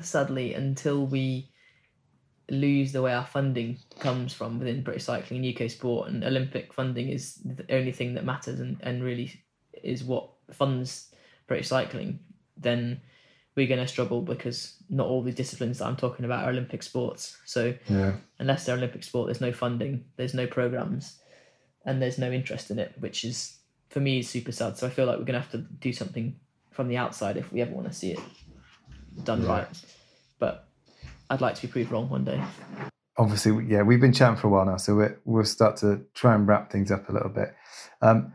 sadly, 0.00 0.54
until 0.54 1.06
we 1.06 1.50
lose 2.50 2.92
the 2.92 3.00
way 3.00 3.14
our 3.14 3.26
funding 3.26 3.78
comes 4.00 4.32
from 4.32 4.58
within 4.58 4.82
British 4.82 5.04
cycling 5.04 5.44
and 5.44 5.60
UK 5.60 5.70
sport, 5.70 6.08
and 6.08 6.24
Olympic 6.24 6.72
funding 6.72 7.08
is 7.08 7.36
the 7.44 7.64
only 7.70 7.92
thing 7.92 8.14
that 8.14 8.24
matters 8.24 8.60
and, 8.60 8.76
and 8.80 9.02
really 9.02 9.32
is 9.82 10.02
what 10.02 10.30
funds 10.52 11.14
British 11.46 11.68
cycling, 11.68 12.18
then 12.56 13.00
we're 13.56 13.68
going 13.68 13.80
to 13.80 13.86
struggle 13.86 14.20
because 14.20 14.74
not 14.90 15.06
all 15.06 15.22
the 15.22 15.32
disciplines 15.32 15.78
that 15.78 15.86
I'm 15.86 15.96
talking 15.96 16.24
about 16.24 16.44
are 16.44 16.50
Olympic 16.50 16.82
sports. 16.82 17.36
So 17.44 17.74
yeah. 17.88 18.14
unless 18.38 18.66
they're 18.66 18.76
Olympic 18.76 19.04
sport, 19.04 19.28
there's 19.28 19.40
no 19.40 19.52
funding, 19.52 20.04
there's 20.16 20.34
no 20.34 20.46
programs, 20.46 21.20
and 21.84 22.02
there's 22.02 22.18
no 22.18 22.32
interest 22.32 22.70
in 22.70 22.78
it, 22.78 22.94
which 22.98 23.24
is 23.24 23.58
for 23.90 24.00
me 24.00 24.18
is 24.18 24.28
super 24.28 24.52
sad. 24.52 24.76
So 24.76 24.86
I 24.86 24.90
feel 24.90 25.06
like 25.06 25.18
we're 25.18 25.24
gonna 25.24 25.40
have 25.40 25.52
to 25.52 25.58
do 25.58 25.92
something 25.92 26.36
from 26.72 26.88
the 26.88 26.96
outside 26.96 27.36
if 27.36 27.52
we 27.52 27.60
ever 27.62 27.70
want 27.70 27.86
to 27.86 27.92
see 27.92 28.12
it 28.12 28.20
done 29.22 29.42
yeah. 29.42 29.48
right. 29.48 29.82
But 30.38 30.68
I'd 31.30 31.40
like 31.40 31.54
to 31.56 31.62
be 31.62 31.68
proved 31.68 31.92
wrong 31.92 32.08
one 32.08 32.24
day. 32.24 32.42
Obviously, 33.16 33.64
yeah, 33.66 33.82
we've 33.82 34.00
been 34.00 34.12
chatting 34.12 34.36
for 34.36 34.48
a 34.48 34.50
while 34.50 34.66
now, 34.66 34.76
so 34.76 34.96
we 34.96 35.06
will 35.24 35.44
start 35.44 35.76
to 35.78 36.00
try 36.14 36.34
and 36.34 36.48
wrap 36.48 36.72
things 36.72 36.90
up 36.90 37.08
a 37.08 37.12
little 37.12 37.28
bit. 37.28 37.54
Um, 38.02 38.32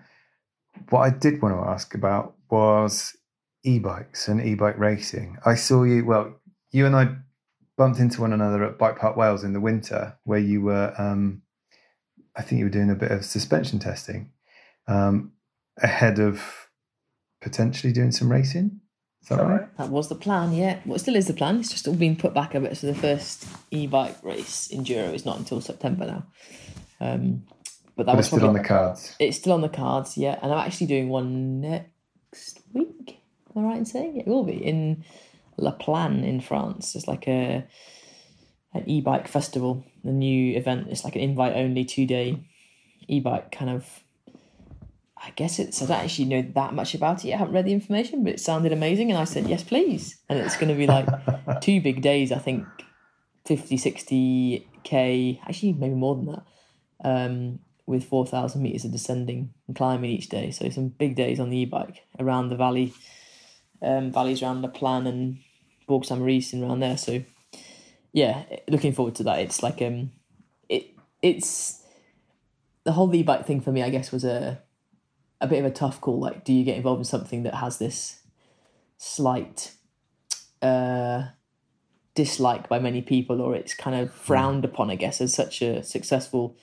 what 0.90 1.02
I 1.02 1.10
did 1.10 1.42
want 1.42 1.56
to 1.56 1.70
ask 1.70 1.94
about 1.94 2.36
was 2.50 3.14
e-bikes 3.64 4.28
and 4.28 4.42
e-bike 4.42 4.78
racing. 4.78 5.38
I 5.46 5.56
saw 5.56 5.84
you. 5.84 6.06
Well, 6.06 6.36
you 6.72 6.86
and 6.86 6.96
I 6.96 7.16
bumped 7.78 8.00
into 8.00 8.22
one 8.22 8.34
another 8.34 8.64
at 8.64 8.78
Bike 8.78 8.98
Park 8.98 9.16
Wales 9.16 9.44
in 9.44 9.54
the 9.54 9.62
winter, 9.62 10.18
where 10.24 10.40
you 10.40 10.62
were. 10.62 10.94
Um, 10.98 11.42
I 12.36 12.42
think 12.42 12.60
you 12.60 12.66
were 12.66 12.72
doing 12.72 12.92
a 12.92 12.96
bit 12.96 13.12
of 13.12 13.26
suspension 13.26 13.80
testing. 13.80 14.32
Um, 14.88 15.34
ahead 15.82 16.20
of 16.20 16.70
potentially 17.42 17.94
doing 17.94 18.12
some 18.12 18.32
racing. 18.32 18.80
Is 19.22 19.30
that 19.30 19.44
right? 19.44 19.78
That 19.78 19.90
was 19.90 20.10
the 20.10 20.16
plan, 20.16 20.54
yeah. 20.54 20.80
Well, 20.86 20.96
it 20.96 21.00
still 21.00 21.16
is 21.16 21.28
the 21.28 21.34
plan. 21.34 21.60
It's 21.60 21.70
just 21.70 21.88
all 21.88 21.96
been 21.96 22.16
put 22.16 22.34
back 22.34 22.56
a 22.56 22.60
bit. 22.60 22.78
So 22.78 22.88
the 22.88 22.96
first 22.96 23.46
e-bike 23.72 24.18
race 24.24 24.70
enduro 24.74 25.14
is 25.14 25.26
not 25.26 25.38
until 25.38 25.62
September 25.62 26.06
now. 26.06 26.26
Um, 27.02 27.44
but 27.96 28.06
that 28.06 28.14
But 28.14 28.18
was 28.18 28.28
still 28.28 28.48
on 28.48 28.54
the 28.54 28.64
cards. 28.64 29.16
It's 29.20 29.38
still 29.38 29.54
on 29.54 29.62
the 29.62 29.70
cards, 29.70 30.18
yeah. 30.18 30.40
And 30.42 30.52
I'm 30.54 30.66
actually 30.66 30.88
doing 30.88 31.10
one 31.10 31.60
next 31.62 32.62
week. 32.74 32.89
Am 33.60 33.66
I 33.66 33.70
right 33.70 33.78
in 33.78 33.86
saying 33.86 34.18
it 34.18 34.28
will 34.28 34.46
be 34.46 34.54
in 34.54 35.04
La 35.58 35.72
Plagne 35.72 36.24
in 36.24 36.40
France? 36.40 36.96
It's 36.96 37.08
like 37.08 37.28
a 37.28 37.68
an 38.74 38.84
e-bike 38.88 39.28
festival, 39.28 39.84
the 40.04 40.12
new 40.12 40.56
event. 40.56 40.88
It's 40.90 41.04
like 41.04 41.16
an 41.16 41.22
invite 41.22 41.56
only 41.56 41.84
two 41.84 42.06
day 42.06 42.42
e-bike 43.08 43.52
kind 43.52 43.72
of. 43.72 44.04
I 45.22 45.32
guess 45.32 45.60
it's. 45.60 45.82
I 45.82 45.86
don't 45.88 46.04
actually 46.06 46.26
know 46.26 46.42
that 46.56 46.74
much 46.74 46.96
about 46.96 47.26
it. 47.26 47.34
I 47.34 47.38
haven't 47.38 47.54
read 47.54 47.66
the 47.66 47.74
information, 47.74 48.24
but 48.24 48.34
it 48.34 48.40
sounded 48.40 48.72
amazing, 48.72 49.12
and 49.12 49.20
I 49.20 49.26
said 49.26 49.50
yes, 49.50 49.64
please. 49.64 50.18
And 50.30 50.40
it's 50.40 50.56
going 50.56 50.70
to 50.70 50.76
be 50.76 50.88
like 50.88 51.08
two 51.62 51.82
big 51.82 52.02
days. 52.02 52.32
I 52.32 52.38
think 52.38 52.66
50, 53.46 53.76
60 53.76 54.68
k. 54.84 55.42
Actually, 55.46 55.74
maybe 55.74 55.96
more 55.96 56.16
than 56.16 56.26
that. 56.28 56.44
Um, 57.04 57.60
with 57.86 58.06
4,000 58.06 58.62
meters 58.62 58.86
of 58.86 58.92
descending 58.92 59.52
and 59.68 59.76
climbing 59.76 60.12
each 60.12 60.30
day. 60.30 60.52
So 60.52 60.70
some 60.70 60.90
big 60.90 61.16
days 61.16 61.40
on 61.40 61.50
the 61.50 61.58
e-bike 61.58 62.04
around 62.20 62.50
the 62.50 62.56
valley, 62.56 62.94
um, 63.82 64.12
valleys 64.12 64.42
around 64.42 64.62
the 64.62 64.68
Plagne 64.68 65.08
and 65.08 65.40
Bourg 65.88 66.06
Saint 66.06 66.20
Maurice 66.20 66.54
and 66.54 66.64
around 66.64 66.80
there. 66.80 66.98
So 66.98 67.24
yeah, 68.14 68.44
looking 68.68 68.94
forward 68.94 69.16
to 69.16 69.24
that. 69.24 69.40
It's 69.40 69.64
like 69.64 69.82
um, 69.82 70.12
it 70.68 70.96
it's 71.22 71.84
the 72.84 72.94
whole 72.94 73.14
e-bike 73.14 73.46
thing 73.46 73.62
for 73.62 73.72
me. 73.72 73.84
I 73.84 73.90
guess 73.90 74.12
was 74.12 74.24
a 74.24 74.62
a 75.42 75.48
bit 75.48 75.60
of 75.60 75.66
a 75.66 75.72
tough 75.72 76.02
call. 76.02 76.20
Like, 76.20 76.44
do 76.44 76.54
you 76.54 76.66
get 76.66 76.78
involved 76.78 77.00
in 77.00 77.06
something 77.06 77.44
that 77.44 77.56
has 77.56 77.78
this 77.78 78.20
slight 78.98 79.74
uh 80.62 81.28
dislike 82.16 82.68
by 82.68 82.80
many 82.80 83.02
people, 83.02 83.42
or 83.42 83.56
it's 83.56 83.74
kind 83.74 83.96
of 83.96 84.14
frowned 84.14 84.66
upon? 84.66 84.90
I 84.90 84.96
guess 84.96 85.22
as 85.22 85.34
such 85.34 85.62
a 85.62 85.84
successful 85.84 86.58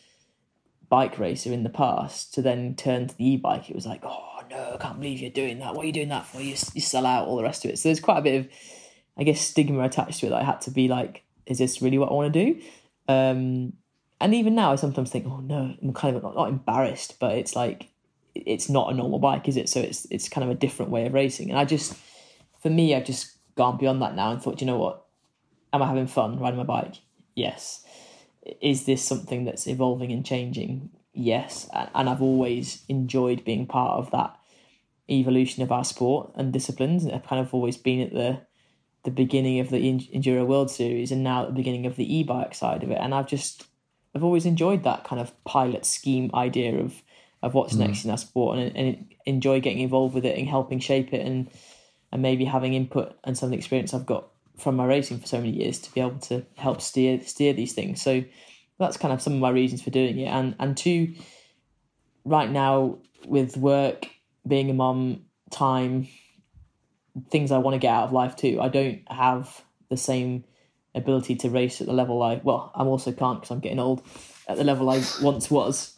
bike 0.89 1.19
racer 1.19 1.53
in 1.53 1.63
the 1.63 1.69
past 1.69 2.33
to 2.35 2.43
then 2.43 2.75
turn 2.77 3.09
to 3.09 3.17
the 3.17 3.29
e-bike 3.29 3.69
it 3.69 3.75
was 3.75 3.87
like 3.87 4.03
oh 4.05 4.36
no 4.51 4.73
i 4.75 4.77
can't 4.77 4.99
believe 5.01 5.21
you're 5.21 5.31
doing 5.31 5.59
that. 5.59 5.75
What 5.75 5.85
are 5.85 5.87
you 5.87 5.93
doing 5.93 6.09
that 6.09 6.27
for? 6.27 6.41
You, 6.41 6.57
you 6.75 6.81
sell 6.81 7.07
out 7.07 7.27
all 7.27 7.37
the 7.37 7.43
rest 7.43 7.65
of 7.65 7.71
it. 7.71 7.79
So 7.79 7.89
there's 7.89 8.01
quite 8.01 8.19
a 8.19 8.23
bit 8.23 8.41
of 8.41 8.49
i 9.17 9.25
guess 9.25 9.41
stigma 9.41 9.83
attached 9.83 10.21
to 10.21 10.27
it 10.27 10.31
that 10.31 10.43
i 10.43 10.45
had 10.45 10.61
to 10.63 10.71
be 10.71 10.89
like 10.89 11.23
is 11.47 11.59
this 11.59 11.81
really 11.81 11.99
what 11.99 12.11
i 12.11 12.13
want 12.13 12.33
to 12.33 12.45
do? 12.45 12.61
Um 13.09 13.73
and 14.21 14.35
even 14.35 14.55
now 14.55 14.73
i 14.73 14.77
sometimes 14.77 15.11
think 15.11 15.27
oh 15.27 15.41
no 15.41 15.75
i'm 15.83 15.93
kind 15.93 16.17
of 16.17 16.23
not, 16.23 16.35
not 16.35 16.49
embarrassed 16.49 17.19
but 17.21 17.37
it's 17.37 17.55
like 17.55 17.89
it's 18.35 18.69
not 18.69 18.93
a 18.93 18.95
normal 18.95 19.19
bike 19.19 19.49
is 19.49 19.57
it? 19.57 19.69
So 19.69 19.81
it's 19.81 20.07
it's 20.11 20.29
kind 20.29 20.45
of 20.45 20.51
a 20.51 20.59
different 20.59 20.91
way 20.91 21.07
of 21.07 21.15
racing. 21.15 21.51
And 21.51 21.59
i 21.59 21.65
just 21.65 21.95
for 22.63 22.71
me 22.71 22.95
i've 22.95 23.05
just 23.05 23.37
gone 23.55 23.79
beyond 23.79 24.03
that 24.03 24.15
now 24.15 24.33
and 24.33 24.43
thought 24.43 24.61
you 24.61 24.67
know 24.67 24.79
what? 24.79 25.05
Am 25.73 25.83
i 25.83 25.87
having 25.87 26.07
fun 26.07 26.39
riding 26.39 26.59
my 26.59 26.65
bike? 26.65 26.97
Yes. 27.35 27.85
Is 28.61 28.85
this 28.85 29.03
something 29.03 29.45
that's 29.45 29.67
evolving 29.67 30.13
and 30.13 30.25
changing? 30.25 30.91
Yes, 31.19 31.69
and 31.73 32.11
I've 32.11 32.21
always 32.21 32.83
enjoyed 32.89 33.43
being 33.43 33.67
part 33.67 33.99
of 33.99 34.11
that 34.11 34.37
evolution 35.09 35.63
of 35.63 35.73
our 35.73 35.85
sport 35.85 36.31
and 36.35 36.53
disciplines. 36.53 37.05
And 37.05 37.15
I've 37.15 37.27
kind 37.27 37.41
of 37.41 37.55
always 37.55 37.77
been 37.77 38.01
at 38.01 38.13
the 38.13 38.41
the 39.05 39.11
beginning 39.11 39.61
of 39.61 39.71
the 39.71 39.89
En- 39.89 40.01
Enduro 40.01 40.45
World 40.45 40.69
Series 40.69 41.13
and 41.13 41.23
now 41.23 41.43
at 41.43 41.49
the 41.49 41.55
beginning 41.55 41.87
of 41.87 41.95
the 41.95 42.17
e-bike 42.17 42.55
side 42.55 42.83
of 42.83 42.91
it. 42.91 42.99
And 43.01 43.15
I've 43.15 43.29
just 43.29 43.65
I've 44.15 44.25
always 44.25 44.45
enjoyed 44.45 44.83
that 44.83 45.05
kind 45.05 45.21
of 45.21 45.33
pilot 45.45 45.87
scheme 45.87 46.31
idea 46.35 46.79
of 46.79 47.03
of 47.43 47.55
what's 47.55 47.75
mm. 47.75 47.79
next 47.79 48.05
in 48.05 48.11
our 48.11 48.19
sport 48.19 48.59
and, 48.59 48.77
and 48.77 49.15
enjoy 49.25 49.61
getting 49.61 49.81
involved 49.81 50.15
with 50.15 50.27
it 50.27 50.37
and 50.37 50.49
helping 50.49 50.81
shape 50.81 51.15
it 51.15 51.25
and 51.25 51.49
and 52.13 52.21
maybe 52.21 52.45
having 52.45 52.75
input 52.75 53.17
and 53.25 53.39
some 53.39 53.47
of 53.47 53.51
the 53.53 53.57
experience 53.57 53.95
I've 53.95 54.07
got 54.07 54.29
from 54.59 54.77
my 54.77 54.85
racing 54.85 55.19
for 55.19 55.27
so 55.27 55.39
many 55.39 55.51
years 55.51 55.79
to 55.79 55.95
be 55.95 56.01
able 56.01 56.19
to 56.19 56.45
help 56.57 56.83
steer 56.83 57.23
steer 57.23 57.55
these 57.55 57.73
things. 57.73 58.03
So 58.03 58.23
that's 58.79 58.97
kind 58.97 59.13
of 59.13 59.23
some 59.23 59.35
of 59.35 59.41
my 59.41 59.51
reasons 59.51 59.83
for 59.83 59.91
doing 59.91 60.19
it. 60.19 60.27
And 60.27 60.55
and 60.59 60.77
two, 60.77 61.15
right 62.25 62.51
now 62.51 62.99
with 63.27 63.57
work, 63.57 64.09
being 64.47 64.71
a 64.71 64.75
mom, 64.75 65.23
time, 65.51 66.09
things 67.31 67.51
I 67.51 67.59
want 67.59 67.75
to 67.75 67.79
get 67.79 67.95
out 67.95 68.05
of 68.05 68.13
life 68.13 68.37
too. 68.37 68.59
I 68.61 68.69
don't 68.69 69.01
have 69.11 69.63
the 69.89 69.97
same 69.97 70.45
ability 70.95 71.37
to 71.37 71.51
race 71.51 71.81
at 71.81 71.87
the 71.87 71.93
level 71.93 72.23
I 72.23 72.41
well, 72.43 72.73
I'm 72.75 72.89
also 72.89 73.13
can't 73.13 73.41
because 73.41 73.51
I'm 73.51 73.61
getting 73.61 73.79
old 73.79 74.03
at 74.49 74.57
the 74.57 74.65
level 74.65 74.91
I 74.91 75.03
once 75.23 75.51
was. 75.51 75.97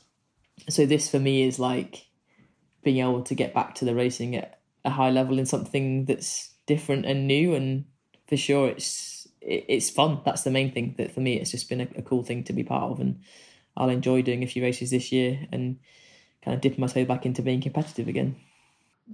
So 0.69 0.87
this 0.87 1.09
for 1.09 1.19
me 1.19 1.45
is 1.45 1.59
like 1.59 2.07
being 2.83 2.99
able 2.99 3.23
to 3.23 3.35
get 3.35 3.55
back 3.55 3.75
to 3.77 3.85
the 3.85 3.95
racing 3.95 4.37
at 4.37 4.61
a 4.85 4.91
high 4.91 5.11
level 5.11 5.39
in 5.39 5.47
something 5.47 6.05
that's 6.05 6.53
different 6.67 7.07
and 7.07 7.27
new 7.27 7.55
and 7.55 7.85
for 8.29 8.37
sure 8.37 8.69
it's 8.69 9.18
it, 9.41 9.65
it's 9.69 9.91
fun 9.91 10.21
that's 10.25 10.43
the 10.43 10.51
main 10.51 10.73
thing 10.73 10.95
that 10.99 11.13
for 11.13 11.21
me 11.21 11.35
it's 11.35 11.51
just 11.51 11.69
been 11.69 11.81
a, 11.81 11.89
a 11.97 12.03
cool 12.03 12.23
thing 12.23 12.45
to 12.45 12.53
be 12.53 12.65
part 12.65 12.91
of 12.91 13.01
and 13.01 13.21
i'll 13.77 13.91
enjoy 13.91 14.23
doing 14.23 14.43
a 14.43 14.47
few 14.47 14.63
races 14.63 14.91
this 14.91 15.13
year 15.13 15.47
and 15.53 15.79
kind 16.45 16.55
of 16.55 16.61
dipping 16.61 16.81
my 16.81 16.87
toe 16.87 17.05
back 17.05 17.27
into 17.27 17.43
being 17.43 17.61
competitive 17.61 18.09
again 18.09 18.37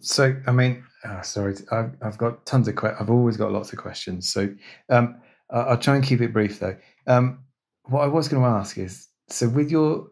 So, 0.00 0.34
I 0.46 0.50
mean, 0.50 0.84
oh, 1.04 1.20
sorry, 1.22 1.54
I've, 1.70 1.92
I've 2.02 2.18
got 2.18 2.44
tons 2.46 2.66
of 2.66 2.74
que- 2.74 2.96
I've 2.98 3.10
always 3.10 3.36
got 3.36 3.52
lots 3.52 3.72
of 3.72 3.78
questions. 3.78 4.28
So, 4.28 4.52
um, 4.88 5.20
I'll 5.50 5.78
try 5.78 5.94
and 5.94 6.04
keep 6.04 6.20
it 6.20 6.32
brief 6.32 6.58
though. 6.58 6.76
Um, 7.06 7.44
what 7.84 8.02
I 8.02 8.08
was 8.08 8.26
going 8.26 8.42
to 8.42 8.48
ask 8.48 8.76
is, 8.76 9.06
so 9.28 9.48
with 9.48 9.70
your 9.70 10.10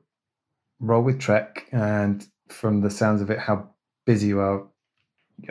role 0.79 1.03
with 1.03 1.19
Trek, 1.19 1.67
and 1.73 2.25
from 2.49 2.81
the 2.81 2.91
sounds 2.91 3.21
of 3.23 3.31
it, 3.31 3.39
how 3.39 3.71
busy 4.05 4.29
you 4.29 4.41
are. 4.41 4.67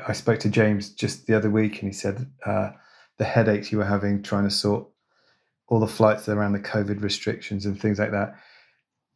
I 0.07 0.14
spoke 0.14 0.39
to 0.39 0.49
James 0.49 0.91
just 0.91 1.28
the 1.28 1.36
other 1.36 1.49
week, 1.49 1.82
and 1.82 1.91
he 1.91 1.93
said 1.93 2.26
uh, 2.45 2.72
the 3.22 3.28
headaches 3.28 3.72
you 3.72 3.78
were 3.78 3.86
having 3.86 4.24
trying 4.24 4.45
to 4.45 4.49
sort 4.49 4.88
all 5.67 5.80
the 5.80 5.86
flights 5.86 6.28
around 6.28 6.53
the 6.53 6.59
COVID 6.59 7.03
restrictions 7.03 7.67
and 7.67 7.80
things 7.80 7.99
like 7.99 8.09
that, 8.09 8.34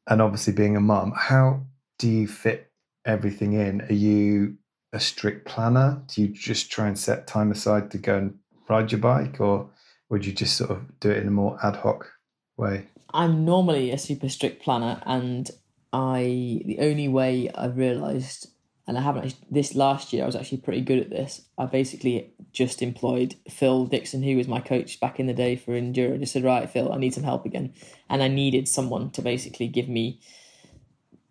and 0.06 0.22
obviously 0.22 0.54
being 0.54 0.78
a 0.78 0.80
mum. 0.80 1.12
How 1.18 1.66
do 1.98 2.08
you 2.08 2.28
fit 2.28 2.72
everything 3.04 3.54
in? 3.54 3.82
Are 3.82 3.94
you 3.94 4.58
a 4.94 5.00
strict 5.00 5.48
planner? 5.48 6.04
Do 6.06 6.22
you 6.22 6.28
just 6.28 6.72
try 6.72 6.88
and 6.88 7.00
set 7.00 7.26
time 7.26 7.50
aside 7.50 7.90
to 7.92 7.98
go 7.98 8.16
and 8.16 8.38
ride 8.70 8.92
your 8.92 9.02
bike, 9.02 9.42
or 9.42 9.72
would 10.10 10.24
you 10.24 10.34
just 10.34 10.56
sort 10.56 10.70
of 10.70 11.00
do 11.00 11.10
it 11.10 11.18
in 11.18 11.28
a 11.28 11.32
more 11.32 11.58
ad 11.66 11.78
hoc 11.78 12.14
way? 12.58 12.86
i'm 13.14 13.46
normally 13.46 13.92
a 13.92 13.98
super 13.98 14.28
strict 14.28 14.62
planner 14.62 15.02
and 15.06 15.52
i 15.94 16.62
the 16.66 16.78
only 16.80 17.08
way 17.08 17.50
i've 17.56 17.78
realized 17.78 18.50
and 18.88 18.98
i 18.98 19.02
haven't 19.02 19.26
actually, 19.26 19.48
this 19.50 19.76
last 19.76 20.14
year 20.14 20.24
i 20.24 20.26
was 20.26 20.36
actually 20.36 20.58
pretty 20.60 20.82
good 20.82 21.00
at 21.00 21.10
this 21.10 21.42
i 21.58 21.66
basically 21.66 22.32
just 22.52 22.82
employed 22.82 23.36
phil 23.50 23.86
dixon 23.86 24.24
who 24.24 24.38
was 24.38 24.48
my 24.48 24.60
coach 24.60 25.00
back 25.00 25.20
in 25.20 25.28
the 25.28 25.34
day 25.34 25.56
for 25.56 25.72
enduro 25.72 26.20
just 26.20 26.34
said 26.34 26.44
right 26.44 26.70
phil 26.70 26.92
i 26.92 26.98
need 26.98 27.14
some 27.14 27.24
help 27.24 27.46
again 27.46 27.74
and 28.10 28.22
i 28.24 28.28
needed 28.28 28.68
someone 28.68 29.10
to 29.12 29.22
basically 29.22 29.68
give 29.68 29.90
me 29.90 30.20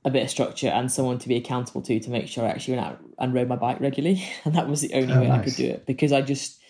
a 0.05 0.11
bit 0.11 0.23
of 0.23 0.31
structure 0.31 0.69
and 0.69 0.93
someone 0.93 1.19
to 1.19 1.29
be 1.29 1.37
accountable 1.37 1.81
to 1.81 1.99
to 1.99 2.11
make 2.11 2.29
sure 2.29 2.45
I 2.45 2.49
actually 2.51 2.77
went 2.77 2.87
out 2.89 3.01
and 3.19 3.33
rode 3.33 3.49
my 3.49 3.57
bike 3.57 3.81
regularly. 3.81 4.23
And 4.45 4.55
that 4.55 4.69
was 4.69 4.83
the 4.83 4.93
only 4.93 5.15
Oh, 5.15 5.21
way 5.21 5.31
I 5.31 5.39
could 5.39 5.55
do 5.55 5.65
it 5.67 5.87
because 5.87 6.13
I 6.13 6.21
just 6.21 6.61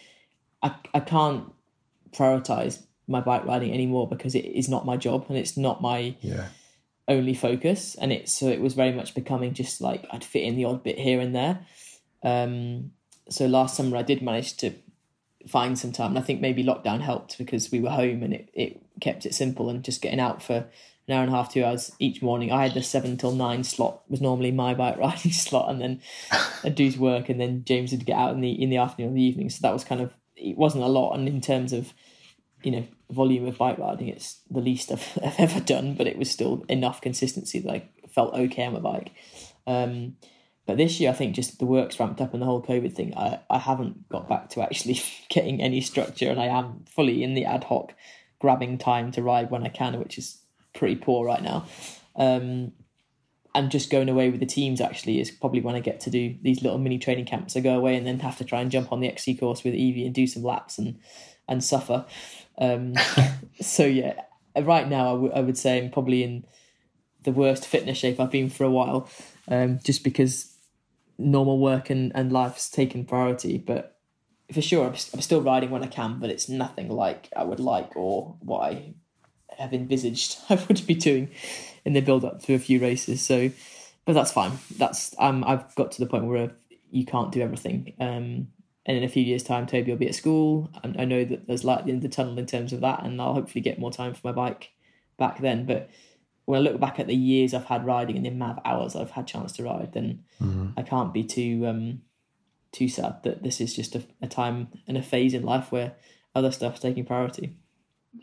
I 0.63 0.77
I 0.95 1.01
can't 1.01 1.53
prioritize 2.13 2.83
my 3.09 3.21
bike 3.21 3.45
riding 3.45 3.73
anymore 3.73 4.09
because 4.09 4.37
it 4.37 4.45
is 4.45 4.69
not 4.69 4.87
my 4.87 4.97
job 4.97 5.27
and 5.29 5.37
it's 5.37 5.57
not 5.57 5.83
my 5.83 6.15
Yeah. 6.21 6.47
Only 7.07 7.35
focus 7.35 7.95
and 7.97 8.13
it 8.13 8.29
so 8.29 8.47
it 8.49 8.61
was 8.61 8.75
very 8.75 8.93
much 8.93 9.15
becoming 9.15 9.53
just 9.53 9.81
like 9.81 10.07
I'd 10.11 10.25
fit 10.25 10.45
in 10.45 10.57
the 10.57 10.65
odd 10.65 10.83
bit 10.83 10.99
here 10.99 11.21
and 11.21 11.35
there. 11.35 11.61
Um 12.23 12.93
so 13.29 13.47
last 13.47 13.77
summer 13.77 13.97
I 13.97 14.03
did 14.03 14.23
manage 14.23 14.57
to 14.59 14.73
find 15.49 15.79
some 15.79 15.93
time 15.93 16.11
and 16.11 16.19
I 16.19 16.23
think 16.23 16.41
maybe 16.41 16.65
lockdown 16.65 17.01
helped 17.01 17.37
because 17.37 17.71
we 17.71 17.81
were 17.81 17.91
home 17.91 18.23
and 18.23 18.33
it, 18.33 18.49
it 18.55 18.83
kept 19.01 19.27
it 19.27 19.35
simple 19.35 19.69
and 19.69 19.85
just 19.85 20.01
getting 20.01 20.21
out 20.21 20.43
for 20.43 20.67
an 21.07 21.15
hour 21.15 21.23
and 21.23 21.33
a 21.33 21.37
half, 21.37 21.53
two 21.53 21.63
hours 21.63 21.93
each 21.99 22.23
morning. 22.23 22.51
I 22.51 22.63
had 22.63 22.75
the 22.75 22.83
seven 22.83 23.17
till 23.17 23.33
nine 23.33 23.65
slot 23.65 24.01
was 24.09 24.21
normally 24.21 24.51
my 24.51 24.75
bike 24.75 24.97
riding 24.97 25.33
slot 25.33 25.71
and 25.71 25.81
then 25.81 26.01
I'd 26.63 26.75
do 26.75 26.85
his 26.85 26.99
work 26.99 27.29
and 27.29 27.41
then 27.41 27.65
James 27.65 27.91
would 27.91 28.07
get 28.07 28.19
out 28.19 28.35
in 28.35 28.41
the 28.41 28.51
in 28.51 28.71
the 28.71 28.79
afternoon 28.79 29.13
or 29.13 29.15
the 29.15 29.23
evening. 29.23 29.51
So 29.51 29.59
that 29.63 29.73
was 29.73 29.85
kind 29.85 30.01
of 30.01 30.15
it 30.37 30.57
wasn't 30.57 30.85
a 30.85 30.89
lot 30.89 31.15
and 31.15 31.29
in 31.29 31.41
terms 31.41 31.73
of 31.73 31.93
you 32.65 32.73
know, 32.73 32.87
volume 33.11 33.47
of 33.47 33.59
bike 33.59 33.79
riding, 33.79 34.09
it's 34.09 34.41
the 34.51 34.61
least 34.61 34.91
I've, 34.91 35.19
I've 35.25 35.39
ever 35.39 35.61
done, 35.61 35.95
but 35.95 36.07
it 36.07 36.19
was 36.19 36.31
still 36.31 36.65
enough 36.69 37.01
consistency 37.01 37.61
that 37.61 37.71
I 37.71 37.89
felt 38.09 38.35
okay 38.35 38.65
on 38.65 38.73
my 38.73 38.81
bike. 38.81 39.13
Um, 39.67 40.17
but 40.67 40.79
this 40.79 40.99
year, 40.99 41.11
I 41.11 41.13
think 41.13 41.35
just 41.35 41.59
the 41.59 41.67
work's 41.67 42.01
ramped 42.01 42.21
up 42.21 42.33
and 42.33 42.41
the 42.41 42.47
whole 42.47 42.63
COVID 42.63 42.95
thing, 42.95 43.15
I, 43.17 43.41
I 43.51 43.59
haven't 43.59 44.09
got 44.09 44.29
back 44.29 44.49
to 44.51 44.63
actually 44.63 45.01
getting 45.29 45.61
any 45.61 45.81
structure 45.81 46.31
and 46.31 46.41
I 46.41 46.47
am 46.47 46.85
fully 46.89 47.23
in 47.23 47.35
the 47.35 47.45
ad 47.45 47.65
hoc 47.65 47.95
grabbing 48.39 48.79
time 48.79 49.11
to 49.13 49.23
ride 49.23 49.51
when 49.51 49.65
I 49.65 49.69
can, 49.69 49.99
which 49.99 50.19
is 50.19 50.39
pretty 50.75 50.97
poor 50.97 51.27
right 51.27 51.43
now. 51.43 51.67
Um, 52.17 52.73
and 53.55 53.71
just 53.71 53.91
going 53.91 54.09
away 54.09 54.31
with 54.31 54.41
the 54.41 54.47
teams 54.47 54.81
actually 54.81 55.21
is 55.21 55.31
probably 55.31 55.61
when 55.61 55.77
I 55.77 55.81
get 55.81 56.01
to 56.01 56.11
do 56.11 56.35
these 56.43 56.63
little 56.63 56.79
mini 56.79 56.99
training 56.99 57.27
camps. 57.27 57.57
I 57.57 57.61
go 57.61 57.77
away 57.77 57.95
and 57.95 58.07
then 58.07 58.19
have 58.21 58.39
to 58.39 58.45
try 58.45 58.61
and 58.61 58.71
jump 58.71 58.93
on 58.93 59.01
the 59.01 59.09
XC 59.09 59.37
course 59.37 59.63
with 59.63 59.75
Evie 59.75 60.05
and 60.05 60.15
do 60.15 60.27
some 60.27 60.43
laps 60.43 60.79
and 60.79 60.99
and 61.49 61.63
suffer. 61.63 62.05
Um, 62.59 62.95
so 63.61 63.85
yeah, 63.85 64.23
right 64.61 64.89
now 64.89 65.09
I, 65.09 65.13
w- 65.13 65.33
I 65.33 65.41
would 65.41 65.59
say 65.59 65.79
I'm 65.79 65.91
probably 65.91 66.23
in 66.23 66.45
the 67.25 67.33
worst 67.33 67.67
fitness 67.67 67.99
shape 67.99 68.21
I've 68.21 68.31
been 68.31 68.51
for 68.51 68.65
a 68.65 68.71
while, 68.71 69.09
um, 69.49 69.81
just 69.83 70.05
because 70.05 70.55
normal 71.19 71.59
work 71.59 71.91
and, 71.91 72.13
and 72.15 72.33
life's 72.33 72.71
taken 72.71 73.05
priority. 73.05 73.59
But 73.59 73.97
for 74.53 74.63
sure, 74.63 74.87
I'm, 74.87 74.95
I'm 75.13 75.21
still 75.21 75.41
riding 75.41 75.71
when 75.71 75.83
I 75.83 75.87
can, 75.87 76.19
but 76.21 76.31
it's 76.31 76.49
nothing 76.49 76.89
like 76.89 77.29
I 77.37 77.45
would 77.45 77.61
like 77.61 77.97
or 77.97 78.37
what 78.41 78.61
I 78.61 78.95
have 79.59 79.73
envisaged 79.73 80.39
I 80.51 80.63
would 80.69 80.87
be 80.87 80.95
doing 80.95 81.31
in 81.85 81.93
the 81.93 82.01
build 82.01 82.25
up 82.25 82.43
to 82.43 82.55
a 82.55 82.59
few 82.59 82.81
races. 82.81 83.25
So, 83.25 83.51
but 84.05 84.13
that's 84.13 84.33
fine. 84.33 84.53
That's 84.77 85.15
um, 85.19 85.45
I've 85.47 85.75
got 85.75 85.93
to 85.93 86.01
the 86.01 86.07
point 86.07 86.27
where 86.27 86.53
you 86.91 87.05
can't 87.05 87.33
do 87.33 87.41
everything. 87.41 87.95
Um, 87.99 88.49
and 88.87 88.97
in 88.97 89.05
a 89.05 89.09
few 89.09 89.23
years' 89.23 89.43
time, 89.43 89.67
Toby 89.67 89.91
will 89.91 89.99
be 89.99 90.09
at 90.09 90.15
school. 90.15 90.71
I, 90.83 91.03
I 91.03 91.05
know 91.05 91.25
that 91.25 91.47
there's 91.47 91.65
light 91.65 91.81
at 91.81 91.87
the 91.87 91.93
end 91.93 92.05
of 92.05 92.11
the 92.11 92.15
tunnel 92.15 92.39
in 92.39 92.47
terms 92.47 92.73
of 92.73 92.81
that, 92.81 93.03
and 93.03 93.21
I'll 93.21 93.35
hopefully 93.35 93.63
get 93.63 93.79
more 93.79 93.93
time 93.93 94.15
for 94.15 94.21
my 94.25 94.33
bike 94.33 94.73
back 95.17 95.41
then. 95.41 95.65
But 95.67 95.91
when 96.45 96.61
I 96.61 96.63
look 96.63 96.81
back 96.81 97.01
at 97.01 97.07
the 97.07 97.15
years 97.15 97.55
I've 97.55 97.65
had 97.65 97.87
riding 97.87 98.17
and 98.17 98.25
the 98.25 98.31
amount 98.31 98.59
of 98.59 98.67
hours 98.67 98.95
I've 98.95 99.11
had 99.11 99.27
chance 99.27 99.53
to 99.53 99.63
ride, 99.63 99.93
then 99.93 100.25
mm-hmm. 100.41 100.71
I 100.77 100.83
can't 100.83 101.15
be 101.15 101.25
too 101.25 101.67
um, 101.67 102.03
too 102.73 102.89
sad 102.89 103.23
that 103.23 103.43
this 103.43 103.61
is 103.61 103.75
just 103.75 103.95
a, 103.95 104.03
a 104.21 104.27
time 104.27 104.69
and 104.87 104.97
a 104.97 105.03
phase 105.03 105.33
in 105.33 105.45
life 105.45 105.73
where 105.73 105.95
other 106.35 106.51
stuff's 106.51 106.81
taking 106.81 107.05
priority. 107.05 107.57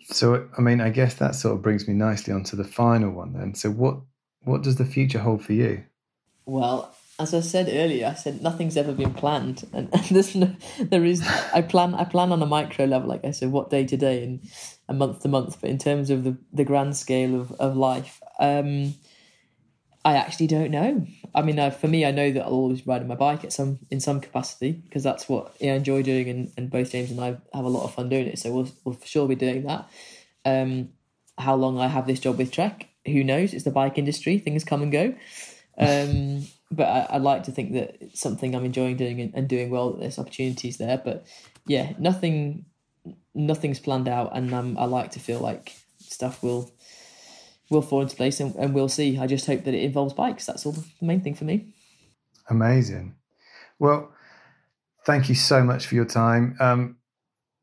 So, 0.05 0.47
I 0.57 0.61
mean, 0.61 0.79
I 0.79 0.89
guess 0.89 1.15
that 1.15 1.35
sort 1.35 1.55
of 1.55 1.61
brings 1.61 1.87
me 1.87 1.93
nicely 1.93 2.33
onto 2.33 2.55
the 2.55 2.63
final 2.63 3.11
one 3.11 3.33
then. 3.33 3.55
So, 3.55 3.69
what 3.71 3.99
what 4.43 4.63
does 4.63 4.77
the 4.77 4.85
future 4.85 5.19
hold 5.19 5.43
for 5.43 5.53
you? 5.53 5.83
Well, 6.45 6.95
as 7.21 7.33
I 7.33 7.39
said 7.41 7.69
earlier, 7.69 8.07
I 8.07 8.15
said 8.15 8.41
nothing's 8.41 8.75
ever 8.75 8.93
been 8.93 9.13
planned, 9.13 9.67
and, 9.73 9.89
and 9.93 10.03
there's 10.05 10.35
no, 10.35 10.55
there 10.79 11.05
is. 11.05 11.21
I 11.53 11.61
plan 11.61 11.93
I 11.93 12.03
plan 12.03 12.31
on 12.31 12.41
a 12.41 12.45
micro 12.45 12.85
level, 12.85 13.09
like 13.09 13.25
I 13.25 13.31
said, 13.31 13.51
what 13.51 13.69
day 13.69 13.85
to 13.85 13.97
day 13.97 14.23
and 14.23 14.41
a 14.89 14.93
month 14.93 15.21
to 15.21 15.27
month. 15.27 15.61
But 15.61 15.69
in 15.69 15.77
terms 15.77 16.09
of 16.09 16.23
the 16.23 16.37
the 16.51 16.63
grand 16.65 16.97
scale 16.97 17.39
of 17.39 17.51
of 17.53 17.77
life, 17.77 18.21
um, 18.39 18.95
I 20.03 20.15
actually 20.15 20.47
don't 20.47 20.71
know. 20.71 21.05
I 21.35 21.43
mean, 21.43 21.59
uh, 21.59 21.69
for 21.69 21.87
me, 21.87 22.05
I 22.05 22.11
know 22.11 22.31
that 22.31 22.43
I'll 22.43 22.53
always 22.53 22.85
ride 22.87 23.07
my 23.07 23.15
bike 23.15 23.43
at 23.43 23.53
some 23.53 23.79
in 23.91 23.99
some 23.99 24.19
capacity 24.19 24.71
because 24.71 25.03
that's 25.03 25.29
what 25.29 25.55
I 25.61 25.65
enjoy 25.67 26.01
doing, 26.01 26.27
and, 26.27 26.51
and 26.57 26.69
both 26.71 26.91
James 26.91 27.11
and 27.11 27.21
I 27.21 27.37
have 27.53 27.65
a 27.65 27.69
lot 27.69 27.83
of 27.83 27.93
fun 27.93 28.09
doing 28.09 28.27
it. 28.27 28.39
So 28.39 28.51
we'll 28.51 28.71
we'll 28.83 28.95
for 28.95 29.07
sure 29.07 29.27
be 29.27 29.35
doing 29.35 29.63
that. 29.63 29.89
Um, 30.43 30.89
how 31.37 31.55
long 31.55 31.79
I 31.79 31.87
have 31.87 32.07
this 32.07 32.19
job 32.19 32.37
with 32.37 32.51
Trek, 32.51 32.89
who 33.05 33.23
knows? 33.23 33.53
It's 33.53 33.63
the 33.63 33.71
bike 33.71 33.97
industry; 33.97 34.39
things 34.39 34.63
come 34.63 34.81
and 34.81 34.91
go. 34.91 35.13
Um, 35.77 36.45
but 36.71 36.87
I, 36.87 37.07
I 37.11 37.17
like 37.17 37.43
to 37.43 37.51
think 37.51 37.73
that 37.73 37.97
it's 37.99 38.19
something 38.19 38.55
I'm 38.55 38.65
enjoying 38.65 38.97
doing 38.97 39.19
and, 39.19 39.33
and 39.35 39.47
doing 39.47 39.69
well. 39.69 39.91
That 39.91 39.99
there's 39.99 40.19
opportunities 40.19 40.77
there, 40.77 41.01
but 41.03 41.25
yeah, 41.67 41.93
nothing, 41.99 42.65
nothing's 43.35 43.79
planned 43.79 44.07
out, 44.07 44.35
and 44.35 44.53
um, 44.53 44.77
I 44.77 44.85
like 44.85 45.11
to 45.11 45.19
feel 45.19 45.39
like 45.39 45.73
stuff 45.99 46.41
will 46.43 46.71
will 47.69 47.81
fall 47.81 48.01
into 48.01 48.15
place 48.15 48.39
and, 48.39 48.53
and 48.55 48.73
we'll 48.73 48.89
see. 48.89 49.17
I 49.17 49.27
just 49.27 49.47
hope 49.47 49.63
that 49.63 49.73
it 49.73 49.81
involves 49.81 50.13
bikes. 50.13 50.45
That's 50.45 50.65
all 50.65 50.73
the 50.73 50.85
main 51.01 51.21
thing 51.21 51.35
for 51.35 51.45
me. 51.45 51.73
Amazing. 52.49 53.15
Well, 53.79 54.11
thank 55.05 55.29
you 55.29 55.35
so 55.35 55.63
much 55.63 55.85
for 55.87 55.95
your 55.95 56.05
time. 56.05 56.57
Um, 56.59 56.97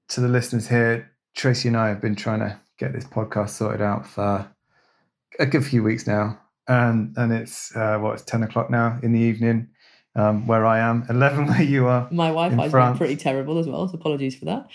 to 0.08 0.22
the 0.22 0.28
listeners 0.28 0.66
here, 0.66 1.12
Tracy 1.36 1.68
and 1.68 1.76
I 1.76 1.88
have 1.88 2.00
been 2.00 2.16
trying 2.16 2.40
to 2.40 2.58
get 2.78 2.94
this 2.94 3.04
podcast 3.04 3.50
sorted 3.50 3.82
out 3.82 4.06
for 4.06 4.50
a 5.38 5.46
good 5.46 5.64
few 5.64 5.82
weeks 5.82 6.06
now. 6.06 6.40
And 6.68 7.16
and 7.16 7.32
it's 7.32 7.74
uh, 7.74 7.98
what 7.98 8.14
it's 8.14 8.22
ten 8.22 8.42
o'clock 8.42 8.70
now 8.70 8.98
in 9.02 9.12
the 9.12 9.20
evening, 9.20 9.68
um, 10.14 10.46
where 10.46 10.66
I 10.66 10.78
am, 10.78 11.06
eleven 11.08 11.46
where 11.48 11.62
you 11.62 11.86
are. 11.86 12.08
My 12.10 12.28
Wi-Fi's 12.28 12.72
been 12.72 12.96
pretty 12.96 13.16
terrible 13.16 13.58
as 13.58 13.66
well. 13.66 13.88
So 13.88 13.94
apologies 13.94 14.36
for 14.36 14.44
that. 14.44 14.68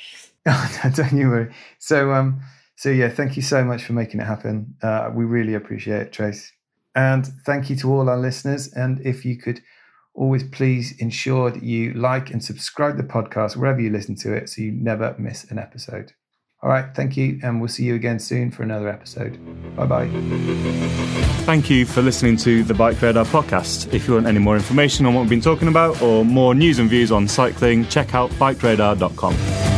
Don't 0.95 1.13
you 1.13 1.29
worry. 1.29 1.53
So 1.79 2.11
um, 2.11 2.41
so, 2.75 2.89
yeah, 2.89 3.09
thank 3.09 3.35
you 3.35 3.41
so 3.41 3.63
much 3.63 3.83
for 3.85 3.93
making 3.93 4.19
it 4.19 4.25
happen. 4.25 4.75
Uh, 4.81 5.09
we 5.13 5.25
really 5.25 5.53
appreciate 5.53 6.01
it, 6.01 6.11
Trace. 6.11 6.51
And 6.95 7.25
thank 7.45 7.69
you 7.69 7.75
to 7.77 7.91
all 7.91 8.09
our 8.09 8.17
listeners. 8.17 8.67
And 8.73 8.99
if 9.05 9.25
you 9.25 9.37
could 9.37 9.61
always 10.13 10.43
please 10.43 10.93
ensure 10.99 11.49
that 11.49 11.63
you 11.63 11.93
like 11.93 12.31
and 12.31 12.43
subscribe 12.43 12.97
the 12.97 13.03
podcast 13.03 13.55
wherever 13.55 13.79
you 13.79 13.89
listen 13.89 14.15
to 14.15 14.33
it 14.33 14.49
so 14.49 14.61
you 14.61 14.71
never 14.71 15.15
miss 15.17 15.43
an 15.45 15.59
episode. 15.59 16.13
All 16.63 16.69
right, 16.69 16.85
thank 16.95 17.17
you, 17.17 17.41
and 17.43 17.59
we'll 17.59 17.67
see 17.67 17.83
you 17.83 17.93
again 17.93 18.19
soon 18.19 18.49
for 18.49 18.63
another 18.63 18.87
episode. 18.87 19.37
Bye 19.75 19.85
bye. 19.85 20.07
Thank 21.43 21.69
you 21.69 21.85
for 21.85 22.01
listening 22.01 22.37
to 22.37 22.63
the 22.63 22.73
BikeRadar 22.73 23.25
podcast. 23.25 23.93
If 23.93 24.07
you 24.07 24.13
want 24.13 24.27
any 24.27 24.39
more 24.39 24.55
information 24.55 25.05
on 25.05 25.13
what 25.13 25.21
we've 25.21 25.29
been 25.29 25.41
talking 25.41 25.67
about 25.67 26.01
or 26.01 26.23
more 26.23 26.55
news 26.55 26.79
and 26.79 26.89
views 26.89 27.11
on 27.11 27.27
cycling, 27.27 27.85
check 27.87 28.15
out 28.15 28.29
bikeradar.com. 28.31 29.72